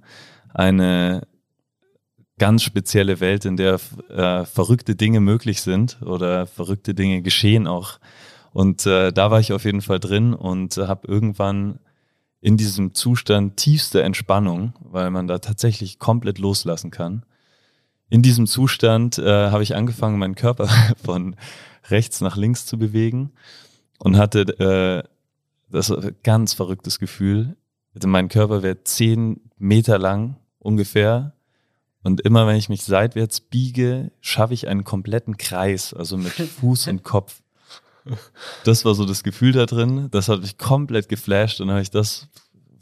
Eine 0.53 1.27
ganz 2.39 2.63
spezielle 2.63 3.19
Welt, 3.19 3.45
in 3.45 3.57
der 3.57 3.79
äh, 4.09 4.45
verrückte 4.45 4.95
Dinge 4.95 5.19
möglich 5.19 5.61
sind 5.61 6.01
oder 6.01 6.47
verrückte 6.47 6.93
Dinge 6.93 7.21
geschehen 7.21 7.67
auch 7.67 7.99
und 8.57 8.87
äh, 8.87 9.13
da 9.13 9.29
war 9.29 9.39
ich 9.39 9.53
auf 9.53 9.65
jeden 9.65 9.83
Fall 9.83 9.99
drin 9.99 10.33
und 10.33 10.79
äh, 10.79 10.87
habe 10.87 11.07
irgendwann 11.07 11.77
in 12.41 12.57
diesem 12.57 12.95
Zustand 12.95 13.57
tiefster 13.57 14.03
Entspannung, 14.03 14.73
weil 14.79 15.11
man 15.11 15.27
da 15.27 15.37
tatsächlich 15.37 15.99
komplett 15.99 16.39
loslassen 16.39 16.89
kann. 16.89 17.23
In 18.09 18.23
diesem 18.23 18.47
Zustand 18.47 19.19
äh, 19.19 19.51
habe 19.51 19.61
ich 19.61 19.75
angefangen, 19.75 20.17
meinen 20.17 20.33
Körper 20.33 20.67
von 21.03 21.35
rechts 21.89 22.19
nach 22.19 22.35
links 22.35 22.65
zu 22.65 22.79
bewegen 22.79 23.31
und 23.99 24.17
hatte 24.17 24.41
äh, 24.59 25.07
das 25.69 25.93
ganz 26.23 26.53
verrücktes 26.53 26.97
Gefühl. 26.97 27.57
Mein 28.03 28.27
Körper 28.27 28.63
wäre 28.63 28.83
zehn 28.83 29.39
Meter 29.59 29.99
lang 29.99 30.37
ungefähr 30.57 31.33
und 32.07 32.21
immer 32.21 32.47
wenn 32.47 32.55
ich 32.55 32.69
mich 32.69 32.83
seitwärts 32.83 33.41
biege, 33.41 34.13
schaffe 34.21 34.53
ich 34.53 34.69
einen 34.69 34.85
kompletten 34.85 35.35
Kreis, 35.35 35.93
also 35.93 36.17
mit 36.17 36.31
Fuß 36.61 36.87
und 36.87 37.03
Kopf. 37.03 37.41
Das 38.63 38.85
war 38.85 38.95
so 38.95 39.03
das 39.03 39.23
Gefühl 39.23 39.51
da 39.51 39.65
drin. 39.65 40.07
Das 40.11 40.29
hat 40.29 40.39
mich 40.39 40.57
komplett 40.57 41.09
geflasht 41.09 41.59
und 41.59 41.69
habe 41.69 41.81
ich 41.81 41.91
das, 41.91 42.29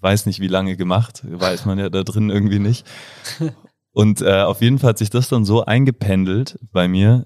weiß 0.02 0.28
nicht 0.28 0.42
wie 0.42 0.48
lange 0.48 0.78
gemacht, 0.78 1.24
weiß 1.28 1.66
man 1.66 1.80
ja 1.80 1.90
da 1.90 2.04
drin 2.04 2.30
irgendwie 2.30 2.60
nicht. 2.60 2.86
Und 3.94 4.22
äh, 4.22 4.44
auf 4.44 4.62
jeden 4.62 4.78
Fall 4.78 4.90
hat 4.90 5.00
sich 5.00 5.10
das 5.10 5.28
dann 5.28 5.44
so 5.44 5.66
eingependelt 5.66 6.60
bei 6.72 6.88
mir, 6.88 7.26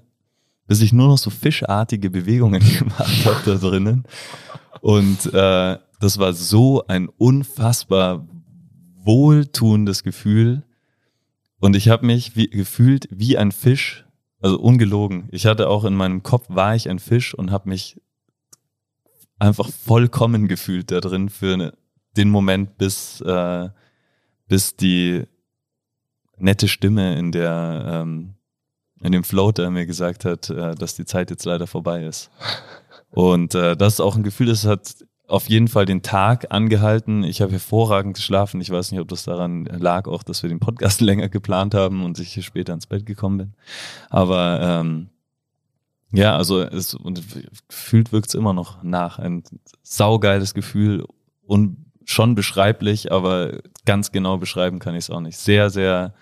bis 0.66 0.80
ich 0.80 0.94
nur 0.94 1.08
noch 1.08 1.18
so 1.18 1.28
fischartige 1.28 2.08
Bewegungen 2.08 2.62
gemacht 2.78 3.26
habe 3.26 3.42
da 3.44 3.54
drinnen. 3.56 4.04
Und 4.80 5.26
äh, 5.34 5.76
das 6.00 6.16
war 6.16 6.32
so 6.32 6.82
ein 6.86 7.10
unfassbar 7.10 8.26
wohltuendes 9.04 10.02
Gefühl. 10.02 10.62
Und 11.60 11.76
ich 11.76 11.88
habe 11.88 12.06
mich 12.06 12.36
wie, 12.36 12.48
gefühlt 12.48 13.08
wie 13.10 13.38
ein 13.38 13.52
Fisch 13.52 14.04
also 14.40 14.58
ungelogen. 14.58 15.28
Ich 15.32 15.46
hatte 15.46 15.68
auch 15.68 15.84
in 15.84 15.94
meinem 15.94 16.22
Kopf, 16.22 16.46
war 16.48 16.74
ich 16.74 16.88
ein 16.88 16.98
Fisch 16.98 17.34
und 17.34 17.50
habe 17.50 17.68
mich 17.68 18.00
einfach 19.38 19.68
vollkommen 19.68 20.48
gefühlt 20.48 20.90
da 20.90 21.00
drin 21.00 21.28
für 21.28 21.54
eine, 21.54 21.74
den 22.16 22.30
Moment, 22.30 22.78
bis, 22.78 23.20
äh, 23.20 23.68
bis 24.48 24.76
die 24.76 25.24
nette 26.38 26.68
Stimme 26.68 27.18
in 27.18 27.32
der 27.32 28.02
ähm, 28.02 28.34
in 29.02 29.12
dem 29.12 29.24
Floater 29.24 29.70
mir 29.70 29.86
gesagt 29.86 30.24
hat, 30.24 30.50
äh, 30.50 30.74
dass 30.74 30.94
die 30.94 31.06
Zeit 31.06 31.30
jetzt 31.30 31.44
leider 31.44 31.66
vorbei 31.66 32.04
ist. 32.04 32.30
Und 33.10 33.54
äh, 33.54 33.76
das 33.76 33.94
ist 33.94 34.00
auch 34.00 34.14
ein 34.14 34.22
Gefühl, 34.22 34.46
das 34.46 34.66
hat 34.66 35.04
auf 35.30 35.48
jeden 35.48 35.68
Fall 35.68 35.86
den 35.86 36.02
Tag 36.02 36.46
angehalten. 36.50 37.22
Ich 37.22 37.40
habe 37.40 37.52
hervorragend 37.52 38.14
geschlafen. 38.14 38.60
Ich 38.60 38.70
weiß 38.70 38.90
nicht, 38.90 39.00
ob 39.00 39.08
das 39.08 39.24
daran 39.24 39.64
lag, 39.64 40.06
auch, 40.06 40.22
dass 40.22 40.42
wir 40.42 40.48
den 40.48 40.60
Podcast 40.60 41.00
länger 41.00 41.28
geplant 41.28 41.74
haben 41.74 42.04
und 42.04 42.18
ich 42.18 42.32
hier 42.32 42.42
später 42.42 42.72
ins 42.72 42.86
Bett 42.86 43.06
gekommen 43.06 43.38
bin. 43.38 43.52
Aber 44.08 44.60
ähm, 44.60 45.08
ja, 46.12 46.36
also 46.36 46.60
es 46.60 46.94
und 46.94 47.22
wirkt 48.12 48.28
es 48.28 48.34
immer 48.34 48.52
noch 48.52 48.82
nach. 48.82 49.18
Ein 49.18 49.44
saugeiles 49.82 50.54
Gefühl 50.54 51.06
und 51.46 51.76
schon 52.04 52.34
beschreiblich, 52.34 53.12
aber 53.12 53.60
ganz 53.86 54.10
genau 54.10 54.36
beschreiben 54.36 54.80
kann 54.80 54.94
ich 54.94 55.04
es 55.04 55.10
auch 55.10 55.20
nicht. 55.20 55.38
Sehr, 55.38 55.70
sehr 55.70 56.12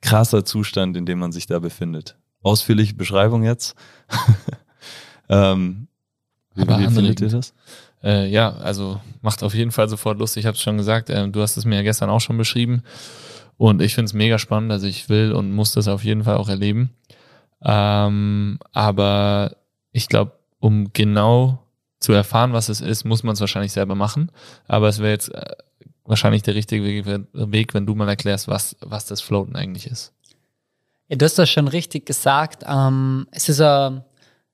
krasser 0.00 0.44
Zustand, 0.44 0.96
in 0.96 1.04
dem 1.04 1.18
man 1.18 1.32
sich 1.32 1.46
da 1.46 1.58
befindet. 1.58 2.16
Ausführliche 2.42 2.94
Beschreibung 2.94 3.42
jetzt. 3.42 3.74
ähm, 5.28 5.88
wie, 6.54 6.66
wie 6.66 6.88
findet 6.88 7.20
ihr 7.20 7.28
das? 7.28 7.52
Äh, 8.04 8.28
ja, 8.28 8.54
also 8.56 9.00
macht 9.22 9.42
auf 9.42 9.54
jeden 9.54 9.72
Fall 9.72 9.88
sofort 9.88 10.18
Lust. 10.18 10.36
Ich 10.36 10.44
habe 10.44 10.54
es 10.54 10.62
schon 10.62 10.76
gesagt, 10.76 11.08
äh, 11.08 11.28
du 11.28 11.40
hast 11.40 11.56
es 11.56 11.64
mir 11.64 11.76
ja 11.76 11.82
gestern 11.82 12.10
auch 12.10 12.20
schon 12.20 12.36
beschrieben. 12.36 12.82
Und 13.56 13.80
ich 13.80 13.94
finde 13.94 14.06
es 14.06 14.12
mega 14.12 14.38
spannend. 14.38 14.70
Also 14.70 14.86
ich 14.86 15.08
will 15.08 15.32
und 15.32 15.52
muss 15.52 15.72
das 15.72 15.88
auf 15.88 16.04
jeden 16.04 16.24
Fall 16.24 16.36
auch 16.36 16.48
erleben. 16.48 16.90
Ähm, 17.64 18.58
aber 18.72 19.56
ich 19.92 20.08
glaube, 20.08 20.32
um 20.60 20.92
genau 20.92 21.60
zu 21.98 22.12
erfahren, 22.12 22.52
was 22.52 22.68
es 22.68 22.82
ist, 22.82 23.04
muss 23.04 23.22
man 23.22 23.32
es 23.32 23.40
wahrscheinlich 23.40 23.72
selber 23.72 23.94
machen. 23.94 24.30
Aber 24.66 24.88
es 24.88 24.98
wäre 24.98 25.12
jetzt 25.12 25.34
äh, 25.34 25.56
wahrscheinlich 26.04 26.42
der 26.42 26.54
richtige 26.54 26.84
Weg, 27.32 27.74
wenn 27.74 27.86
du 27.86 27.94
mal 27.94 28.08
erklärst, 28.08 28.48
was, 28.48 28.76
was 28.80 29.06
das 29.06 29.22
Floaten 29.22 29.56
eigentlich 29.56 29.86
ist. 29.86 30.12
Ja, 31.08 31.16
du 31.16 31.24
hast 31.24 31.38
das 31.38 31.48
schon 31.48 31.68
richtig 31.68 32.04
gesagt. 32.04 32.64
Ähm, 32.66 33.26
es 33.30 33.48
ist 33.48 33.60
äh, 33.60 33.90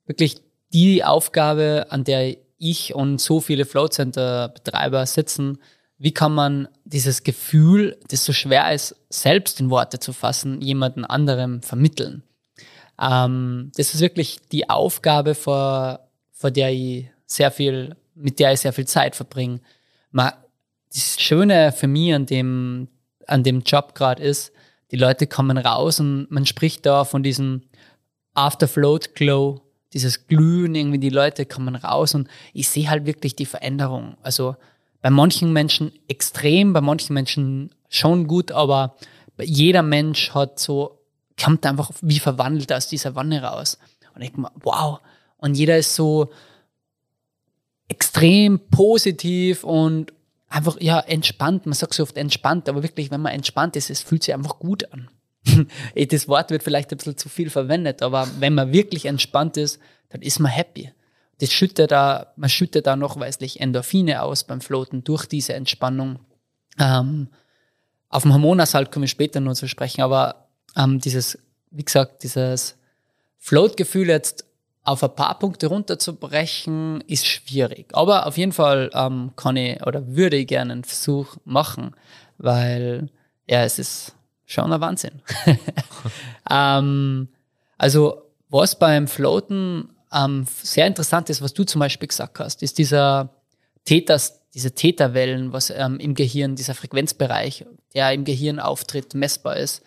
wirklich 0.06 0.40
die 0.72 1.02
Aufgabe, 1.02 1.86
an 1.90 2.04
der 2.04 2.36
ich 2.60 2.94
und 2.94 3.20
so 3.20 3.40
viele 3.40 3.64
Float 3.64 3.94
Center 3.94 4.48
Betreiber 4.48 5.04
sitzen. 5.06 5.58
Wie 5.98 6.12
kann 6.12 6.32
man 6.32 6.68
dieses 6.84 7.24
Gefühl, 7.24 7.98
das 8.08 8.24
so 8.24 8.32
schwer 8.32 8.72
ist, 8.72 8.94
selbst 9.08 9.60
in 9.60 9.70
Worte 9.70 9.98
zu 9.98 10.12
fassen, 10.12 10.60
jemanden 10.60 11.04
anderem 11.04 11.62
vermitteln? 11.62 12.22
Ähm, 13.00 13.72
das 13.76 13.94
ist 13.94 14.00
wirklich 14.00 14.38
die 14.52 14.70
Aufgabe, 14.70 15.34
vor, 15.34 16.08
vor 16.32 16.50
der 16.50 16.72
ich 16.72 17.06
sehr 17.26 17.50
viel, 17.50 17.96
mit 18.14 18.38
der 18.38 18.52
ich 18.52 18.60
sehr 18.60 18.72
viel 18.72 18.86
Zeit 18.86 19.16
verbringe. 19.16 19.60
das 20.12 21.20
Schöne 21.20 21.72
für 21.72 21.86
mich 21.86 22.14
an 22.14 22.26
dem, 22.26 22.88
an 23.26 23.42
dem 23.42 23.60
Job 23.60 23.94
gerade 23.94 24.22
ist, 24.22 24.52
die 24.90 24.96
Leute 24.96 25.26
kommen 25.26 25.56
raus 25.56 26.00
und 26.00 26.30
man 26.30 26.46
spricht 26.46 26.84
da 26.84 27.04
von 27.04 27.22
diesem 27.22 27.62
Afterfloat 28.34 29.14
Glow, 29.14 29.60
dieses 29.92 30.26
Glühen, 30.26 30.74
irgendwie 30.74 30.98
die 30.98 31.10
Leute 31.10 31.46
kommen 31.46 31.74
raus 31.74 32.14
und 32.14 32.28
ich 32.52 32.68
sehe 32.68 32.88
halt 32.88 33.06
wirklich 33.06 33.36
die 33.36 33.46
Veränderung. 33.46 34.16
Also 34.22 34.56
bei 35.02 35.10
manchen 35.10 35.52
Menschen 35.52 35.92
extrem, 36.08 36.72
bei 36.72 36.80
manchen 36.80 37.14
Menschen 37.14 37.70
schon 37.88 38.26
gut, 38.26 38.52
aber 38.52 38.96
jeder 39.38 39.82
Mensch 39.82 40.32
hat 40.32 40.58
so, 40.58 40.98
kommt 41.42 41.64
einfach 41.66 41.90
wie 42.02 42.18
verwandelt 42.18 42.72
aus 42.72 42.88
dieser 42.88 43.14
Wanne 43.14 43.42
raus. 43.42 43.78
Und 44.14 44.22
ich 44.22 44.32
denke 44.32 44.50
wow. 44.62 45.00
Und 45.38 45.54
jeder 45.54 45.78
ist 45.78 45.94
so 45.94 46.30
extrem 47.88 48.60
positiv 48.70 49.64
und 49.64 50.12
einfach, 50.48 50.76
ja, 50.80 51.00
entspannt. 51.00 51.66
Man 51.66 51.72
sagt 51.72 51.94
so 51.94 52.02
oft 52.02 52.16
entspannt, 52.16 52.68
aber 52.68 52.82
wirklich, 52.82 53.10
wenn 53.10 53.22
man 53.22 53.32
entspannt 53.32 53.76
ist, 53.76 53.90
es 53.90 54.02
fühlt 54.02 54.22
sich 54.22 54.34
einfach 54.34 54.58
gut 54.58 54.92
an. 54.92 55.08
das 56.10 56.28
Wort 56.28 56.50
wird 56.50 56.62
vielleicht 56.62 56.90
ein 56.90 56.96
bisschen 56.96 57.16
zu 57.16 57.28
viel 57.28 57.50
verwendet, 57.50 58.02
aber 58.02 58.28
wenn 58.38 58.54
man 58.54 58.72
wirklich 58.72 59.06
entspannt 59.06 59.56
ist, 59.56 59.80
dann 60.10 60.22
ist 60.22 60.38
man 60.38 60.52
happy. 60.52 60.92
Das 61.38 61.52
schüttet 61.52 61.90
da, 61.90 62.32
man 62.36 62.50
schüttet 62.50 62.86
da 62.86 62.96
nachweislich 62.96 63.60
Endorphine 63.60 64.22
aus 64.22 64.44
beim 64.44 64.60
Floaten 64.60 65.04
durch 65.04 65.26
diese 65.26 65.54
Entspannung. 65.54 66.18
Ähm, 66.78 67.28
auf 68.10 68.22
dem 68.22 68.32
Hormonashalt 68.32 68.92
kommen 68.92 69.04
wir 69.04 69.08
später 69.08 69.40
noch 69.40 69.54
zu 69.54 69.68
sprechen, 69.68 70.02
aber 70.02 70.48
ähm, 70.76 70.98
dieses, 70.98 71.38
wie 71.70 71.84
gesagt, 71.84 72.22
dieses 72.22 72.76
Float-Gefühl 73.38 74.08
jetzt 74.08 74.44
auf 74.82 75.02
ein 75.02 75.14
paar 75.14 75.38
Punkte 75.38 75.68
runterzubrechen, 75.68 77.02
ist 77.06 77.26
schwierig. 77.26 77.88
Aber 77.92 78.26
auf 78.26 78.36
jeden 78.36 78.52
Fall 78.52 78.90
ähm, 78.94 79.32
kann 79.36 79.56
ich 79.56 79.80
oder 79.86 80.08
würde 80.08 80.36
ich 80.36 80.46
gerne 80.46 80.72
einen 80.72 80.84
Versuch 80.84 81.36
machen, 81.44 81.94
weil 82.38 83.08
ja, 83.46 83.64
es 83.64 83.78
ist 83.78 84.14
schon 84.50 84.72
ein 84.72 84.80
Wahnsinn. 84.80 85.22
ähm, 86.50 87.28
also 87.78 88.22
was 88.48 88.78
beim 88.78 89.06
Floaten 89.06 89.90
ähm, 90.12 90.46
sehr 90.62 90.86
interessant 90.86 91.30
ist, 91.30 91.40
was 91.40 91.54
du 91.54 91.64
zum 91.64 91.78
Beispiel 91.78 92.08
gesagt 92.08 92.38
hast, 92.40 92.62
ist 92.62 92.78
dieser 92.78 93.30
Täters, 93.84 94.40
diese 94.52 94.74
Täterwellen, 94.74 95.52
was 95.52 95.70
ähm, 95.70 95.98
im 96.00 96.14
Gehirn, 96.14 96.56
dieser 96.56 96.74
Frequenzbereich, 96.74 97.64
der 97.94 98.12
im 98.12 98.24
Gehirn 98.24 98.58
auftritt, 98.58 99.14
messbar 99.14 99.56
ist. 99.56 99.82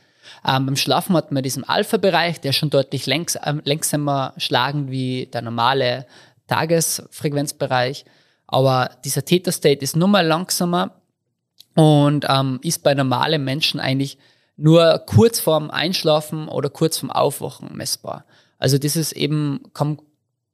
Ähm, 0.47 0.65
beim 0.65 0.77
Schlafen 0.77 1.15
hat 1.17 1.33
man 1.33 1.43
diesen 1.43 1.65
Alpha-Bereich, 1.65 2.39
der 2.39 2.53
schon 2.53 2.69
deutlich 2.69 3.05
längs, 3.05 3.35
äh, 3.35 3.53
längsamer 3.65 4.33
schlagend 4.37 4.89
wie 4.89 5.25
der 5.25 5.41
normale 5.41 6.05
Tagesfrequenzbereich. 6.47 8.05
Aber 8.47 8.91
dieser 9.03 9.25
Theta-State 9.25 9.83
ist 9.83 9.97
nur 9.97 10.07
mal 10.07 10.25
langsamer 10.25 11.01
und 11.75 12.25
ähm, 12.29 12.59
ist 12.63 12.83
bei 12.83 12.93
normalen 12.93 13.43
Menschen 13.43 13.81
eigentlich 13.81 14.17
nur 14.55 14.99
kurz 15.05 15.39
vorm 15.39 15.71
Einschlafen 15.71 16.47
oder 16.47 16.69
kurz 16.69 16.97
vorm 16.97 17.11
Aufwachen 17.11 17.75
messbar. 17.75 18.25
Also 18.59 18.77
das 18.77 18.95
ist 18.95 19.11
eben, 19.13 19.61
kommt 19.73 20.01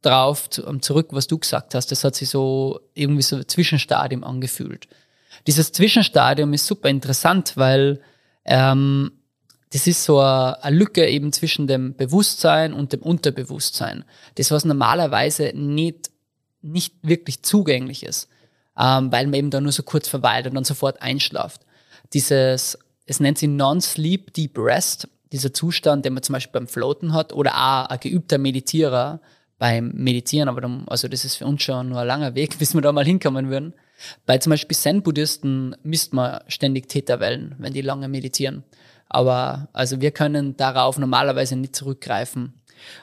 drauf 0.01 0.49
zurück, 0.49 1.09
was 1.11 1.27
du 1.27 1.37
gesagt 1.37 1.75
hast. 1.75 1.91
Das 1.91 2.03
hat 2.03 2.15
sich 2.15 2.29
so 2.29 2.79
irgendwie 2.93 3.21
so 3.21 3.35
ein 3.37 3.47
Zwischenstadium 3.47 4.23
angefühlt. 4.23 4.87
Dieses 5.47 5.71
Zwischenstadium 5.71 6.53
ist 6.53 6.65
super 6.65 6.89
interessant, 6.89 7.57
weil 7.57 8.01
ähm, 8.45 9.11
das 9.71 9.87
ist 9.87 10.03
so 10.03 10.19
eine, 10.19 10.63
eine 10.63 10.75
Lücke 10.75 11.07
eben 11.07 11.31
zwischen 11.31 11.67
dem 11.67 11.95
Bewusstsein 11.95 12.73
und 12.73 12.93
dem 12.93 13.01
Unterbewusstsein. 13.01 14.05
Das, 14.35 14.51
was 14.51 14.65
normalerweise 14.65 15.51
nicht, 15.53 16.09
nicht 16.61 16.95
wirklich 17.01 17.43
zugänglich 17.43 18.03
ist, 18.03 18.29
ähm, 18.77 19.11
weil 19.11 19.25
man 19.25 19.35
eben 19.35 19.49
da 19.51 19.61
nur 19.61 19.71
so 19.71 19.83
kurz 19.83 20.07
verweilt 20.07 20.47
und 20.47 20.55
dann 20.55 20.63
sofort 20.63 21.01
einschlaft. 21.01 21.61
Dieses, 22.13 22.79
es 23.09 23.19
nennt 23.19 23.39
sich 23.39 23.49
Non-Sleep 23.49 24.33
Deep 24.33 24.57
Rest, 24.57 25.07
dieser 25.31 25.51
Zustand, 25.51 26.05
den 26.05 26.13
man 26.13 26.21
zum 26.21 26.33
Beispiel 26.33 26.59
beim 26.59 26.67
Floaten 26.67 27.13
hat 27.13 27.33
oder 27.33 27.55
auch 27.55 27.87
ein 27.87 27.99
geübter 27.99 28.37
Meditierer 28.37 29.19
beim 29.57 29.91
Meditieren, 29.95 30.47
aber 30.47 30.61
dann, 30.61 30.83
also 30.87 31.07
das 31.07 31.25
ist 31.25 31.35
für 31.35 31.45
uns 31.45 31.63
schon 31.63 31.89
nur 31.89 31.99
ein 31.99 32.07
langer 32.07 32.35
Weg, 32.35 32.57
bis 32.59 32.75
wir 32.75 32.81
da 32.81 32.91
mal 32.91 33.05
hinkommen 33.05 33.49
würden. 33.49 33.73
Bei 34.27 34.37
zum 34.37 34.51
Beispiel 34.51 34.77
Zen-Buddhisten 34.77 35.75
misst 35.83 36.13
man 36.13 36.41
ständig 36.47 36.87
Täterwellen, 36.87 37.55
wenn 37.57 37.73
die 37.73 37.81
lange 37.81 38.07
meditieren. 38.07 38.63
Aber 39.07 39.69
also 39.73 40.01
wir 40.01 40.11
können 40.11 40.55
darauf 40.55 40.99
normalerweise 40.99 41.55
nicht 41.55 41.75
zurückgreifen. 41.75 42.53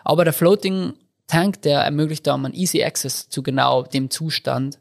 Aber 0.05 0.25
der 0.25 0.33
Floating 0.33 0.95
Tank, 1.27 1.63
der 1.63 1.81
ermöglicht 1.81 2.27
da 2.29 2.35
einen 2.35 2.55
Easy 2.55 2.85
Access 2.85 3.29
zu 3.29 3.43
genau 3.43 3.83
dem 3.83 4.09
Zustand. 4.09 4.79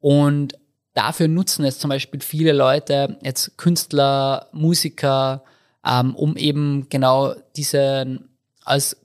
Und 0.00 0.58
dafür 0.96 1.28
nutzen 1.28 1.64
es 1.64 1.78
zum 1.78 1.90
Beispiel 1.90 2.20
viele 2.20 2.52
Leute, 2.52 3.18
jetzt 3.22 3.56
Künstler, 3.58 4.48
Musiker, 4.52 5.44
ähm, 5.86 6.16
um 6.16 6.36
eben 6.36 6.88
genau 6.88 7.34
diese 7.54 8.18
als 8.64 8.96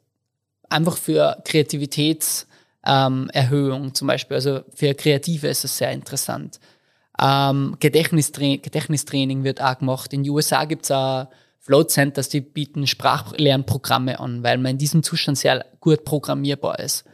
einfach 0.69 0.97
für 0.97 1.37
Kreativitätserhöhung 1.43 3.83
ähm, 3.83 3.93
zum 3.93 4.07
Beispiel, 4.07 4.35
also 4.35 4.61
für 4.73 4.95
Kreative 4.95 5.47
ist 5.47 5.65
es 5.65 5.77
sehr 5.77 5.91
interessant. 5.91 6.59
Ähm, 7.21 7.75
Gedächtnistra 7.79 8.55
Gedächtnistraining 8.55 9.43
wird 9.43 9.61
auch 9.61 9.77
gemacht. 9.77 10.13
In 10.13 10.23
den 10.23 10.31
USA 10.31 10.65
gibt 10.65 10.85
es 10.85 10.91
auch 10.91 11.27
Float 11.59 11.91
Centers, 11.91 12.29
die 12.29 12.41
bieten 12.41 12.87
Sprachlernprogramme 12.87 14.19
an, 14.19 14.41
weil 14.43 14.57
man 14.57 14.71
in 14.71 14.79
diesem 14.79 15.03
Zustand 15.03 15.37
sehr 15.37 15.63
gut 15.79 16.05
programmierbar 16.05 16.79
ist. 16.79 17.05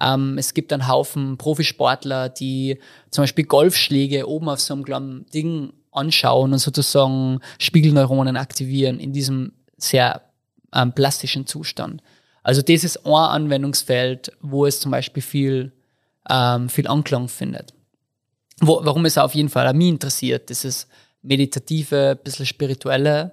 Ähm, 0.00 0.38
es 0.38 0.54
gibt 0.54 0.72
einen 0.72 0.88
Haufen 0.88 1.38
Profisportler, 1.38 2.28
die 2.28 2.78
zum 3.10 3.22
Beispiel 3.22 3.44
Golfschläge 3.44 4.28
oben 4.28 4.48
auf 4.48 4.60
so 4.60 4.74
einem 4.74 4.84
kleinen 4.84 5.26
Ding 5.30 5.72
anschauen 5.92 6.52
und 6.52 6.58
sozusagen 6.58 7.40
Spiegelneuronen 7.58 8.36
aktivieren 8.36 8.98
in 8.98 9.12
diesem 9.12 9.52
sehr 9.76 10.22
ähm, 10.74 10.92
plastischen 10.92 11.46
Zustand. 11.46 12.02
Also 12.42 12.60
das 12.60 12.84
ist 12.84 13.06
ein 13.06 13.12
Anwendungsfeld, 13.12 14.32
wo 14.40 14.66
es 14.66 14.80
zum 14.80 14.90
Beispiel 14.90 15.22
viel, 15.22 15.72
ähm, 16.28 16.68
viel 16.68 16.86
Anklang 16.88 17.28
findet. 17.28 17.72
Wo, 18.60 18.80
warum 18.84 19.04
es 19.06 19.16
auf 19.18 19.34
jeden 19.34 19.48
Fall 19.48 19.66
an 19.66 19.78
mich 19.78 19.88
interessiert, 19.88 20.50
das 20.50 20.64
ist 20.64 20.88
meditative, 21.22 22.16
ein 22.18 22.22
bisschen 22.22 22.46
spirituelle 22.46 23.32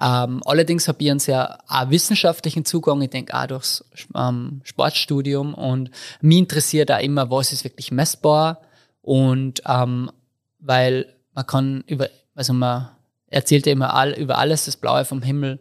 ähm, 0.00 0.42
allerdings 0.46 0.88
habe 0.88 1.02
ich 1.02 1.10
einen 1.10 1.20
sehr 1.20 1.58
auch 1.68 1.90
wissenschaftlichen 1.90 2.64
Zugang, 2.64 3.02
ich 3.02 3.10
denke 3.10 3.34
auch 3.34 3.46
durchs 3.46 3.84
ähm, 4.14 4.62
Sportstudium. 4.64 5.52
Und 5.52 5.90
mich 6.22 6.38
interessiert 6.38 6.90
auch 6.90 7.00
immer, 7.00 7.30
was 7.30 7.52
ist 7.52 7.64
wirklich 7.64 7.92
messbar? 7.92 8.62
Und 9.02 9.62
ähm, 9.66 10.10
weil 10.58 11.06
man 11.34 11.46
kann 11.46 11.84
über, 11.86 12.08
also 12.34 12.52
man 12.54 12.88
erzählt 13.26 13.66
ja 13.66 13.72
immer 13.72 13.94
all, 13.94 14.12
über 14.12 14.38
alles 14.38 14.64
das 14.64 14.76
Blaue 14.76 15.04
vom 15.04 15.22
Himmel. 15.22 15.60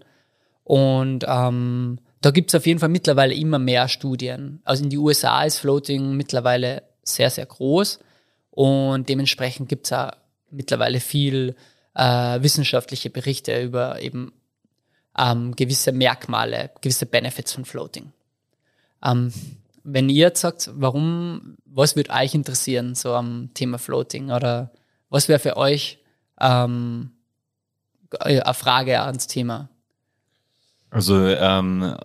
Und 0.63 1.25
ähm, 1.27 1.99
da 2.21 2.31
gibt 2.31 2.51
es 2.51 2.55
auf 2.55 2.65
jeden 2.65 2.79
Fall 2.79 2.89
mittlerweile 2.89 3.33
immer 3.33 3.59
mehr 3.59 3.87
Studien. 3.89 4.61
Also 4.63 4.83
in 4.83 4.89
die 4.89 4.97
USA 4.97 5.43
ist 5.43 5.57
Floating 5.57 6.15
mittlerweile 6.15 6.83
sehr, 7.03 7.29
sehr 7.29 7.45
groß. 7.45 7.99
Und 8.51 9.09
dementsprechend 9.09 9.67
gibt 9.67 9.87
es 9.87 9.93
auch 9.93 10.11
mittlerweile 10.49 10.99
viel 10.99 11.55
äh, 11.95 12.41
wissenschaftliche 12.41 13.09
Berichte 13.09 13.61
über 13.61 14.01
eben 14.01 14.31
ähm, 15.17 15.55
gewisse 15.55 15.91
Merkmale, 15.91 16.71
gewisse 16.81 17.05
Benefits 17.05 17.53
von 17.53 17.65
Floating. 17.65 18.11
Ähm, 19.03 19.33
wenn 19.83 20.09
ihr 20.09 20.27
jetzt 20.27 20.41
sagt, 20.41 20.69
warum, 20.73 21.57
was 21.65 21.95
würde 21.95 22.11
euch 22.11 22.33
interessieren, 22.35 22.95
so 22.95 23.13
am 23.13 23.49
Thema 23.53 23.77
Floating 23.77 24.31
oder 24.31 24.71
was 25.09 25.27
wäre 25.27 25.39
für 25.39 25.57
euch 25.57 25.99
ähm, 26.39 27.11
eine 28.19 28.53
Frage 28.53 29.01
ans 29.01 29.27
Thema? 29.27 29.69
Also 30.91 31.27
ähm, 31.27 31.95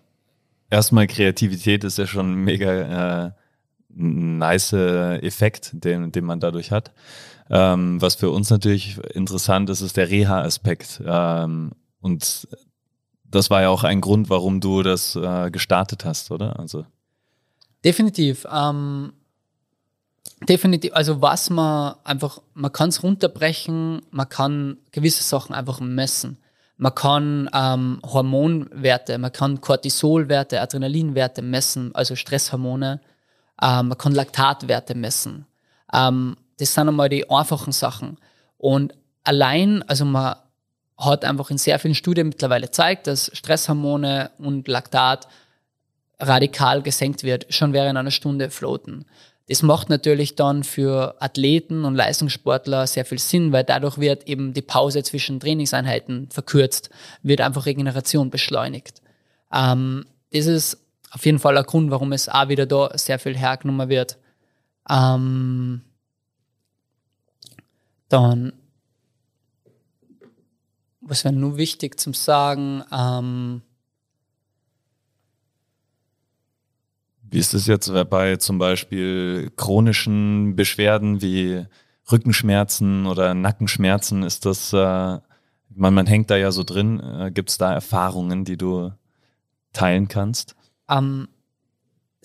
erstmal 0.70 1.06
Kreativität 1.06 1.84
ist 1.84 1.98
ja 1.98 2.06
schon 2.06 2.32
ein 2.32 2.44
mega 2.44 3.26
äh, 3.26 3.30
nice 3.88 4.72
Effekt, 4.72 5.70
den, 5.72 6.12
den 6.12 6.24
man 6.24 6.40
dadurch 6.40 6.70
hat. 6.70 6.92
Ähm, 7.50 8.00
was 8.00 8.14
für 8.14 8.30
uns 8.30 8.50
natürlich 8.50 8.98
interessant 9.14 9.68
ist, 9.70 9.80
ist 9.80 9.96
der 9.96 10.08
Reha-Aspekt. 10.08 11.02
Ähm, 11.04 11.72
und 12.00 12.48
das 13.24 13.50
war 13.50 13.62
ja 13.62 13.68
auch 13.68 13.84
ein 13.84 14.00
Grund, 14.00 14.30
warum 14.30 14.60
du 14.60 14.82
das 14.82 15.16
äh, 15.16 15.50
gestartet 15.50 16.04
hast, 16.04 16.30
oder? 16.30 16.58
Also. 16.58 16.86
Definitiv. 17.84 18.46
Ähm, 18.50 19.12
Definitiv, 20.48 20.92
also 20.94 21.22
was 21.22 21.48
man 21.48 21.94
einfach, 22.04 22.40
man 22.54 22.72
kann 22.72 22.90
es 22.90 23.02
runterbrechen, 23.02 24.02
man 24.10 24.28
kann 24.28 24.78
gewisse 24.90 25.22
Sachen 25.22 25.54
einfach 25.54 25.80
messen. 25.80 26.38
Man 26.76 26.94
kann 26.94 27.48
ähm, 27.54 28.00
Hormonwerte, 28.04 29.16
man 29.18 29.32
kann 29.32 29.60
Cortisolwerte, 29.60 30.60
Adrenalinwerte 30.60 31.40
messen, 31.40 31.94
also 31.94 32.16
Stresshormone. 32.16 33.00
Ähm, 33.62 33.88
man 33.88 33.98
kann 33.98 34.12
Laktatwerte 34.12 34.94
messen. 34.94 35.46
Ähm, 35.92 36.36
das 36.58 36.74
sind 36.74 36.88
einmal 36.88 37.08
die 37.08 37.28
einfachen 37.28 37.72
Sachen. 37.72 38.18
Und 38.58 38.94
allein, 39.24 39.82
also 39.88 40.04
man 40.04 40.36
hat 40.96 41.24
einfach 41.24 41.50
in 41.50 41.58
sehr 41.58 41.78
vielen 41.78 41.94
Studien 41.94 42.28
mittlerweile 42.28 42.66
gezeigt, 42.66 43.06
dass 43.06 43.30
Stresshormone 43.34 44.30
und 44.38 44.68
Laktat 44.68 45.28
radikal 46.20 46.82
gesenkt 46.82 47.24
wird, 47.24 47.52
schon 47.52 47.72
während 47.72 47.98
einer 47.98 48.10
Stunde 48.10 48.50
floaten. 48.50 49.04
Das 49.48 49.62
macht 49.62 49.90
natürlich 49.90 50.36
dann 50.36 50.64
für 50.64 51.16
Athleten 51.20 51.84
und 51.84 51.94
Leistungssportler 51.94 52.86
sehr 52.86 53.04
viel 53.04 53.18
Sinn, 53.18 53.52
weil 53.52 53.64
dadurch 53.64 53.98
wird 53.98 54.26
eben 54.26 54.54
die 54.54 54.62
Pause 54.62 55.02
zwischen 55.02 55.38
Trainingseinheiten 55.38 56.30
verkürzt, 56.30 56.88
wird 57.22 57.42
einfach 57.42 57.66
Regeneration 57.66 58.30
beschleunigt. 58.30 59.02
Ähm, 59.52 60.06
das 60.32 60.46
ist 60.46 60.78
auf 61.10 61.26
jeden 61.26 61.38
Fall 61.38 61.58
ein 61.58 61.64
Grund, 61.64 61.90
warum 61.90 62.12
es 62.12 62.28
auch 62.28 62.48
wieder 62.48 62.64
da 62.64 62.96
sehr 62.96 63.18
viel 63.18 63.36
hergenommen 63.36 63.88
wird. 63.90 64.16
Ähm, 64.88 65.82
dann, 68.14 68.52
was 71.00 71.24
wäre 71.24 71.34
nur 71.34 71.56
wichtig 71.56 71.98
zum 71.98 72.14
Sagen? 72.14 72.84
Ähm, 72.92 73.62
Wie 77.22 77.40
ist 77.40 77.52
es 77.52 77.66
jetzt 77.66 77.92
bei 78.10 78.36
zum 78.36 78.58
Beispiel 78.58 79.50
chronischen 79.56 80.54
Beschwerden 80.54 81.20
wie 81.20 81.66
Rückenschmerzen 82.12 83.06
oder 83.06 83.34
Nackenschmerzen? 83.34 84.22
Ist 84.22 84.46
das, 84.46 84.72
äh, 84.72 84.76
man, 84.76 85.94
man 85.94 86.06
hängt 86.06 86.30
da 86.30 86.36
ja 86.36 86.52
so 86.52 86.62
drin. 86.62 87.00
Äh, 87.00 87.32
Gibt 87.32 87.50
es 87.50 87.58
da 87.58 87.72
Erfahrungen, 87.72 88.44
die 88.44 88.56
du 88.56 88.92
teilen 89.72 90.06
kannst? 90.06 90.54
Ähm, 90.88 91.26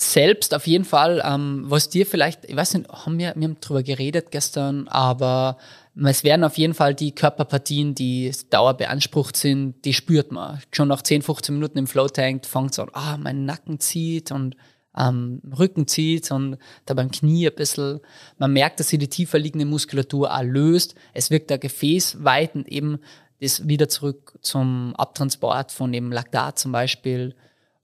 selbst 0.02 0.54
auf 0.54 0.66
jeden 0.66 0.86
Fall, 0.86 1.22
ähm, 1.26 1.66
was 1.66 1.90
dir 1.90 2.06
vielleicht, 2.06 2.46
ich 2.46 2.56
weiß 2.56 2.76
nicht, 2.76 2.90
haben 2.90 3.20
wir, 3.20 3.34
wir 3.36 3.48
haben 3.48 3.60
drüber 3.60 3.84
geredet 3.84 4.32
gestern, 4.32 4.88
aber 4.88 5.58
es 5.96 6.24
werden 6.24 6.44
auf 6.44 6.58
jeden 6.58 6.74
Fall 6.74 6.96
die 6.96 7.12
Körperpartien, 7.12 7.96
die 7.96 8.32
dauerbeansprucht 8.50 9.36
sind, 9.36 9.84
die 9.84 9.94
spürt 9.94 10.32
man. 10.32 10.62
Schon 10.72 10.88
nach 10.88 11.02
10, 11.02 11.22
15 11.22 11.54
Minuten 11.56 11.78
im 11.78 11.88
Flow-Tank 11.88 12.46
fängt 12.46 12.72
es 12.72 12.80
an, 12.80 12.90
ah, 12.94 13.18
mein 13.18 13.46
Nacken 13.46 13.80
zieht 13.80 14.32
und 14.32 14.56
am 14.94 15.42
Rücken 15.58 15.88
zieht 15.88 16.32
und 16.32 16.58
da 16.86 16.94
beim 16.94 17.12
Knie 17.12 17.48
ein 17.48 17.56
bisschen. 17.56 18.00
Man 18.38 18.54
merkt, 18.54 18.80
dass 18.80 18.90
sich 18.90 19.00
die 19.00 19.08
tiefer 19.08 19.38
liegende 19.38 19.66
Muskulatur 19.66 20.34
auch 20.34 20.44
löst. 20.44 20.96
Es 21.14 21.30
wirkt 21.30 21.50
der 21.50 21.58
Gefäß 21.58 22.24
weitend 22.24 22.68
eben 22.68 23.00
das 23.42 23.68
wieder 23.68 23.88
zurück 23.88 24.38
zum 24.42 24.96
Abtransport 24.96 25.72
von 25.72 25.92
dem 25.92 26.12
Laktat 26.12 26.60
zum 26.60 26.72
Beispiel. 26.72 27.36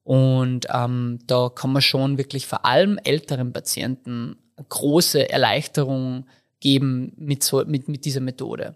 Und 0.06 0.68
ähm, 0.72 1.18
da 1.26 1.50
kann 1.50 1.74
man 1.74 1.82
schon 1.82 2.20
wirklich 2.20 2.46
vor 2.46 2.64
allem 2.64 3.00
älteren 3.04 3.52
Patienten 3.52 4.38
große 4.70 5.30
Erleichterung 5.30 6.28
geben 6.60 7.12
mit, 7.18 7.44
so, 7.44 7.66
mit, 7.66 7.90
mit 7.90 8.06
dieser 8.06 8.22
Methode. 8.22 8.76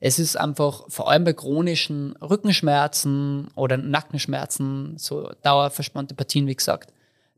Es 0.00 0.18
ist 0.18 0.36
einfach 0.36 0.84
vor 0.88 1.10
allem 1.10 1.24
bei 1.24 1.32
chronischen 1.32 2.14
Rückenschmerzen 2.16 3.48
oder 3.54 3.78
Nackenschmerzen, 3.78 4.98
so 4.98 5.30
dauerverspannte 5.42 6.14
Partien, 6.14 6.46
wie 6.46 6.54
gesagt, 6.54 6.92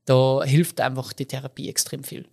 da 0.04 0.42
hilft 0.42 0.80
einfach 0.80 1.12
die 1.12 1.26
Therapie 1.26 1.68
extrem 1.68 2.02
viel. 2.02 2.26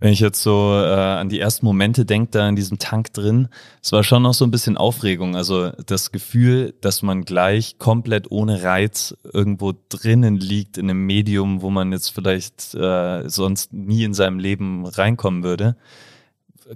Wenn 0.00 0.12
ich 0.12 0.20
jetzt 0.20 0.42
so 0.42 0.72
äh, 0.74 0.94
an 0.94 1.28
die 1.28 1.38
ersten 1.38 1.66
Momente 1.66 2.06
denke, 2.06 2.30
da 2.32 2.48
in 2.48 2.56
diesem 2.56 2.78
Tank 2.78 3.12
drin, 3.12 3.48
es 3.82 3.92
war 3.92 4.02
schon 4.02 4.22
noch 4.22 4.34
so 4.34 4.46
ein 4.46 4.50
bisschen 4.50 4.78
Aufregung. 4.78 5.36
Also 5.36 5.70
das 5.86 6.10
Gefühl, 6.10 6.74
dass 6.80 7.02
man 7.02 7.24
gleich 7.24 7.78
komplett 7.78 8.30
ohne 8.30 8.62
Reiz 8.62 9.14
irgendwo 9.32 9.74
drinnen 9.90 10.36
liegt 10.36 10.78
in 10.78 10.88
einem 10.88 11.04
Medium, 11.04 11.60
wo 11.60 11.70
man 11.70 11.92
jetzt 11.92 12.08
vielleicht 12.08 12.74
äh, 12.74 13.28
sonst 13.28 13.74
nie 13.74 14.04
in 14.04 14.14
seinem 14.14 14.38
Leben 14.38 14.86
reinkommen 14.86 15.42
würde, 15.42 15.76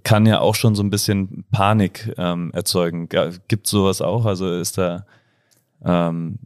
kann 0.02 0.26
ja 0.26 0.40
auch 0.40 0.54
schon 0.54 0.74
so 0.74 0.82
ein 0.82 0.90
bisschen 0.90 1.44
Panik 1.50 2.12
ähm, 2.18 2.50
erzeugen. 2.52 3.08
Gibt 3.48 3.66
sowas 3.66 4.02
auch? 4.02 4.26
Also 4.26 4.52
ist 4.52 4.76
da 4.76 5.06
ähm, 5.84 6.38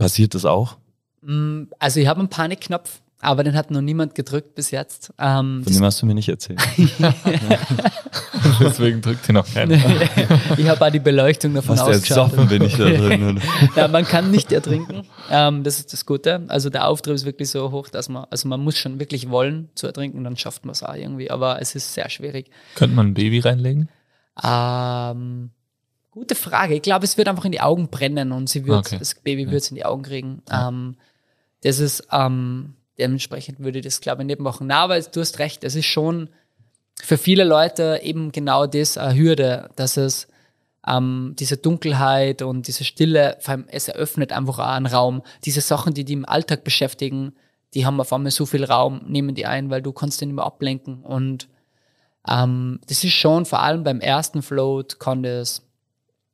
passiert 0.00 0.34
das 0.34 0.44
auch? 0.44 0.78
Mm, 1.22 1.64
also 1.78 2.00
ich 2.00 2.08
habe 2.08 2.20
einen 2.20 2.28
Panikknopf, 2.28 3.00
aber 3.20 3.44
den 3.44 3.54
hat 3.54 3.70
noch 3.70 3.82
niemand 3.82 4.14
gedrückt 4.14 4.54
bis 4.54 4.70
jetzt. 4.70 5.12
Ähm, 5.18 5.62
Von 5.62 5.72
dem 5.72 5.84
hast 5.84 6.00
du 6.00 6.06
mir 6.06 6.14
nicht 6.14 6.28
erzählt. 6.28 6.60
Deswegen 8.60 9.02
drückt 9.02 9.28
ihn 9.28 9.34
noch 9.34 9.46
keiner. 9.46 9.76
ich 10.56 10.68
habe 10.68 10.86
auch 10.86 10.90
die 10.90 11.00
Beleuchtung 11.00 11.54
davon 11.54 11.76
Was 11.76 11.82
ausgeschaltet. 11.82 12.48
bin 12.48 12.62
ich 12.62 12.76
da 12.76 12.84
drin. 12.84 13.40
ja, 13.76 13.88
man 13.88 14.04
kann 14.04 14.30
nicht 14.30 14.52
ertrinken. 14.52 15.06
Ähm, 15.30 15.62
das 15.64 15.78
ist 15.78 15.92
das 15.92 16.06
Gute. 16.06 16.44
Also 16.48 16.70
der 16.70 16.88
Auftrieb 16.88 17.14
ist 17.14 17.26
wirklich 17.26 17.50
so 17.50 17.70
hoch, 17.70 17.88
dass 17.88 18.08
man, 18.08 18.24
also 18.30 18.48
man 18.48 18.60
muss 18.60 18.78
schon 18.78 18.98
wirklich 18.98 19.28
wollen 19.28 19.68
zu 19.74 19.86
ertrinken, 19.86 20.24
dann 20.24 20.36
schafft 20.36 20.64
man 20.64 20.72
es 20.72 20.82
auch 20.82 20.94
irgendwie. 20.94 21.30
Aber 21.30 21.60
es 21.60 21.74
ist 21.74 21.92
sehr 21.92 22.08
schwierig. 22.08 22.50
Könnte 22.74 22.96
man 22.96 23.08
ein 23.08 23.14
Baby 23.14 23.40
reinlegen? 23.40 23.90
Ähm, 24.42 25.50
gute 26.10 26.34
Frage. 26.34 26.74
Ich 26.74 26.82
glaube, 26.82 27.04
es 27.04 27.18
wird 27.18 27.28
einfach 27.28 27.44
in 27.44 27.52
die 27.52 27.60
Augen 27.60 27.88
brennen 27.88 28.32
und 28.32 28.48
sie 28.48 28.66
wird, 28.66 28.86
okay. 28.86 28.96
das 28.98 29.14
Baby 29.16 29.50
wird 29.50 29.62
es 29.62 29.70
in 29.70 29.76
die 29.76 29.84
Augen 29.84 30.02
kriegen. 30.02 30.42
Ja. 30.48 30.68
Ähm, 30.68 30.96
das 31.62 31.78
ist, 31.78 32.08
ähm, 32.10 32.74
dementsprechend 33.00 33.60
würde 33.60 33.78
ich 33.78 33.84
das, 33.84 34.00
glaube 34.00 34.22
ich, 34.22 34.26
nicht 34.26 34.38
machen. 34.38 34.68
Na, 34.68 34.82
aber 34.84 35.00
du 35.00 35.20
hast 35.20 35.38
recht, 35.38 35.64
es 35.64 35.74
ist 35.74 35.86
schon 35.86 36.28
für 37.02 37.18
viele 37.18 37.44
Leute 37.44 38.00
eben 38.02 38.30
genau 38.30 38.66
das 38.66 38.98
eine 38.98 39.18
Hürde, 39.18 39.70
dass 39.74 39.96
es 39.96 40.28
ähm, 40.86 41.34
diese 41.38 41.56
Dunkelheit 41.56 42.42
und 42.42 42.66
diese 42.66 42.84
Stille, 42.84 43.36
vor 43.40 43.52
allem 43.52 43.64
es 43.68 43.88
eröffnet 43.88 44.32
einfach 44.32 44.58
auch 44.58 44.66
einen 44.66 44.86
Raum. 44.86 45.22
Diese 45.44 45.60
Sachen, 45.60 45.94
die 45.94 46.04
die 46.04 46.12
im 46.12 46.26
Alltag 46.26 46.62
beschäftigen, 46.62 47.32
die 47.74 47.86
haben 47.86 48.00
auf 48.00 48.12
einmal 48.12 48.30
so 48.30 48.46
viel 48.46 48.64
Raum, 48.64 49.02
nehmen 49.06 49.34
die 49.34 49.46
ein, 49.46 49.70
weil 49.70 49.82
du 49.82 49.92
kannst 49.92 50.20
den 50.20 50.30
immer 50.30 50.44
ablenken. 50.44 51.02
Und 51.02 51.48
ähm, 52.28 52.80
das 52.86 53.04
ist 53.04 53.12
schon, 53.12 53.46
vor 53.46 53.60
allem 53.60 53.84
beim 53.84 54.00
ersten 54.00 54.42
Float, 54.42 54.98
kann 54.98 55.22
das 55.22 55.62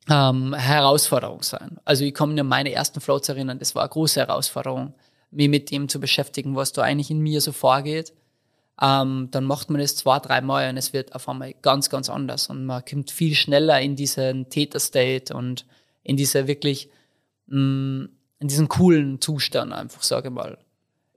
ähm, 0.09 0.55
Herausforderung 0.55 1.43
sein. 1.43 1.79
Also 1.85 2.05
ich 2.05 2.15
kann 2.15 2.39
an 2.39 2.47
meine 2.47 2.73
ersten 2.73 3.01
Floats 3.01 3.29
erinnern, 3.29 3.59
das 3.59 3.75
war 3.75 3.83
eine 3.83 3.91
große 3.91 4.21
Herausforderung 4.21 4.95
mich 5.37 5.49
mit 5.49 5.71
dem 5.71 5.89
zu 5.89 6.01
beschäftigen, 6.01 6.57
was 6.57 6.73
da 6.73 6.83
eigentlich 6.83 7.11
in 7.11 7.21
mir 7.21 7.41
so 7.41 7.53
vorgeht. 7.53 8.13
Ähm, 8.81 9.29
dann 9.31 9.45
macht 9.45 9.71
man 9.71 9.81
das 9.81 9.97
zwei, 9.97 10.19
drei 10.19 10.41
Mal 10.41 10.69
und 10.69 10.77
es 10.77 10.93
wird 10.93 11.15
auf 11.15 11.29
einmal 11.29 11.55
ganz, 11.63 11.89
ganz 11.89 12.11
anders 12.11 12.49
und 12.49 12.67
man 12.67 12.85
kommt 12.85 13.11
viel 13.11 13.35
schneller 13.35 13.81
in 13.81 13.97
diesen 13.97 14.51
Täter-State 14.51 15.35
und 15.35 15.65
in 16.03 16.17
diese 16.17 16.47
wirklich, 16.47 16.91
mh, 17.47 17.59
mm, 17.59 18.09
in 18.39 18.49
diesen 18.49 18.69
coolen 18.69 19.21
Zustand 19.21 19.73
einfach, 19.73 20.03
sage 20.03 20.29
ich 20.29 20.35
mal. 20.35 20.59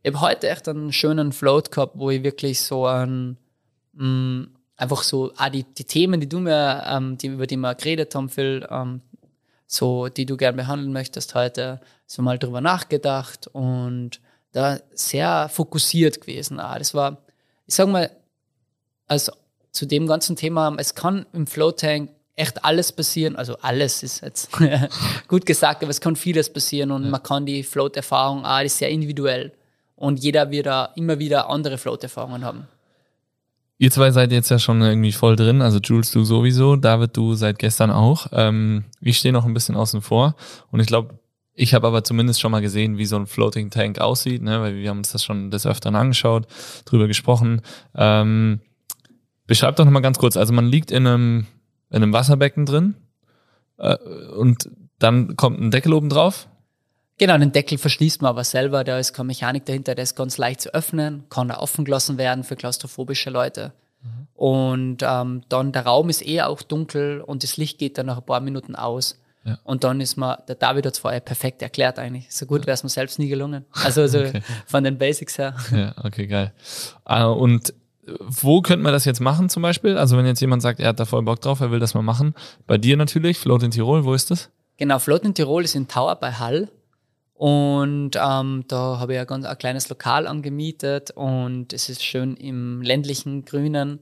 Ich 0.03 0.13
habe 0.13 0.21
heute 0.21 0.49
echt 0.49 0.69
einen 0.69 0.93
schönen 0.93 1.33
Float 1.33 1.69
gehabt, 1.71 1.93
wo 1.97 2.09
ich 2.09 2.23
wirklich 2.23 2.61
so 2.61 2.85
ein, 2.85 3.37
mh, 3.93 4.05
mm, 4.05 4.51
einfach 4.77 5.03
so, 5.03 5.33
ah, 5.35 5.49
die, 5.49 5.63
die 5.63 5.83
Themen, 5.83 6.21
die 6.21 6.29
du 6.29 6.39
mir, 6.39 6.83
ähm, 6.87 7.17
die, 7.17 7.27
über 7.27 7.45
die 7.45 7.57
wir 7.57 7.75
geredet 7.75 8.15
haben, 8.15 8.29
Phil, 8.29 8.65
ähm, 8.69 9.01
so, 9.67 10.07
die 10.07 10.25
du 10.25 10.37
gern 10.37 10.55
behandeln 10.55 10.93
möchtest 10.93 11.35
heute, 11.35 11.81
so 12.09 12.23
mal 12.23 12.39
drüber 12.39 12.59
nachgedacht 12.59 13.47
und 13.53 14.19
da 14.51 14.79
sehr 14.93 15.47
fokussiert 15.47 16.21
gewesen. 16.21 16.59
Ah, 16.59 16.79
das 16.79 16.95
war, 16.95 17.17
ich 17.67 17.75
sag 17.75 17.87
mal, 17.87 18.09
also 19.07 19.31
zu 19.71 19.85
dem 19.85 20.07
ganzen 20.07 20.35
Thema, 20.35 20.75
es 20.79 20.95
kann 20.95 21.27
im 21.33 21.45
Flow 21.45 21.71
Tank 21.71 22.09
echt 22.35 22.65
alles 22.65 22.91
passieren, 22.91 23.35
also 23.35 23.57
alles 23.61 24.01
ist 24.01 24.21
jetzt 24.21 24.49
gut 25.27 25.45
gesagt, 25.45 25.83
aber 25.83 25.91
es 25.91 26.01
kann 26.01 26.15
vieles 26.15 26.51
passieren 26.51 26.89
und 26.89 27.03
ja. 27.03 27.09
man 27.11 27.21
kann 27.21 27.45
die 27.45 27.61
Float-Erfahrung, 27.61 28.43
ah, 28.43 28.61
ist 28.61 28.79
sehr 28.79 28.89
individuell 28.89 29.51
und 29.95 30.19
jeder 30.19 30.49
wird 30.49 30.65
da 30.65 30.85
immer 30.95 31.19
wieder 31.19 31.47
andere 31.47 31.77
Float-Erfahrungen 31.77 32.43
haben. 32.43 32.67
Ihr 33.77 33.91
zwei 33.91 34.09
seid 34.09 34.31
jetzt 34.31 34.49
ja 34.49 34.57
schon 34.57 34.81
irgendwie 34.81 35.11
voll 35.11 35.35
drin, 35.35 35.61
also 35.61 35.77
Jules, 35.77 36.09
du 36.11 36.23
sowieso, 36.23 36.75
David, 36.75 37.15
du 37.15 37.35
seit 37.35 37.59
gestern 37.59 37.91
auch. 37.91 38.27
Ähm, 38.31 38.85
ich 38.99 39.19
stehe 39.19 39.31
noch 39.31 39.45
ein 39.45 39.53
bisschen 39.53 39.75
außen 39.75 40.01
vor 40.01 40.35
und 40.71 40.79
ich 40.79 40.87
glaube, 40.87 41.18
ich 41.59 41.73
habe 41.73 41.87
aber 41.87 42.03
zumindest 42.03 42.39
schon 42.39 42.51
mal 42.51 42.61
gesehen, 42.61 42.97
wie 42.97 43.05
so 43.05 43.17
ein 43.17 43.27
Floating 43.27 43.69
Tank 43.69 43.99
aussieht, 43.99 44.41
ne? 44.41 44.61
weil 44.61 44.75
wir 44.75 44.89
haben 44.89 44.99
uns 44.99 45.11
das 45.11 45.23
schon 45.23 45.51
des 45.51 45.65
Öfteren 45.65 45.95
angeschaut, 45.95 46.47
drüber 46.85 47.07
gesprochen. 47.07 47.61
Ähm, 47.95 48.61
beschreib 49.45 49.75
doch 49.75 49.85
nochmal 49.85 50.01
ganz 50.01 50.17
kurz, 50.17 50.37
also 50.37 50.53
man 50.53 50.67
liegt 50.67 50.91
in 50.91 51.05
einem, 51.05 51.47
in 51.89 52.03
einem 52.03 52.13
Wasserbecken 52.13 52.65
drin 52.65 52.95
äh, 53.77 53.97
und 54.37 54.69
dann 54.99 55.35
kommt 55.35 55.59
ein 55.59 55.71
Deckel 55.71 55.93
oben 55.93 56.09
drauf 56.09 56.47
Genau, 57.19 57.37
den 57.37 57.51
Deckel 57.51 57.77
verschließt 57.77 58.21
man 58.21 58.29
aber 58.29 58.45
selber, 58.45 58.85
da 58.85 58.97
ist 58.97 59.11
keine 59.11 59.27
Mechanik 59.27 59.65
dahinter, 59.65 59.93
der 59.93 60.03
ist 60.03 60.15
ganz 60.15 60.37
leicht 60.37 60.61
zu 60.61 60.73
öffnen, 60.73 61.25
kann 61.29 61.49
da 61.49 61.57
offen 61.57 61.83
gelassen 61.83 62.17
werden 62.17 62.45
für 62.45 62.55
klaustrophobische 62.55 63.29
Leute. 63.29 63.73
Mhm. 64.01 64.27
Und 64.35 64.97
ähm, 65.03 65.41
dann 65.49 65.73
der 65.73 65.85
Raum 65.85 66.09
ist 66.09 66.21
eher 66.21 66.47
auch 66.47 66.61
dunkel 66.61 67.19
und 67.19 67.43
das 67.43 67.57
Licht 67.57 67.77
geht 67.77 67.97
dann 67.97 68.05
nach 68.05 68.19
ein 68.19 68.25
paar 68.25 68.39
Minuten 68.39 68.73
aus. 68.73 69.19
Ja. 69.45 69.57
Und 69.63 69.83
dann 69.83 70.01
ist 70.01 70.17
man, 70.17 70.37
der 70.47 70.55
David 70.55 70.85
hat 70.85 70.93
es 70.93 70.99
vorher 70.99 71.21
perfekt 71.21 71.61
erklärt 71.61 71.97
eigentlich. 71.97 72.27
So 72.29 72.45
gut 72.45 72.67
wäre 72.67 72.73
es 72.73 72.83
mir 72.83 72.89
selbst 72.89 73.19
nie 73.19 73.29
gelungen. 73.29 73.65
Also, 73.83 74.01
also 74.01 74.19
okay. 74.19 74.41
von 74.65 74.83
den 74.83 74.97
Basics 74.97 75.37
her. 75.37 75.55
Ja, 75.71 75.95
okay, 76.03 76.27
geil. 76.27 76.53
Uh, 77.09 77.31
und 77.31 77.73
wo 78.19 78.61
könnte 78.61 78.83
man 78.83 78.93
das 78.93 79.05
jetzt 79.05 79.19
machen 79.19 79.49
zum 79.49 79.61
Beispiel? 79.61 79.97
Also 79.97 80.17
wenn 80.17 80.25
jetzt 80.25 80.41
jemand 80.41 80.61
sagt, 80.61 80.79
er 80.79 80.89
hat 80.89 80.99
da 80.99 81.05
voll 81.05 81.21
Bock 81.23 81.41
drauf, 81.41 81.59
er 81.59 81.71
will 81.71 81.79
das 81.79 81.93
mal 81.93 82.01
machen. 82.01 82.33
Bei 82.67 82.77
dir 82.77 82.97
natürlich, 82.97 83.37
Float 83.37 83.63
in 83.63 83.71
Tirol, 83.71 84.03
wo 84.03 84.13
ist 84.13 84.31
das? 84.31 84.49
Genau, 84.77 84.99
Float 84.99 85.23
in 85.23 85.33
Tirol 85.33 85.63
ist 85.63 85.75
in 85.75 85.87
Tower 85.87 86.15
bei 86.15 86.33
Hall. 86.33 86.69
Und 87.33 88.11
ähm, 88.21 88.65
da 88.67 88.99
habe 88.99 89.13
ich 89.13 89.17
ja 89.17 89.23
ganz 89.23 89.45
ein 89.45 89.57
kleines 89.57 89.87
Lokal 89.87 90.27
angemietet 90.27 91.11
und 91.11 91.71
es 91.71 91.87
ist 91.87 92.03
schön 92.03 92.35
im 92.35 92.81
ländlichen 92.81 93.45
Grünen 93.45 94.01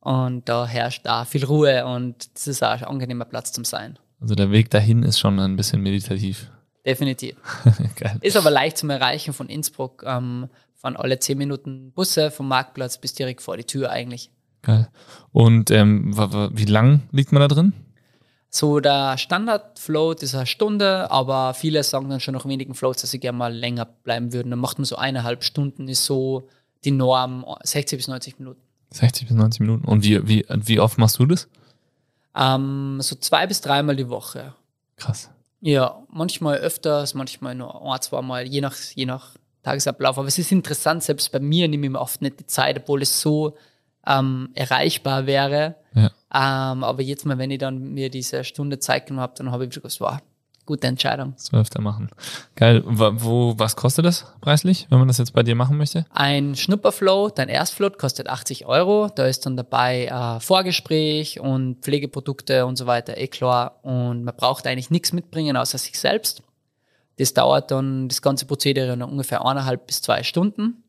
und 0.00 0.46
da 0.50 0.66
herrscht 0.66 1.06
da 1.06 1.24
viel 1.24 1.46
Ruhe 1.46 1.86
und 1.86 2.28
es 2.34 2.46
ist 2.46 2.62
auch 2.62 2.72
ein 2.72 2.84
angenehmer 2.84 3.24
Platz 3.24 3.52
zum 3.52 3.64
Sein. 3.64 3.98
Also 4.24 4.34
der 4.36 4.50
Weg 4.50 4.70
dahin 4.70 5.02
ist 5.02 5.18
schon 5.18 5.38
ein 5.38 5.54
bisschen 5.54 5.82
meditativ. 5.82 6.50
Definitiv. 6.86 7.36
Geil. 7.96 8.16
Ist 8.22 8.38
aber 8.38 8.50
leicht 8.50 8.78
zum 8.78 8.88
Erreichen 8.88 9.34
von 9.34 9.50
Innsbruck. 9.50 10.02
Ähm, 10.06 10.48
fahren 10.74 10.96
alle 10.96 11.18
zehn 11.18 11.36
Minuten 11.36 11.92
Busse 11.92 12.30
vom 12.30 12.48
Marktplatz 12.48 12.96
bis 12.96 13.12
direkt 13.12 13.42
vor 13.42 13.58
die 13.58 13.64
Tür 13.64 13.90
eigentlich. 13.90 14.30
Geil. 14.62 14.88
Und 15.30 15.70
ähm, 15.70 16.16
wie 16.54 16.64
lang 16.64 17.02
liegt 17.12 17.32
man 17.32 17.42
da 17.42 17.48
drin? 17.48 17.74
So 18.48 18.80
der 18.80 19.18
Standard-Float 19.18 20.22
ist 20.22 20.34
eine 20.34 20.46
Stunde, 20.46 21.10
aber 21.10 21.52
viele 21.52 21.82
sagen 21.82 22.08
dann 22.08 22.20
schon 22.20 22.32
nach 22.32 22.46
wenigen 22.46 22.72
Floats, 22.72 23.02
dass 23.02 23.10
sie 23.10 23.20
gerne 23.20 23.36
mal 23.36 23.52
länger 23.52 23.84
bleiben 23.84 24.32
würden. 24.32 24.48
Dann 24.48 24.58
macht 24.58 24.78
man 24.78 24.86
so 24.86 24.96
eineinhalb 24.96 25.44
Stunden, 25.44 25.86
ist 25.86 26.06
so 26.06 26.48
die 26.82 26.92
Norm, 26.92 27.44
60 27.62 27.98
bis 27.98 28.08
90 28.08 28.38
Minuten. 28.38 28.62
60 28.88 29.28
bis 29.28 29.36
90 29.36 29.60
Minuten. 29.60 29.84
Und 29.84 30.02
wie, 30.02 30.26
wie, 30.26 30.46
wie 30.48 30.80
oft 30.80 30.96
machst 30.96 31.18
du 31.18 31.26
das? 31.26 31.46
Ähm, 32.36 32.98
so 33.00 33.16
zwei 33.16 33.46
bis 33.46 33.60
dreimal 33.60 33.96
die 33.96 34.08
Woche. 34.08 34.54
Krass. 34.96 35.30
Ja, 35.60 36.02
manchmal 36.10 36.58
öfters, 36.58 37.14
manchmal 37.14 37.54
nur 37.54 37.80
ein, 37.82 38.00
zweimal, 38.00 38.46
je 38.46 38.60
nach, 38.60 38.76
je 38.94 39.06
nach 39.06 39.34
Tagesablauf. 39.62 40.18
Aber 40.18 40.28
es 40.28 40.38
ist 40.38 40.52
interessant, 40.52 41.02
selbst 41.02 41.32
bei 41.32 41.40
mir 41.40 41.68
nehme 41.68 41.86
ich 41.86 41.92
mir 41.92 42.00
oft 42.00 42.20
nicht 42.20 42.40
die 42.40 42.46
Zeit, 42.46 42.76
obwohl 42.78 43.02
es 43.02 43.20
so 43.20 43.56
ähm, 44.06 44.50
erreichbar 44.54 45.26
wäre. 45.26 45.76
Ja. 45.94 46.10
Ähm, 46.32 46.84
aber 46.84 47.02
jetzt 47.02 47.24
mal, 47.24 47.38
wenn 47.38 47.50
ich 47.50 47.58
dann 47.58 47.94
mir 47.94 48.10
diese 48.10 48.44
Stunde 48.44 48.78
Zeit 48.78 49.06
genommen 49.06 49.22
habe, 49.22 49.34
dann 49.36 49.50
habe 49.50 49.64
ich 49.64 49.70
gesagt, 49.70 49.86
das 49.86 50.00
war 50.00 50.20
gute 50.66 50.86
Entscheidung. 50.86 51.34
Das 51.36 51.52
wir 51.52 51.60
öfter 51.60 51.80
machen. 51.80 52.10
Geil. 52.56 52.82
Wo, 52.86 53.54
was 53.58 53.76
kostet 53.76 54.04
das 54.04 54.26
preislich, 54.40 54.86
wenn 54.90 54.98
man 54.98 55.08
das 55.08 55.18
jetzt 55.18 55.32
bei 55.32 55.42
dir 55.42 55.54
machen 55.54 55.76
möchte? 55.76 56.06
Ein 56.10 56.54
Schnupperflow, 56.54 57.30
dein 57.30 57.48
Erstfloat 57.48 57.98
kostet 57.98 58.28
80 58.28 58.66
Euro. 58.66 59.10
Da 59.14 59.26
ist 59.26 59.46
dann 59.46 59.56
dabei 59.56 60.06
äh, 60.06 60.40
Vorgespräch 60.40 61.40
und 61.40 61.82
Pflegeprodukte 61.82 62.66
und 62.66 62.76
so 62.76 62.86
weiter, 62.86 63.18
eh 63.18 63.28
klar. 63.28 63.80
Und 63.82 64.24
man 64.24 64.34
braucht 64.36 64.66
eigentlich 64.66 64.90
nichts 64.90 65.12
mitbringen, 65.12 65.56
außer 65.56 65.78
sich 65.78 65.98
selbst. 65.98 66.42
Das 67.18 67.34
dauert 67.34 67.70
dann, 67.70 68.08
das 68.08 68.22
ganze 68.22 68.46
Prozedere 68.46 68.88
dann 68.88 69.02
ungefähr 69.02 69.44
eineinhalb 69.44 69.86
bis 69.86 70.02
zwei 70.02 70.22
Stunden. 70.22 70.82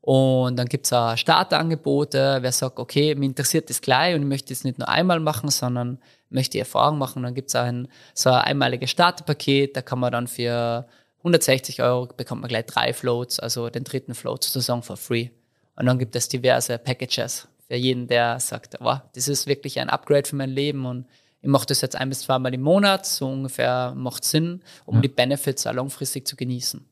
Und 0.00 0.56
dann 0.56 0.68
gibt's 0.68 0.92
auch 0.92 1.16
Starterangebote. 1.16 2.38
Wer 2.40 2.52
sagt, 2.52 2.78
okay, 2.78 3.14
mir 3.14 3.26
interessiert 3.26 3.68
das 3.68 3.80
gleich 3.80 4.14
und 4.14 4.22
ich 4.22 4.28
möchte 4.28 4.52
es 4.52 4.64
nicht 4.64 4.78
nur 4.78 4.88
einmal 4.88 5.20
machen, 5.20 5.50
sondern 5.50 5.98
möchte 6.30 6.58
Erfahrung 6.58 6.98
machen. 6.98 7.22
Dann 7.22 7.34
gibt's 7.34 7.54
auch 7.54 7.62
ein, 7.62 7.88
so 8.14 8.30
ein 8.30 8.42
einmaliges 8.42 8.90
Starterpaket. 8.90 9.76
Da 9.76 9.82
kann 9.82 9.98
man 9.98 10.12
dann 10.12 10.26
für 10.26 10.86
160 11.18 11.82
Euro 11.82 12.06
bekommt 12.16 12.42
man 12.42 12.48
gleich 12.48 12.66
drei 12.66 12.92
Floats, 12.92 13.40
also 13.40 13.70
den 13.70 13.84
dritten 13.84 14.14
Float 14.14 14.44
sozusagen 14.44 14.82
for 14.82 14.96
free. 14.96 15.30
Und 15.76 15.86
dann 15.86 15.98
gibt 15.98 16.16
es 16.16 16.28
diverse 16.28 16.78
Packages 16.78 17.48
für 17.66 17.76
jeden, 17.76 18.06
der 18.08 18.40
sagt, 18.40 18.76
wow, 18.80 19.00
das 19.14 19.28
ist 19.28 19.46
wirklich 19.46 19.78
ein 19.78 19.90
Upgrade 19.90 20.26
für 20.26 20.36
mein 20.36 20.50
Leben 20.50 20.86
und 20.86 21.06
ich 21.40 21.48
mache 21.48 21.66
das 21.66 21.82
jetzt 21.82 21.94
ein 21.94 22.08
bis 22.08 22.22
zweimal 22.22 22.52
im 22.52 22.62
Monat, 22.62 23.06
so 23.06 23.28
ungefähr 23.28 23.94
macht 23.94 24.24
Sinn, 24.24 24.60
um 24.86 25.00
die 25.02 25.08
Benefits 25.08 25.66
auch 25.66 25.72
langfristig 25.72 26.26
zu 26.26 26.34
genießen. 26.34 26.84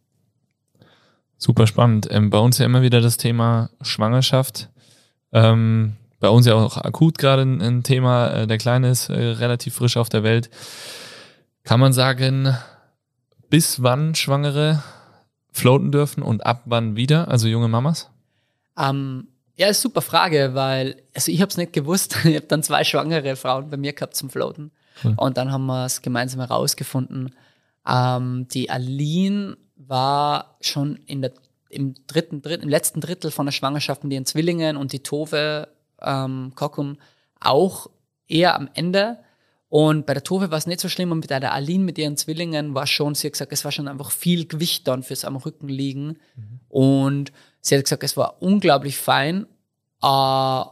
Super 1.39 1.67
spannend. 1.67 2.07
Ähm, 2.11 2.31
bei 2.31 2.39
uns 2.39 2.59
ja 2.59 2.67
immer 2.67 2.83
wieder 2.83 3.01
das 3.01 3.17
Thema 3.17 3.71
Schwangerschaft. 3.81 4.71
Ähm, 5.33 5.97
bei 6.21 6.29
uns 6.29 6.47
ja 6.47 6.55
auch 6.55 6.77
akut 6.79 7.19
gerade 7.19 7.43
ein, 7.43 7.83
Thema. 7.83 8.29
Äh, 8.29 8.47
der 8.47 8.59
Kleine 8.59 8.91
ist 8.91 9.09
äh, 9.09 9.15
relativ 9.15 9.75
frisch 9.75 9.97
auf 9.97 10.09
der 10.09 10.23
Welt. 10.23 10.51
Kann 11.63 11.81
man 11.81 11.93
sagen, 11.93 12.57
bis 13.51 13.83
wann 13.83 14.15
Schwangere 14.15 14.83
floaten 15.53 15.93
dürfen 15.93 16.23
und 16.23 16.47
ab 16.47 16.63
wann 16.67 16.97
wieder? 16.97 17.29
Also 17.29 17.49
junge 17.49 17.69
Mamas? 17.69 18.11
Ähm, 18.79 19.29
ja, 19.57 19.69
ist 19.69 19.81
super 19.81 20.03
Frage, 20.03 20.51
weil 20.55 21.03
also 21.15 21.33
ich 21.33 21.41
habe 21.41 21.51
es 21.51 21.57
nicht 21.57 21.73
gewusst. 21.73 22.17
Ich 22.25 22.37
habe 22.37 22.47
dann 22.47 22.63
zwei 22.63 22.85
schwangere 22.85 23.37
Frauen 23.37 23.71
bei 23.71 23.77
mir 23.77 23.93
gehabt 23.93 24.17
zum 24.17 24.31
Floaten. 24.31 24.71
Cool. 25.03 25.15
Und 25.17 25.37
dann 25.37 25.53
haben 25.53 25.67
wir 25.67 25.87
es 25.87 26.03
gemeinsam 26.03 26.41
herausgefunden. 26.41 27.35
Ähm, 27.87 28.47
die 28.49 28.71
Aline 28.71 29.57
war 29.77 30.57
schon 30.61 30.97
in 31.07 31.23
der, 31.23 31.33
im, 31.69 31.95
dritten, 32.07 32.43
Dritt, 32.43 32.63
im 32.63 32.69
letzten 32.69 33.01
Drittel 33.01 33.31
von 33.31 33.47
der 33.47 33.53
Schwangerschaft 33.53 34.05
mit 34.05 34.13
ihren 34.13 34.27
Zwillingen 34.27 34.77
und 34.77 34.93
die 34.93 35.03
Tove 35.03 35.69
ähm, 36.07 36.53
Kokum 36.55 36.97
auch 37.41 37.89
eher 38.29 38.55
am 38.55 38.69
Ende. 38.75 39.19
Und 39.69 40.07
bei 40.07 40.15
der 40.15 40.23
Tove 40.23 40.51
war 40.51 40.59
es 40.59 40.67
nicht 40.67 40.81
so 40.81 40.89
schlimm 40.89 41.11
und 41.13 41.19
mit 41.19 41.31
der 41.31 41.53
Aline 41.53 41.85
mit 41.85 41.99
ihren 41.99 42.17
Zwillingen 42.17 42.75
war 42.75 42.87
schon, 42.87 43.15
sie 43.15 43.27
hat 43.27 43.33
gesagt, 43.33 43.53
es 43.53 43.65
war 43.65 43.73
schon 43.73 43.89
einfach 43.89 44.11
viel 44.11 44.47
Gewicht 44.47 44.87
dann 44.87 45.03
fürs 45.03 45.25
am 45.25 45.37
Rücken 45.37 45.69
liegen. 45.69 46.19
Und 46.69 47.33
sie 47.61 47.77
hat 47.77 47.85
gesagt, 47.85 48.05
es 48.05 48.17
war 48.17 48.41
unglaublich 48.41 48.97
fein 48.97 49.47
äh, 50.03 50.07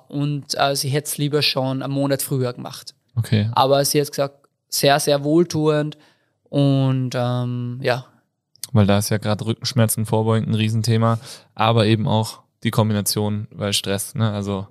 und 0.08 0.46
äh, 0.56 0.76
sie 0.76 0.88
hätte 0.88 1.08
es 1.08 1.18
lieber 1.18 1.42
schon 1.42 1.82
einen 1.82 1.92
Monat 1.92 2.22
früher 2.22 2.52
gemacht. 2.52 2.94
Okay. 3.16 3.50
Aber 3.52 3.84
sie 3.84 4.00
hat 4.00 4.10
gesagt, 4.10 4.48
sehr, 4.68 4.98
sehr 5.00 5.24
wohltuend 5.24 5.98
und 6.44 7.10
ähm, 7.14 7.78
ja, 7.82 8.06
Weil 8.72 8.86
da 8.86 8.98
ist 8.98 9.08
ja 9.08 9.18
gerade 9.18 9.46
Rückenschmerzen 9.46 10.04
vorbeugend 10.04 10.48
ein 10.48 10.54
Riesenthema, 10.54 11.18
aber 11.54 11.86
eben 11.86 12.08
auch 12.08 12.40
die 12.64 12.70
Kombination, 12.70 13.46
weil 13.52 13.72
Stress, 13.72 14.14
ne? 14.14 14.32
Also 14.32 14.66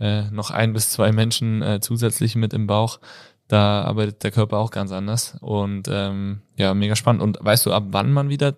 äh, 0.00 0.22
noch 0.30 0.50
ein 0.50 0.72
bis 0.72 0.90
zwei 0.90 1.12
Menschen 1.12 1.62
äh, 1.62 1.80
zusätzlich 1.80 2.36
mit 2.36 2.52
im 2.52 2.66
Bauch, 2.66 3.00
da 3.48 3.82
arbeitet 3.82 4.22
der 4.24 4.30
Körper 4.30 4.58
auch 4.58 4.70
ganz 4.70 4.90
anders. 4.92 5.36
Und 5.40 5.88
ähm, 5.90 6.40
ja, 6.56 6.74
mega 6.74 6.96
spannend. 6.96 7.22
Und 7.22 7.38
weißt 7.40 7.66
du, 7.66 7.72
ab 7.72 7.84
wann 7.88 8.12
man 8.12 8.28
wieder 8.28 8.54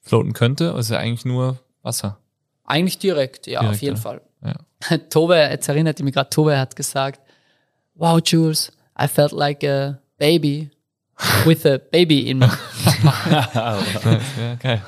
floaten 0.00 0.32
könnte? 0.32 0.74
Ist 0.78 0.90
ja 0.90 0.98
eigentlich 0.98 1.24
nur 1.24 1.58
Wasser. 1.82 2.18
eigentlich 2.64 2.98
direkt, 2.98 3.46
ja, 3.46 3.60
Direkt, 3.60 3.76
auf 3.76 3.82
jeden 3.82 3.96
ja. 3.96 4.02
Fall. 4.02 4.20
Ja. 4.44 4.98
Tobe, 5.10 5.36
jetzt 5.36 5.68
erinnert 5.68 6.00
mich 6.00 6.14
gerade, 6.14 6.30
Tobe 6.30 6.58
hat 6.58 6.76
gesagt, 6.76 7.20
wow, 7.94 8.20
Jules, 8.24 8.72
I 9.00 9.08
felt 9.08 9.32
like 9.32 9.64
a 9.64 9.98
baby 10.18 10.70
with 11.44 11.66
a 11.66 11.78
baby 11.78 12.30
in 12.30 12.40
geil. 12.40 12.50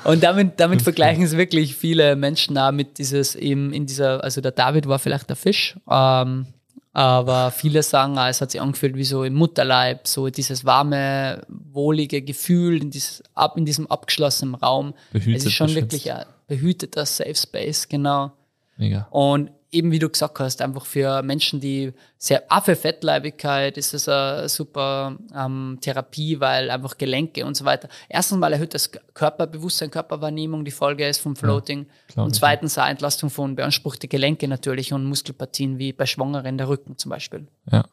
Und 0.03 0.23
damit, 0.23 0.59
damit 0.59 0.81
vergleichen 0.81 1.23
es 1.23 1.37
wirklich 1.37 1.75
viele 1.75 2.15
Menschen 2.15 2.57
auch 2.57 2.71
mit 2.71 2.97
dieses 2.97 3.35
eben 3.35 3.73
in 3.73 3.85
dieser, 3.85 4.23
also 4.23 4.41
der 4.41 4.51
David 4.51 4.87
war 4.87 4.99
vielleicht 4.99 5.29
der 5.29 5.35
Fisch, 5.35 5.75
ähm, 5.89 6.47
aber 6.93 7.51
viele 7.51 7.83
sagen, 7.83 8.17
auch, 8.17 8.27
es 8.27 8.41
hat 8.41 8.51
sich 8.51 8.59
angefühlt 8.59 8.95
wie 8.95 9.05
so 9.05 9.23
im 9.23 9.35
Mutterleib, 9.35 10.07
so 10.07 10.29
dieses 10.29 10.65
warme, 10.65 11.41
wohlige 11.47 12.21
Gefühl 12.21 12.81
in, 12.81 12.91
dieses, 12.91 13.23
ab, 13.33 13.57
in 13.57 13.65
diesem 13.65 13.87
abgeschlossenen 13.87 14.55
Raum. 14.55 14.93
Behütet, 15.13 15.37
es 15.37 15.45
ist 15.45 15.53
schon 15.53 15.67
beschützt. 15.67 15.93
wirklich 15.93 16.11
ein 16.11 16.25
behüteter 16.47 17.05
Safe 17.05 17.35
Space, 17.35 17.87
genau. 17.87 18.33
Mega. 18.75 19.07
Und 19.09 19.51
eben 19.71 19.91
wie 19.91 19.99
du 19.99 20.09
gesagt 20.09 20.39
hast, 20.39 20.61
einfach 20.61 20.85
für 20.85 21.23
Menschen, 21.23 21.59
die 21.59 21.93
sehr, 22.17 22.43
auch 22.49 22.63
für 22.63 22.75
Fettleibigkeit 22.75 23.77
ist 23.77 23.93
es 23.93 24.07
eine 24.09 24.49
super 24.49 25.17
ähm, 25.35 25.77
Therapie, 25.81 26.39
weil 26.39 26.69
einfach 26.69 26.97
Gelenke 26.97 27.45
und 27.45 27.55
so 27.55 27.63
weiter. 27.63 27.87
Erstens 28.09 28.37
mal 28.37 28.51
erhöht 28.51 28.73
das 28.73 28.91
Körperbewusstsein, 29.13 29.89
Körperwahrnehmung, 29.89 30.65
die 30.65 30.71
Folge 30.71 31.07
ist 31.07 31.21
vom 31.21 31.35
Floating. 31.35 31.87
glaub 32.07 32.25
und 32.25 32.35
zweitens 32.35 32.77
auch 32.77 32.87
Entlastung 32.87 33.29
von 33.29 33.55
beanspruchte 33.55 34.07
Gelenke 34.07 34.47
natürlich 34.47 34.91
und 34.93 35.05
Muskelpartien 35.05 35.79
wie 35.79 35.93
bei 35.93 36.05
Schwangeren 36.05 36.57
der 36.57 36.67
Rücken 36.67 36.97
zum 36.97 37.09
Beispiel. 37.09 37.47
Ja. 37.71 37.85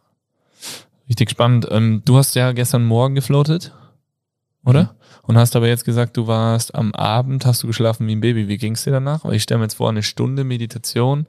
Richtig 1.08 1.30
spannend. 1.30 1.66
Ähm, 1.70 2.02
du 2.04 2.16
hast 2.16 2.34
ja 2.34 2.52
gestern 2.52 2.84
Morgen 2.84 3.14
gefloatet, 3.14 3.72
oder? 4.68 4.94
Und 5.22 5.36
hast 5.36 5.56
aber 5.56 5.68
jetzt 5.68 5.84
gesagt, 5.84 6.16
du 6.16 6.26
warst 6.26 6.74
am 6.74 6.94
Abend, 6.94 7.44
hast 7.44 7.62
du 7.62 7.66
geschlafen 7.66 8.06
wie 8.06 8.14
ein 8.14 8.20
Baby. 8.20 8.48
Wie 8.48 8.56
ging's 8.56 8.84
dir 8.84 8.92
danach? 8.92 9.24
Weil 9.24 9.34
ich 9.34 9.42
stelle 9.42 9.58
mir 9.58 9.64
jetzt 9.64 9.74
vor, 9.74 9.88
eine 9.88 10.02
Stunde 10.02 10.44
Meditation. 10.44 11.26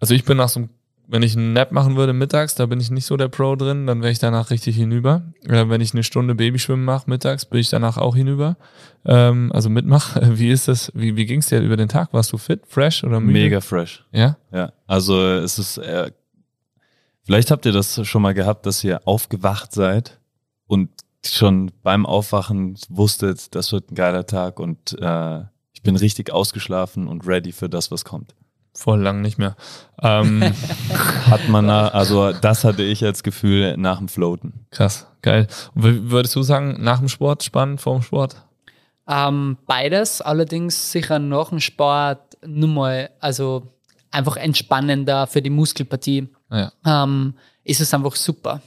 Also 0.00 0.14
ich 0.14 0.24
bin 0.24 0.36
nach 0.36 0.48
so 0.48 0.60
einem, 0.60 0.68
wenn 1.06 1.22
ich 1.22 1.36
einen 1.36 1.52
Nap 1.52 1.72
machen 1.72 1.96
würde 1.96 2.12
mittags, 2.12 2.54
da 2.54 2.66
bin 2.66 2.80
ich 2.80 2.90
nicht 2.90 3.04
so 3.04 3.16
der 3.16 3.28
Pro 3.28 3.56
drin, 3.56 3.86
dann 3.86 4.02
wäre 4.02 4.10
ich 4.10 4.18
danach 4.18 4.50
richtig 4.50 4.76
hinüber. 4.76 5.22
Äh, 5.46 5.68
wenn 5.68 5.80
ich 5.80 5.92
eine 5.92 6.02
Stunde 6.02 6.34
Babyschwimmen 6.34 6.84
mache 6.84 7.08
mittags, 7.08 7.44
bin 7.44 7.60
ich 7.60 7.68
danach 7.68 7.98
auch 7.98 8.16
hinüber. 8.16 8.56
Ähm, 9.04 9.50
also 9.52 9.68
mitmach. 9.70 10.16
Wie 10.22 10.50
ist 10.50 10.68
das? 10.68 10.90
Wie, 10.94 11.16
wie 11.16 11.26
ging's 11.26 11.48
dir 11.48 11.60
über 11.60 11.76
den 11.76 11.88
Tag? 11.88 12.12
Warst 12.12 12.32
du 12.32 12.38
fit, 12.38 12.62
fresh 12.66 13.04
oder 13.04 13.20
müde? 13.20 13.38
Mega 13.38 13.60
fresh. 13.60 14.04
Ja? 14.12 14.36
Ja, 14.52 14.72
also 14.86 15.22
es 15.26 15.58
ist, 15.58 15.78
äh, 15.78 16.10
vielleicht 17.24 17.50
habt 17.50 17.66
ihr 17.66 17.72
das 17.72 18.06
schon 18.06 18.22
mal 18.22 18.34
gehabt, 18.34 18.66
dass 18.66 18.82
ihr 18.82 19.06
aufgewacht 19.06 19.72
seid 19.72 20.18
und 20.66 20.88
schon 21.26 21.70
beim 21.82 22.06
Aufwachen 22.06 22.76
wusstet, 22.88 23.54
das 23.54 23.72
wird 23.72 23.90
ein 23.90 23.94
geiler 23.94 24.26
Tag 24.26 24.58
und 24.60 24.96
äh, 25.00 25.40
ich 25.72 25.82
bin 25.82 25.96
richtig 25.96 26.32
ausgeschlafen 26.32 27.08
und 27.08 27.26
ready 27.26 27.52
für 27.52 27.68
das, 27.68 27.90
was 27.90 28.04
kommt. 28.04 28.34
Voll 28.76 29.00
lang 29.00 29.20
nicht 29.22 29.38
mehr. 29.38 29.54
Ähm, 30.02 30.42
Hat 31.30 31.48
man, 31.48 31.66
na, 31.66 31.88
also 31.88 32.32
das 32.32 32.64
hatte 32.64 32.82
ich 32.82 33.04
als 33.04 33.22
Gefühl 33.22 33.76
nach 33.76 33.98
dem 33.98 34.08
Floaten. 34.08 34.66
Krass, 34.70 35.06
geil. 35.22 35.46
Und 35.74 36.10
würdest 36.10 36.34
du 36.34 36.42
sagen, 36.42 36.76
nach 36.82 36.98
dem 36.98 37.08
Sport 37.08 37.44
spannend, 37.44 37.80
vor 37.80 37.94
dem 37.94 38.02
Sport? 38.02 38.36
Ähm, 39.06 39.58
beides, 39.66 40.20
allerdings 40.20 40.90
sicher 40.90 41.18
nach 41.20 41.50
dem 41.50 41.60
Sport 41.60 42.36
nur 42.44 42.68
mal, 42.68 43.10
also 43.20 43.74
einfach 44.10 44.36
entspannender 44.36 45.26
für 45.28 45.40
die 45.42 45.50
Muskelpartie. 45.50 46.28
Ja, 46.50 46.72
Ähm, 46.84 47.34
ist 47.62 47.80
es 47.80 47.94
einfach 47.94 48.16
super. 48.16 48.60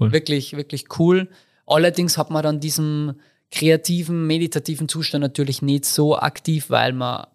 cool. 0.00 0.10
Wirklich, 0.12 0.56
wirklich 0.56 0.86
cool. 0.98 1.28
Allerdings 1.72 2.18
hat 2.18 2.30
man 2.30 2.42
dann 2.42 2.60
diesen 2.60 3.20
kreativen, 3.50 4.26
meditativen 4.26 4.88
Zustand 4.88 5.22
natürlich 5.22 5.62
nicht 5.62 5.84
so 5.84 6.16
aktiv, 6.18 6.70
weil 6.70 6.92
man 6.92 7.26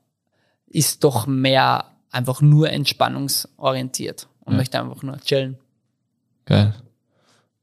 ist 0.67 1.03
doch 1.03 1.27
mehr 1.27 1.85
einfach 2.11 2.41
nur 2.41 2.69
entspannungsorientiert 2.71 4.27
und 4.45 4.53
Ja. 4.53 4.57
möchte 4.57 4.79
einfach 4.79 5.03
nur 5.03 5.17
chillen. 5.19 5.57
Geil. 6.45 6.73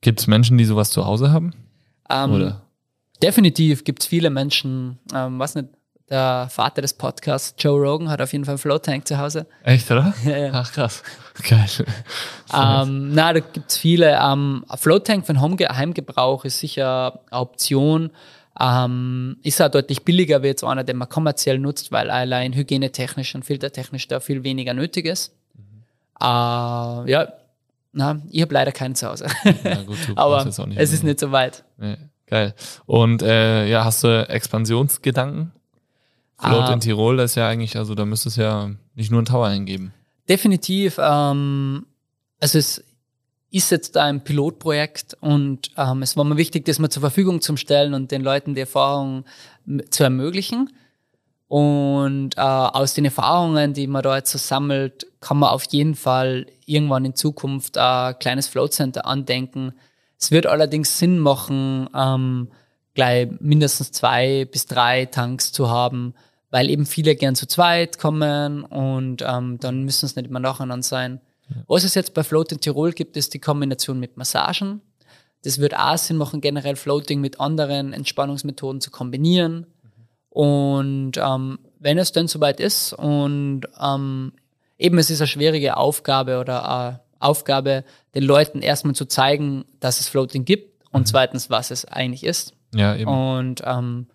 Gibt 0.00 0.20
es 0.20 0.26
Menschen, 0.26 0.58
die 0.58 0.64
sowas 0.64 0.90
zu 0.90 1.04
Hause 1.06 1.32
haben? 1.32 1.54
Ähm, 2.10 2.32
Oder? 2.32 2.62
Definitiv 3.22 3.84
gibt 3.84 4.02
es 4.02 4.06
viele 4.08 4.30
Menschen, 4.30 4.98
ähm, 5.14 5.38
was 5.38 5.54
nicht, 5.54 5.68
der 6.14 6.48
Vater 6.48 6.80
des 6.80 6.94
Podcasts, 6.94 7.54
Joe 7.58 7.78
Rogan, 7.78 8.08
hat 8.08 8.22
auf 8.22 8.32
jeden 8.32 8.44
Fall 8.44 8.52
einen 8.52 8.58
Float 8.58 8.84
Tank 8.84 9.06
zu 9.08 9.18
Hause. 9.18 9.46
Echt, 9.64 9.90
oder? 9.90 10.14
Ja, 10.24 10.36
ja. 10.36 10.50
Ach, 10.52 10.72
krass. 10.72 11.02
Geil. 11.48 11.66
Ähm, 12.54 13.12
na, 13.12 13.32
da 13.32 13.40
gibt 13.40 13.70
es 13.72 13.76
viele. 13.76 14.16
Ähm, 14.22 14.64
ein 14.68 14.78
Float 14.78 15.06
Tank 15.06 15.26
für 15.26 15.40
Heimge 15.40 15.68
Heimgebrauch 15.68 16.44
ist 16.44 16.60
sicher 16.60 17.20
eine 17.30 17.40
Option. 17.40 18.10
Ähm, 18.60 19.38
ist 19.42 19.60
auch 19.60 19.68
deutlich 19.68 20.04
billiger 20.04 20.44
wie 20.44 20.46
jetzt 20.46 20.62
einer, 20.62 20.84
den 20.84 20.98
man 20.98 21.08
kommerziell 21.08 21.58
nutzt, 21.58 21.90
weil 21.90 22.10
allein 22.10 22.52
hygienetechnisch 22.52 23.34
und 23.34 23.44
filtertechnisch 23.44 24.06
da 24.06 24.20
viel 24.20 24.44
weniger 24.44 24.72
nötig 24.72 25.06
ist. 25.06 25.34
Äh, 26.20 26.24
ja, 26.24 27.32
na, 27.92 28.20
ich 28.30 28.42
habe 28.42 28.54
leider 28.54 28.70
keinen 28.70 28.94
zu 28.94 29.08
Hause. 29.08 29.26
Ja, 29.64 29.82
gut, 29.82 29.98
Aber 30.14 30.46
es 30.76 30.92
ist 30.92 31.02
nicht 31.02 31.18
so 31.18 31.32
weit. 31.32 31.64
Nee, 31.76 31.96
geil. 32.26 32.54
Und 32.86 33.22
äh, 33.22 33.66
ja, 33.66 33.84
hast 33.84 34.04
du 34.04 34.28
Expansionsgedanken? 34.28 35.50
Float 36.44 36.68
Ah. 36.68 36.72
in 36.72 36.80
Tirol, 36.80 37.16
das 37.16 37.32
ist 37.32 37.34
ja 37.36 37.48
eigentlich, 37.48 37.76
also 37.76 37.94
da 37.94 38.04
müsstest 38.04 38.36
du 38.36 38.42
ja 38.42 38.70
nicht 38.94 39.10
nur 39.10 39.18
einen 39.20 39.26
Tower 39.26 39.46
eingeben. 39.46 39.92
Definitiv. 40.28 40.98
Ähm, 40.98 41.86
also 42.40 42.58
es 42.58 42.82
ist 43.50 43.70
jetzt 43.70 43.96
ein 43.96 44.22
Pilotprojekt 44.24 45.16
und 45.20 45.70
ähm, 45.76 46.02
es 46.02 46.16
war 46.16 46.24
mir 46.24 46.36
wichtig, 46.36 46.64
das 46.64 46.78
mal 46.78 46.90
zur 46.90 47.00
Verfügung 47.02 47.40
zu 47.40 47.56
stellen 47.56 47.94
und 47.94 48.10
den 48.10 48.22
Leuten 48.22 48.54
die 48.54 48.60
Erfahrung 48.62 49.24
zu 49.90 50.02
ermöglichen. 50.04 50.70
Und 51.46 52.36
äh, 52.36 52.40
aus 52.40 52.94
den 52.94 53.04
Erfahrungen, 53.04 53.74
die 53.74 53.86
man 53.86 54.02
da 54.02 54.16
jetzt 54.16 54.32
so 54.32 54.38
sammelt, 54.38 55.06
kann 55.20 55.38
man 55.38 55.50
auf 55.50 55.64
jeden 55.70 55.94
Fall 55.94 56.46
irgendwann 56.66 57.04
in 57.04 57.14
Zukunft 57.14 57.78
ein 57.78 58.18
kleines 58.18 58.48
Float 58.48 58.72
Center 58.72 59.06
andenken. 59.06 59.72
Es 60.18 60.30
wird 60.30 60.46
allerdings 60.46 60.98
Sinn 60.98 61.18
machen, 61.18 61.88
ähm, 61.94 62.48
gleich 62.94 63.28
mindestens 63.40 63.92
zwei 63.92 64.46
bis 64.50 64.66
drei 64.66 65.06
Tanks 65.06 65.52
zu 65.52 65.68
haben, 65.70 66.14
weil 66.54 66.70
eben 66.70 66.86
viele 66.86 67.16
gern 67.16 67.34
zu 67.34 67.48
zweit 67.48 67.98
kommen 67.98 68.62
und 68.62 69.24
ähm, 69.26 69.58
dann 69.58 69.82
müssen 69.82 70.06
es 70.06 70.14
nicht 70.14 70.28
immer 70.28 70.38
nacheinander 70.38 70.84
sein. 70.84 71.20
Was 71.66 71.82
es 71.82 71.96
jetzt 71.96 72.14
bei 72.14 72.22
Float 72.22 72.52
in 72.52 72.60
Tirol 72.60 72.92
gibt, 72.92 73.16
ist 73.16 73.34
die 73.34 73.40
Kombination 73.40 73.98
mit 73.98 74.16
Massagen. 74.16 74.80
Das 75.42 75.58
wird 75.58 75.76
auch 75.76 75.98
Sinn 75.98 76.16
machen, 76.16 76.40
generell 76.40 76.76
Floating 76.76 77.20
mit 77.20 77.40
anderen 77.40 77.92
Entspannungsmethoden 77.92 78.80
zu 78.80 78.92
kombinieren. 78.92 79.66
Und 80.28 81.14
ähm, 81.16 81.58
wenn 81.80 81.98
es 81.98 82.12
dann 82.12 82.28
soweit 82.28 82.60
ist 82.60 82.92
und 82.92 83.62
ähm, 83.82 84.32
eben 84.78 84.98
es 84.98 85.10
ist 85.10 85.22
eine 85.22 85.26
schwierige 85.26 85.76
Aufgabe 85.76 86.38
oder 86.38 86.70
eine 86.70 87.00
Aufgabe, 87.18 87.82
den 88.14 88.22
Leuten 88.22 88.62
erstmal 88.62 88.94
zu 88.94 89.06
zeigen, 89.06 89.64
dass 89.80 89.98
es 89.98 90.08
Floating 90.08 90.44
gibt 90.44 90.84
und 90.92 91.08
zweitens, 91.08 91.50
was 91.50 91.72
es 91.72 91.84
eigentlich 91.84 92.22
ist. 92.22 92.54
Ja, 92.72 92.94
eben. 92.94 93.10
Und 93.10 93.60
ähm, 93.66 94.06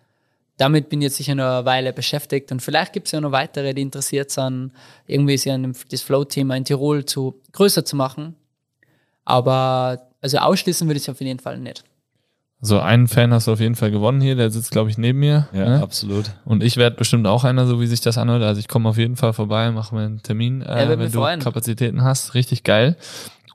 damit 0.60 0.90
bin 0.90 1.00
ich 1.00 1.04
jetzt 1.04 1.16
sicher 1.16 1.34
noch 1.34 1.44
eine 1.44 1.64
Weile 1.64 1.92
beschäftigt. 1.94 2.52
Und 2.52 2.60
vielleicht 2.60 2.92
gibt 2.92 3.06
es 3.06 3.12
ja 3.12 3.20
noch 3.20 3.32
weitere, 3.32 3.72
die 3.72 3.80
interessiert 3.80 4.30
sind, 4.30 4.72
irgendwie 5.06 5.38
sich 5.38 5.50
an 5.50 5.74
das 5.90 6.02
Flow-Thema 6.02 6.54
in 6.54 6.66
Tirol 6.66 7.06
zu 7.06 7.40
größer 7.52 7.84
zu 7.84 7.96
machen. 7.96 8.36
Aber 9.24 10.10
also 10.20 10.36
ausschließen 10.36 10.86
würde 10.86 10.98
ich 10.98 11.04
es 11.04 11.08
auf 11.08 11.20
jeden 11.20 11.38
Fall 11.38 11.58
nicht. 11.58 11.84
So 12.60 12.78
einen 12.78 13.08
Fan 13.08 13.32
hast 13.32 13.46
du 13.46 13.52
auf 13.52 13.60
jeden 13.60 13.74
Fall 13.74 13.90
gewonnen 13.90 14.20
hier, 14.20 14.36
der 14.36 14.50
sitzt, 14.50 14.70
glaube 14.70 14.90
ich, 14.90 14.98
neben 14.98 15.18
mir. 15.18 15.48
Ja, 15.54 15.64
ne? 15.66 15.82
absolut. 15.82 16.32
Und 16.44 16.62
ich 16.62 16.76
werde 16.76 16.94
bestimmt 16.94 17.26
auch 17.26 17.44
einer, 17.44 17.66
so 17.66 17.80
wie 17.80 17.86
sich 17.86 18.02
das 18.02 18.18
anhört. 18.18 18.42
Also 18.42 18.60
ich 18.60 18.68
komme 18.68 18.86
auf 18.90 18.98
jeden 18.98 19.16
Fall 19.16 19.32
vorbei, 19.32 19.70
mache 19.70 19.94
mir 19.94 20.02
einen 20.02 20.22
Termin, 20.22 20.60
äh, 20.60 20.86
wenn 20.90 20.98
du 20.98 21.10
freuen. 21.10 21.40
Kapazitäten 21.40 22.02
hast. 22.02 22.34
Richtig 22.34 22.64
geil. 22.64 22.98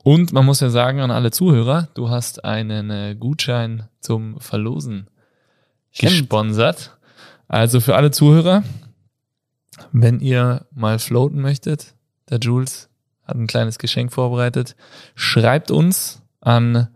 Und 0.02 0.34
man 0.34 0.44
muss 0.44 0.60
ja 0.60 0.72
sagen 0.72 1.02
an 1.02 1.12
alle 1.12 1.30
Zuhörer, 1.30 1.88
du 1.94 2.10
hast 2.10 2.46
einen 2.46 2.90
äh, 2.90 3.16
Gutschein 3.16 3.90
zum 4.00 4.40
Verlosen 4.40 5.08
Stimmt. 5.92 6.12
gesponsert. 6.12 6.95
Also 7.48 7.80
für 7.80 7.96
alle 7.96 8.12
Zuhörer, 8.12 8.64
wenn 9.92 10.20
ihr 10.20 10.66
mal 10.74 11.00
floaten 11.00 11.42
möchtet, 11.42 11.94
der 12.30 12.40
Jules 12.40 12.90
hat 13.24 13.36
ein 13.36 13.48
kleines 13.48 13.78
Geschenk 13.80 14.14
vorbereitet. 14.14 14.76
Schreibt 15.16 15.72
uns 15.72 16.22
an 16.42 16.88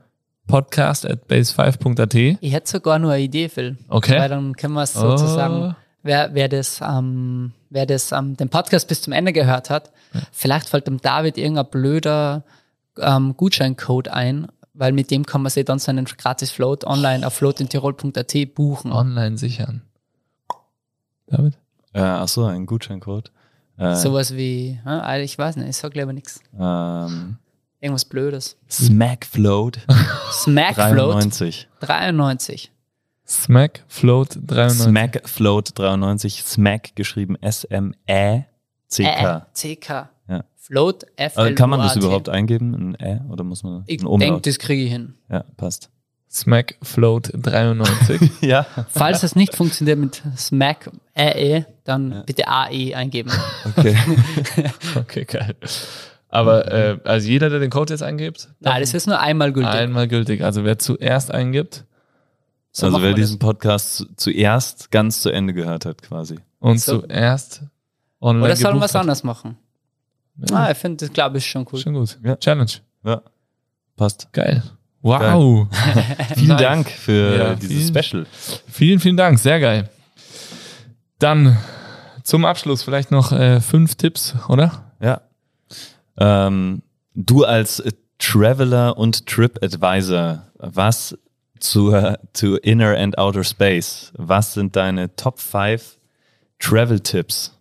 podcast 0.47 1.05
at 1.05 1.27
base5.at. 1.29 2.15
Ich 2.41 2.53
hätte 2.53 2.69
sogar 2.69 2.99
nur 2.99 3.11
eine 3.11 3.23
Idee, 3.23 3.49
Phil. 3.49 3.77
Okay. 3.87 4.17
Weil 4.19 4.29
dann 4.29 4.55
können 4.55 4.73
wir 4.73 4.83
es 4.83 4.93
sozusagen, 4.93 5.71
Oh. 5.71 5.75
wer, 6.03 6.33
wer 6.33 6.47
das, 6.49 6.81
ähm, 6.81 7.51
wer 7.69 7.85
das 7.85 8.11
ähm, 8.11 8.35
den 8.37 8.49
Podcast 8.49 8.87
bis 8.87 9.01
zum 9.01 9.13
Ende 9.13 9.33
gehört 9.33 9.69
hat, 9.69 9.91
vielleicht 10.31 10.69
fällt 10.69 10.87
dem 10.87 10.99
David 11.01 11.37
irgendein 11.37 11.69
blöder 11.69 12.43
ähm, 12.99 13.35
Gutscheincode 13.37 14.07
ein, 14.07 14.47
weil 14.73 14.91
mit 14.91 15.11
dem 15.11 15.25
kann 15.25 15.41
man 15.43 15.51
sich 15.51 15.65
dann 15.65 15.77
seinen 15.79 16.05
gratis 16.05 16.49
Float 16.51 16.83
online 16.83 17.25
auf 17.25 17.33
floatintirol.at 17.35 18.55
buchen. 18.55 18.91
Online 18.91 19.37
sichern. 19.37 19.83
David? 21.29 21.57
Äh, 21.93 22.01
achso, 22.01 22.45
ein 22.45 22.65
Gutscheincode. 22.65 23.31
Äh, 23.77 23.95
Sowas 23.95 24.35
wie, 24.35 24.79
äh, 24.85 25.23
ich 25.23 25.37
weiß 25.37 25.55
nicht, 25.55 25.69
ich 25.69 25.77
sag 25.77 25.95
lieber 25.95 26.13
nichts. 26.13 26.41
ähm, 26.59 27.37
Irgendwas 27.81 28.03
Blödes. 28.05 28.57
Smackfloat 28.69 29.79
Smackfloat 30.33 31.13
93. 31.23 31.69
93. 31.79 32.71
Smack 33.25 33.83
Float 33.87 34.37
93. 34.41 34.83
Smackfloat 34.83 35.79
93. 35.79 36.43
Smack 36.43 36.95
geschrieben 36.95 37.35
S-M-E-C-K. 37.41 38.45
Ä, 39.37 39.41
CK. 39.53 40.09
Ja. 40.27 40.43
Float 40.57 41.05
F 41.15 41.37
Äh, 41.37 41.53
kann 41.53 41.69
man 41.69 41.79
das 41.79 41.95
überhaupt 41.95 42.27
eingeben? 42.27 42.73
Ein 42.73 42.95
Ä 42.99 43.21
oder 43.29 43.43
muss 43.43 43.63
man 43.63 43.83
Ich 43.87 44.01
denke, 44.03 44.41
das 44.41 44.59
kriege 44.59 44.83
ich 44.83 44.91
hin. 44.91 45.13
Ja, 45.29 45.43
passt. 45.57 45.89
Smack 46.31 46.75
Float 46.83 47.31
93. 47.33 48.31
Ja. 48.41 48.65
Falls 48.89 49.21
das 49.21 49.35
nicht 49.35 49.55
funktioniert 49.55 49.97
mit 49.99 50.21
Smack 50.37 50.89
AE, 51.15 51.65
dann 51.85 52.23
bitte 52.25 52.47
AE 52.47 52.93
eingeben. 52.95 53.31
Okay. 53.65 53.97
okay, 54.95 55.25
geil. 55.25 55.55
Aber 56.29 56.71
äh, 56.71 56.99
also 57.05 57.27
jeder, 57.27 57.49
der 57.49 57.59
den 57.59 57.71
Code 57.71 57.91
jetzt 57.93 58.03
eingibt, 58.03 58.49
Nein, 58.59 58.81
das 58.81 58.93
ist 58.93 59.07
nur 59.07 59.19
einmal 59.19 59.51
gültig. 59.51 59.73
einmal 59.73 60.07
gültig. 60.07 60.43
Also 60.43 60.63
wer 60.63 60.77
zuerst 60.77 61.31
eingibt 61.31 61.85
So 62.71 62.85
also 62.85 63.01
wer 63.01 63.13
diesen 63.13 63.39
Podcast 63.39 63.95
zu, 63.95 64.05
zuerst 64.15 64.91
ganz 64.91 65.21
zu 65.21 65.31
Ende 65.31 65.53
gehört 65.53 65.85
hat, 65.85 66.03
quasi. 66.03 66.35
und 66.59 66.79
So. 66.79 66.99
zuerst 66.99 67.63
online 68.21 68.45
Oder 68.45 68.55
sollen 68.55 68.75
wir 68.75 68.81
was 68.81 68.93
hat. 68.93 69.01
anderes 69.01 69.23
machen? 69.23 69.57
Ja, 70.47 70.55
Ah, 70.55 70.71
ich 70.71 70.77
finde, 70.77 71.05
das 71.07 71.11
glaube 71.13 71.39
ich 71.39 71.45
schon 71.47 71.65
cool. 71.73 71.79
Schon 71.79 71.93
gut. 71.95 72.19
Ja. 72.23 72.35
Challenge. 72.35 72.71
Ja. 73.03 73.23
Passt. 73.95 74.31
Geil. 74.31 74.61
Wow. 75.01 75.67
Vielen 76.35 76.47
Nice. 76.49 76.61
Dank 76.61 76.89
für 76.89 77.37
Ja, 77.37 77.55
dieses 77.55 77.89
vielen- 77.89 78.03
Special. 78.03 78.25
Vielen, 78.69 78.99
vielen 78.99 79.17
Dank. 79.17 79.39
Sehr 79.39 79.59
geil. 79.59 79.89
Dann 81.19 81.57
zum 82.23 82.45
Abschluss 82.45 82.83
vielleicht 82.83 83.11
noch 83.11 83.31
äh, 83.31 83.61
fünf 83.61 83.95
Tipps, 83.95 84.35
oder? 84.49 84.91
Ja. 85.01 85.21
Ähm, 86.17 86.81
du 87.15 87.45
als 87.45 87.81
Traveler 88.19 88.97
und 88.97 89.25
Trip 89.25 89.57
Advisor, 89.63 90.43
was 90.57 91.17
zur, 91.59 92.19
zu 92.33 92.57
Inner 92.57 92.97
and 92.97 93.17
Outer 93.17 93.43
Space? 93.45 94.11
Was 94.17 94.53
sind 94.53 94.75
deine 94.75 95.15
Top 95.15 95.39
5 95.39 95.97
Travel 96.59 96.99
Tipps? 96.99 97.53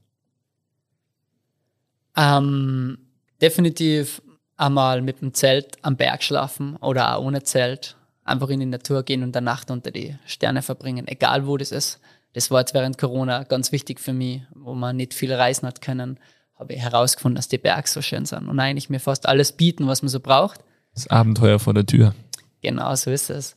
Ähm, 2.16 2.99
definitiv 3.41 4.20
einmal 4.59 5.01
mit 5.01 5.23
dem 5.23 5.33
Zelt 5.33 5.79
am 5.83 5.97
Berg 5.97 6.23
schlafen 6.23 6.77
oder 6.77 7.17
auch 7.17 7.25
ohne 7.25 7.43
Zelt. 7.43 7.97
Einfach 8.25 8.51
in 8.51 8.61
die 8.61 8.67
Natur 8.67 9.05
gehen 9.05 9.23
und 9.23 9.35
der 9.35 9.41
Nacht 9.41 9.71
unter 9.71 9.91
die 9.91 10.17
Sterne 10.27 10.61
verbringen, 10.61 11.09
egal 11.09 11.47
wo 11.47 11.57
das 11.57 11.73
ist. 11.73 11.99
Das 12.35 12.51
war 12.51 12.61
jetzt 12.61 12.75
während 12.75 12.99
Corona 12.99 13.45
ganz 13.45 13.73
wichtig 13.73 14.01
für 14.01 14.13
mich, 14.13 14.43
wo 14.55 14.75
man 14.75 14.97
nicht 14.97 15.15
viel 15.15 15.33
reisen 15.33 15.67
hat 15.67 15.81
können, 15.81 16.19
habe 16.59 16.75
ich 16.75 16.81
herausgefunden, 16.81 17.37
dass 17.37 17.49
die 17.49 17.57
Berge 17.57 17.89
so 17.89 18.03
schön 18.03 18.27
sind 18.27 18.49
und 18.49 18.61
eigentlich 18.61 18.91
mir 18.91 19.01
fast 19.01 19.27
alles 19.27 19.53
bieten, 19.53 19.87
was 19.87 20.03
man 20.03 20.09
so 20.11 20.21
braucht. 20.21 20.61
Das 20.93 21.07
Abenteuer 21.07 21.59
vor 21.59 21.73
der 21.73 21.87
Tür. 21.87 22.15
Genau, 22.61 22.95
so 22.97 23.11
ist 23.11 23.31
es. 23.31 23.57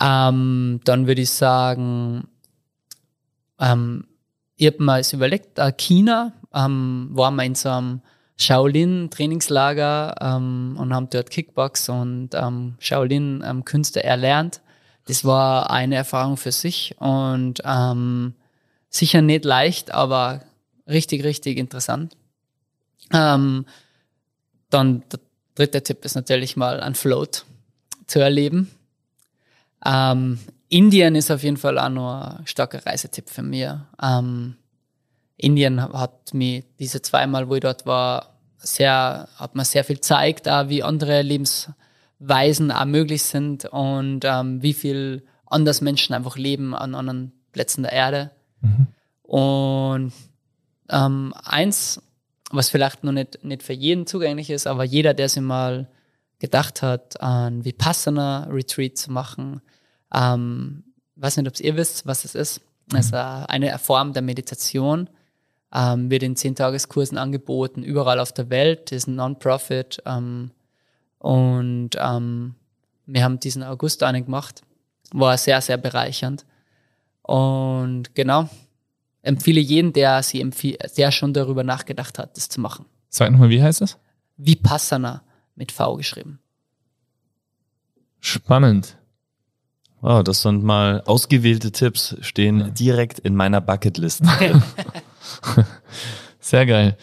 Ähm, 0.00 0.80
dann 0.84 1.06
würde 1.06 1.22
ich 1.22 1.30
sagen, 1.30 2.28
ähm, 3.58 4.06
ich 4.56 4.66
habe 4.66 4.82
mir 4.82 5.02
überlegt, 5.12 5.58
äh, 5.58 5.72
China 5.72 6.32
ähm, 6.52 7.10
waren 7.12 7.36
wir 7.36 7.44
in 7.44 7.54
so 7.54 7.70
einem 7.70 8.02
Shaolin-Trainingslager 8.38 10.14
ähm, 10.20 10.76
und 10.78 10.94
haben 10.94 11.08
dort 11.10 11.30
Kickbox 11.30 11.88
und 11.88 12.30
ähm, 12.34 12.74
Shaolin-Künste 12.80 14.02
erlernt. 14.02 14.60
Das 15.06 15.24
war 15.24 15.70
eine 15.70 15.96
Erfahrung 15.96 16.36
für 16.36 16.52
sich 16.52 16.94
und 16.98 17.60
ähm, 17.64 18.34
sicher 18.88 19.22
nicht 19.22 19.44
leicht, 19.44 19.92
aber 19.92 20.42
richtig, 20.86 21.24
richtig 21.24 21.58
interessant. 21.58 22.16
Ähm, 23.12 23.66
dann 24.70 25.02
der 25.10 25.20
dritte 25.54 25.82
Tipp 25.82 26.04
ist 26.04 26.14
natürlich 26.14 26.56
mal 26.56 26.80
ein 26.80 26.94
Float 26.94 27.44
zu 28.06 28.20
erleben. 28.20 28.70
Ähm, 29.84 30.38
Indien 30.68 31.14
ist 31.14 31.30
auf 31.30 31.42
jeden 31.42 31.56
Fall 31.58 31.78
auch 31.78 31.88
noch 31.88 32.38
ein 32.38 32.46
starker 32.46 32.84
Reisetipp 32.86 33.28
für 33.28 33.42
mich. 33.42 33.68
Ähm, 34.00 34.56
Indien 35.36 35.80
hat 35.80 36.34
mir 36.34 36.62
diese 36.78 37.02
zweimal, 37.02 37.48
wo 37.48 37.54
ich 37.54 37.60
dort 37.60 37.86
war, 37.86 38.38
sehr, 38.58 39.28
hat 39.36 39.54
mir 39.54 39.64
sehr 39.64 39.84
viel 39.84 39.96
gezeigt, 39.96 40.48
auch 40.48 40.68
wie 40.68 40.82
andere 40.82 41.22
Lebensweisen 41.22 42.70
auch 42.70 42.84
möglich 42.84 43.22
sind 43.24 43.64
und 43.66 44.20
ähm, 44.24 44.62
wie 44.62 44.72
viel 44.72 45.24
anders 45.46 45.80
Menschen 45.80 46.14
einfach 46.14 46.36
leben 46.36 46.74
an 46.74 46.94
anderen 46.94 47.32
Plätzen 47.52 47.82
der 47.82 47.92
Erde. 47.92 48.30
Mhm. 48.60 48.86
Und 49.22 50.12
ähm, 50.90 51.34
eins, 51.44 52.00
was 52.50 52.70
vielleicht 52.70 53.04
noch 53.04 53.12
nicht, 53.12 53.42
nicht 53.44 53.62
für 53.62 53.72
jeden 53.72 54.06
zugänglich 54.06 54.50
ist, 54.50 54.66
aber 54.66 54.84
jeder, 54.84 55.14
der 55.14 55.28
sich 55.28 55.42
mal 55.42 55.88
gedacht 56.38 56.82
hat, 56.82 57.20
ein 57.20 57.64
Vipassana-Retreat 57.64 58.96
zu 58.98 59.12
machen, 59.12 59.60
ähm, 60.12 60.84
weiß 61.16 61.36
nicht, 61.36 61.48
ob 61.48 61.58
ihr 61.60 61.76
wisst, 61.76 62.06
was 62.06 62.24
es 62.24 62.34
ist. 62.34 62.60
Es 62.92 63.06
ist 63.06 63.14
eine 63.14 63.78
Form 63.78 64.12
der 64.12 64.22
Meditation, 64.22 65.08
ähm, 65.74 66.10
wird 66.10 66.22
in 66.22 66.36
10-Tageskursen 66.36 67.16
angeboten, 67.16 67.82
überall 67.82 68.20
auf 68.20 68.32
der 68.32 68.50
Welt, 68.50 68.92
ist 68.92 69.06
ein 69.06 69.14
Non-Profit. 69.14 70.02
Ähm, 70.04 70.50
und 71.18 71.90
ähm, 71.98 72.54
wir 73.06 73.24
haben 73.24 73.40
diesen 73.40 73.62
August 73.62 74.02
einen 74.02 74.24
gemacht. 74.24 74.62
War 75.12 75.36
sehr, 75.38 75.60
sehr 75.60 75.76
bereichernd. 75.76 76.44
Und 77.22 78.14
genau, 78.14 78.48
empfehle 79.22 79.60
jeden, 79.60 79.92
der, 79.92 80.22
sie 80.22 80.48
der 80.96 81.10
schon 81.10 81.32
darüber 81.32 81.64
nachgedacht 81.64 82.18
hat, 82.18 82.36
das 82.36 82.48
zu 82.48 82.60
machen. 82.60 82.86
Sag 83.08 83.30
nochmal, 83.30 83.50
wie 83.50 83.62
heißt 83.62 83.80
das? 83.80 83.98
Vipassana 84.36 85.22
mit 85.54 85.70
V 85.70 85.96
geschrieben. 85.96 86.40
Spannend. 88.20 88.96
Wow, 90.00 90.24
das 90.24 90.42
sind 90.42 90.64
mal 90.64 91.02
ausgewählte 91.06 91.70
Tipps, 91.70 92.16
stehen 92.20 92.74
direkt 92.74 93.20
in 93.20 93.36
meiner 93.36 93.60
Bucketlist. 93.60 94.22
Sehr 96.40 96.66
geil. 96.66 96.96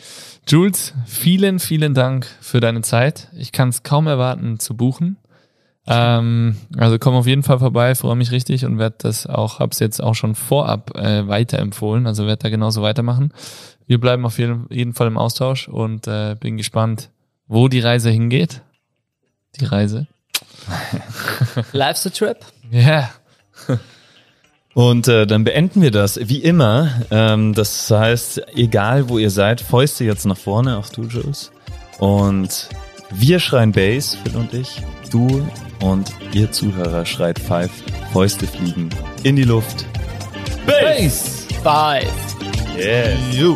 Jules, 0.47 0.93
vielen, 1.05 1.59
vielen 1.59 1.93
Dank 1.93 2.25
für 2.41 2.59
deine 2.59 2.81
Zeit. 2.81 3.29
Ich 3.37 3.51
kann 3.51 3.69
es 3.69 3.83
kaum 3.83 4.07
erwarten 4.07 4.59
zu 4.59 4.75
buchen. 4.75 5.17
Ähm, 5.85 6.57
also 6.77 6.99
komm 6.99 7.15
auf 7.15 7.25
jeden 7.25 7.43
Fall 7.43 7.59
vorbei, 7.59 7.95
freue 7.95 8.15
mich 8.15 8.31
richtig 8.31 8.65
und 8.65 8.77
werde 8.77 8.97
das 8.99 9.25
auch, 9.25 9.59
hab's 9.59 9.79
jetzt 9.79 10.03
auch 10.03 10.13
schon 10.13 10.35
vorab 10.35 10.95
äh, 10.95 11.27
weiterempfohlen, 11.27 12.05
also 12.05 12.27
werde 12.27 12.43
da 12.43 12.49
genauso 12.49 12.81
weitermachen. 12.81 13.33
Wir 13.87 13.99
bleiben 13.99 14.25
auf 14.25 14.37
jeden, 14.37 14.67
jeden 14.69 14.93
Fall 14.93 15.07
im 15.07 15.17
Austausch 15.17 15.67
und 15.67 16.07
äh, 16.07 16.35
bin 16.39 16.57
gespannt, 16.57 17.09
wo 17.47 17.67
die 17.67 17.79
Reise 17.79 18.11
hingeht. 18.11 18.61
Die 19.59 19.65
Reise. 19.65 20.05
Life's 21.71 22.05
a 22.05 22.11
trip. 22.11 22.37
Ja. 22.69 23.09
Yeah. 23.67 23.79
Und 24.73 25.07
äh, 25.07 25.25
dann 25.25 25.43
beenden 25.43 25.81
wir 25.81 25.91
das 25.91 26.19
wie 26.29 26.39
immer. 26.39 26.89
Ähm, 27.11 27.53
das 27.53 27.89
heißt, 27.89 28.41
egal 28.55 29.09
wo 29.09 29.17
ihr 29.17 29.31
seid, 29.31 29.61
Fäuste 29.61 30.03
jetzt 30.03 30.25
nach 30.25 30.37
vorne, 30.37 30.77
auch 30.77 30.89
du, 30.89 31.03
Jules. 31.03 31.51
Und 31.97 32.69
wir 33.11 33.39
schreien 33.39 33.71
Bass, 33.71 34.17
Phil 34.23 34.35
und 34.35 34.53
ich. 34.53 34.81
Du 35.11 35.47
und 35.81 36.11
ihr 36.33 36.51
Zuhörer 36.51 37.05
schreit 37.05 37.39
Five. 37.39 37.71
Fäuste 38.13 38.45
fliegen 38.45 38.89
in 39.23 39.35
die 39.35 39.43
Luft. 39.43 39.85
Bass! 40.65 41.47
Five! 41.63 42.05
Yes! 42.77 43.17
You. 43.33 43.55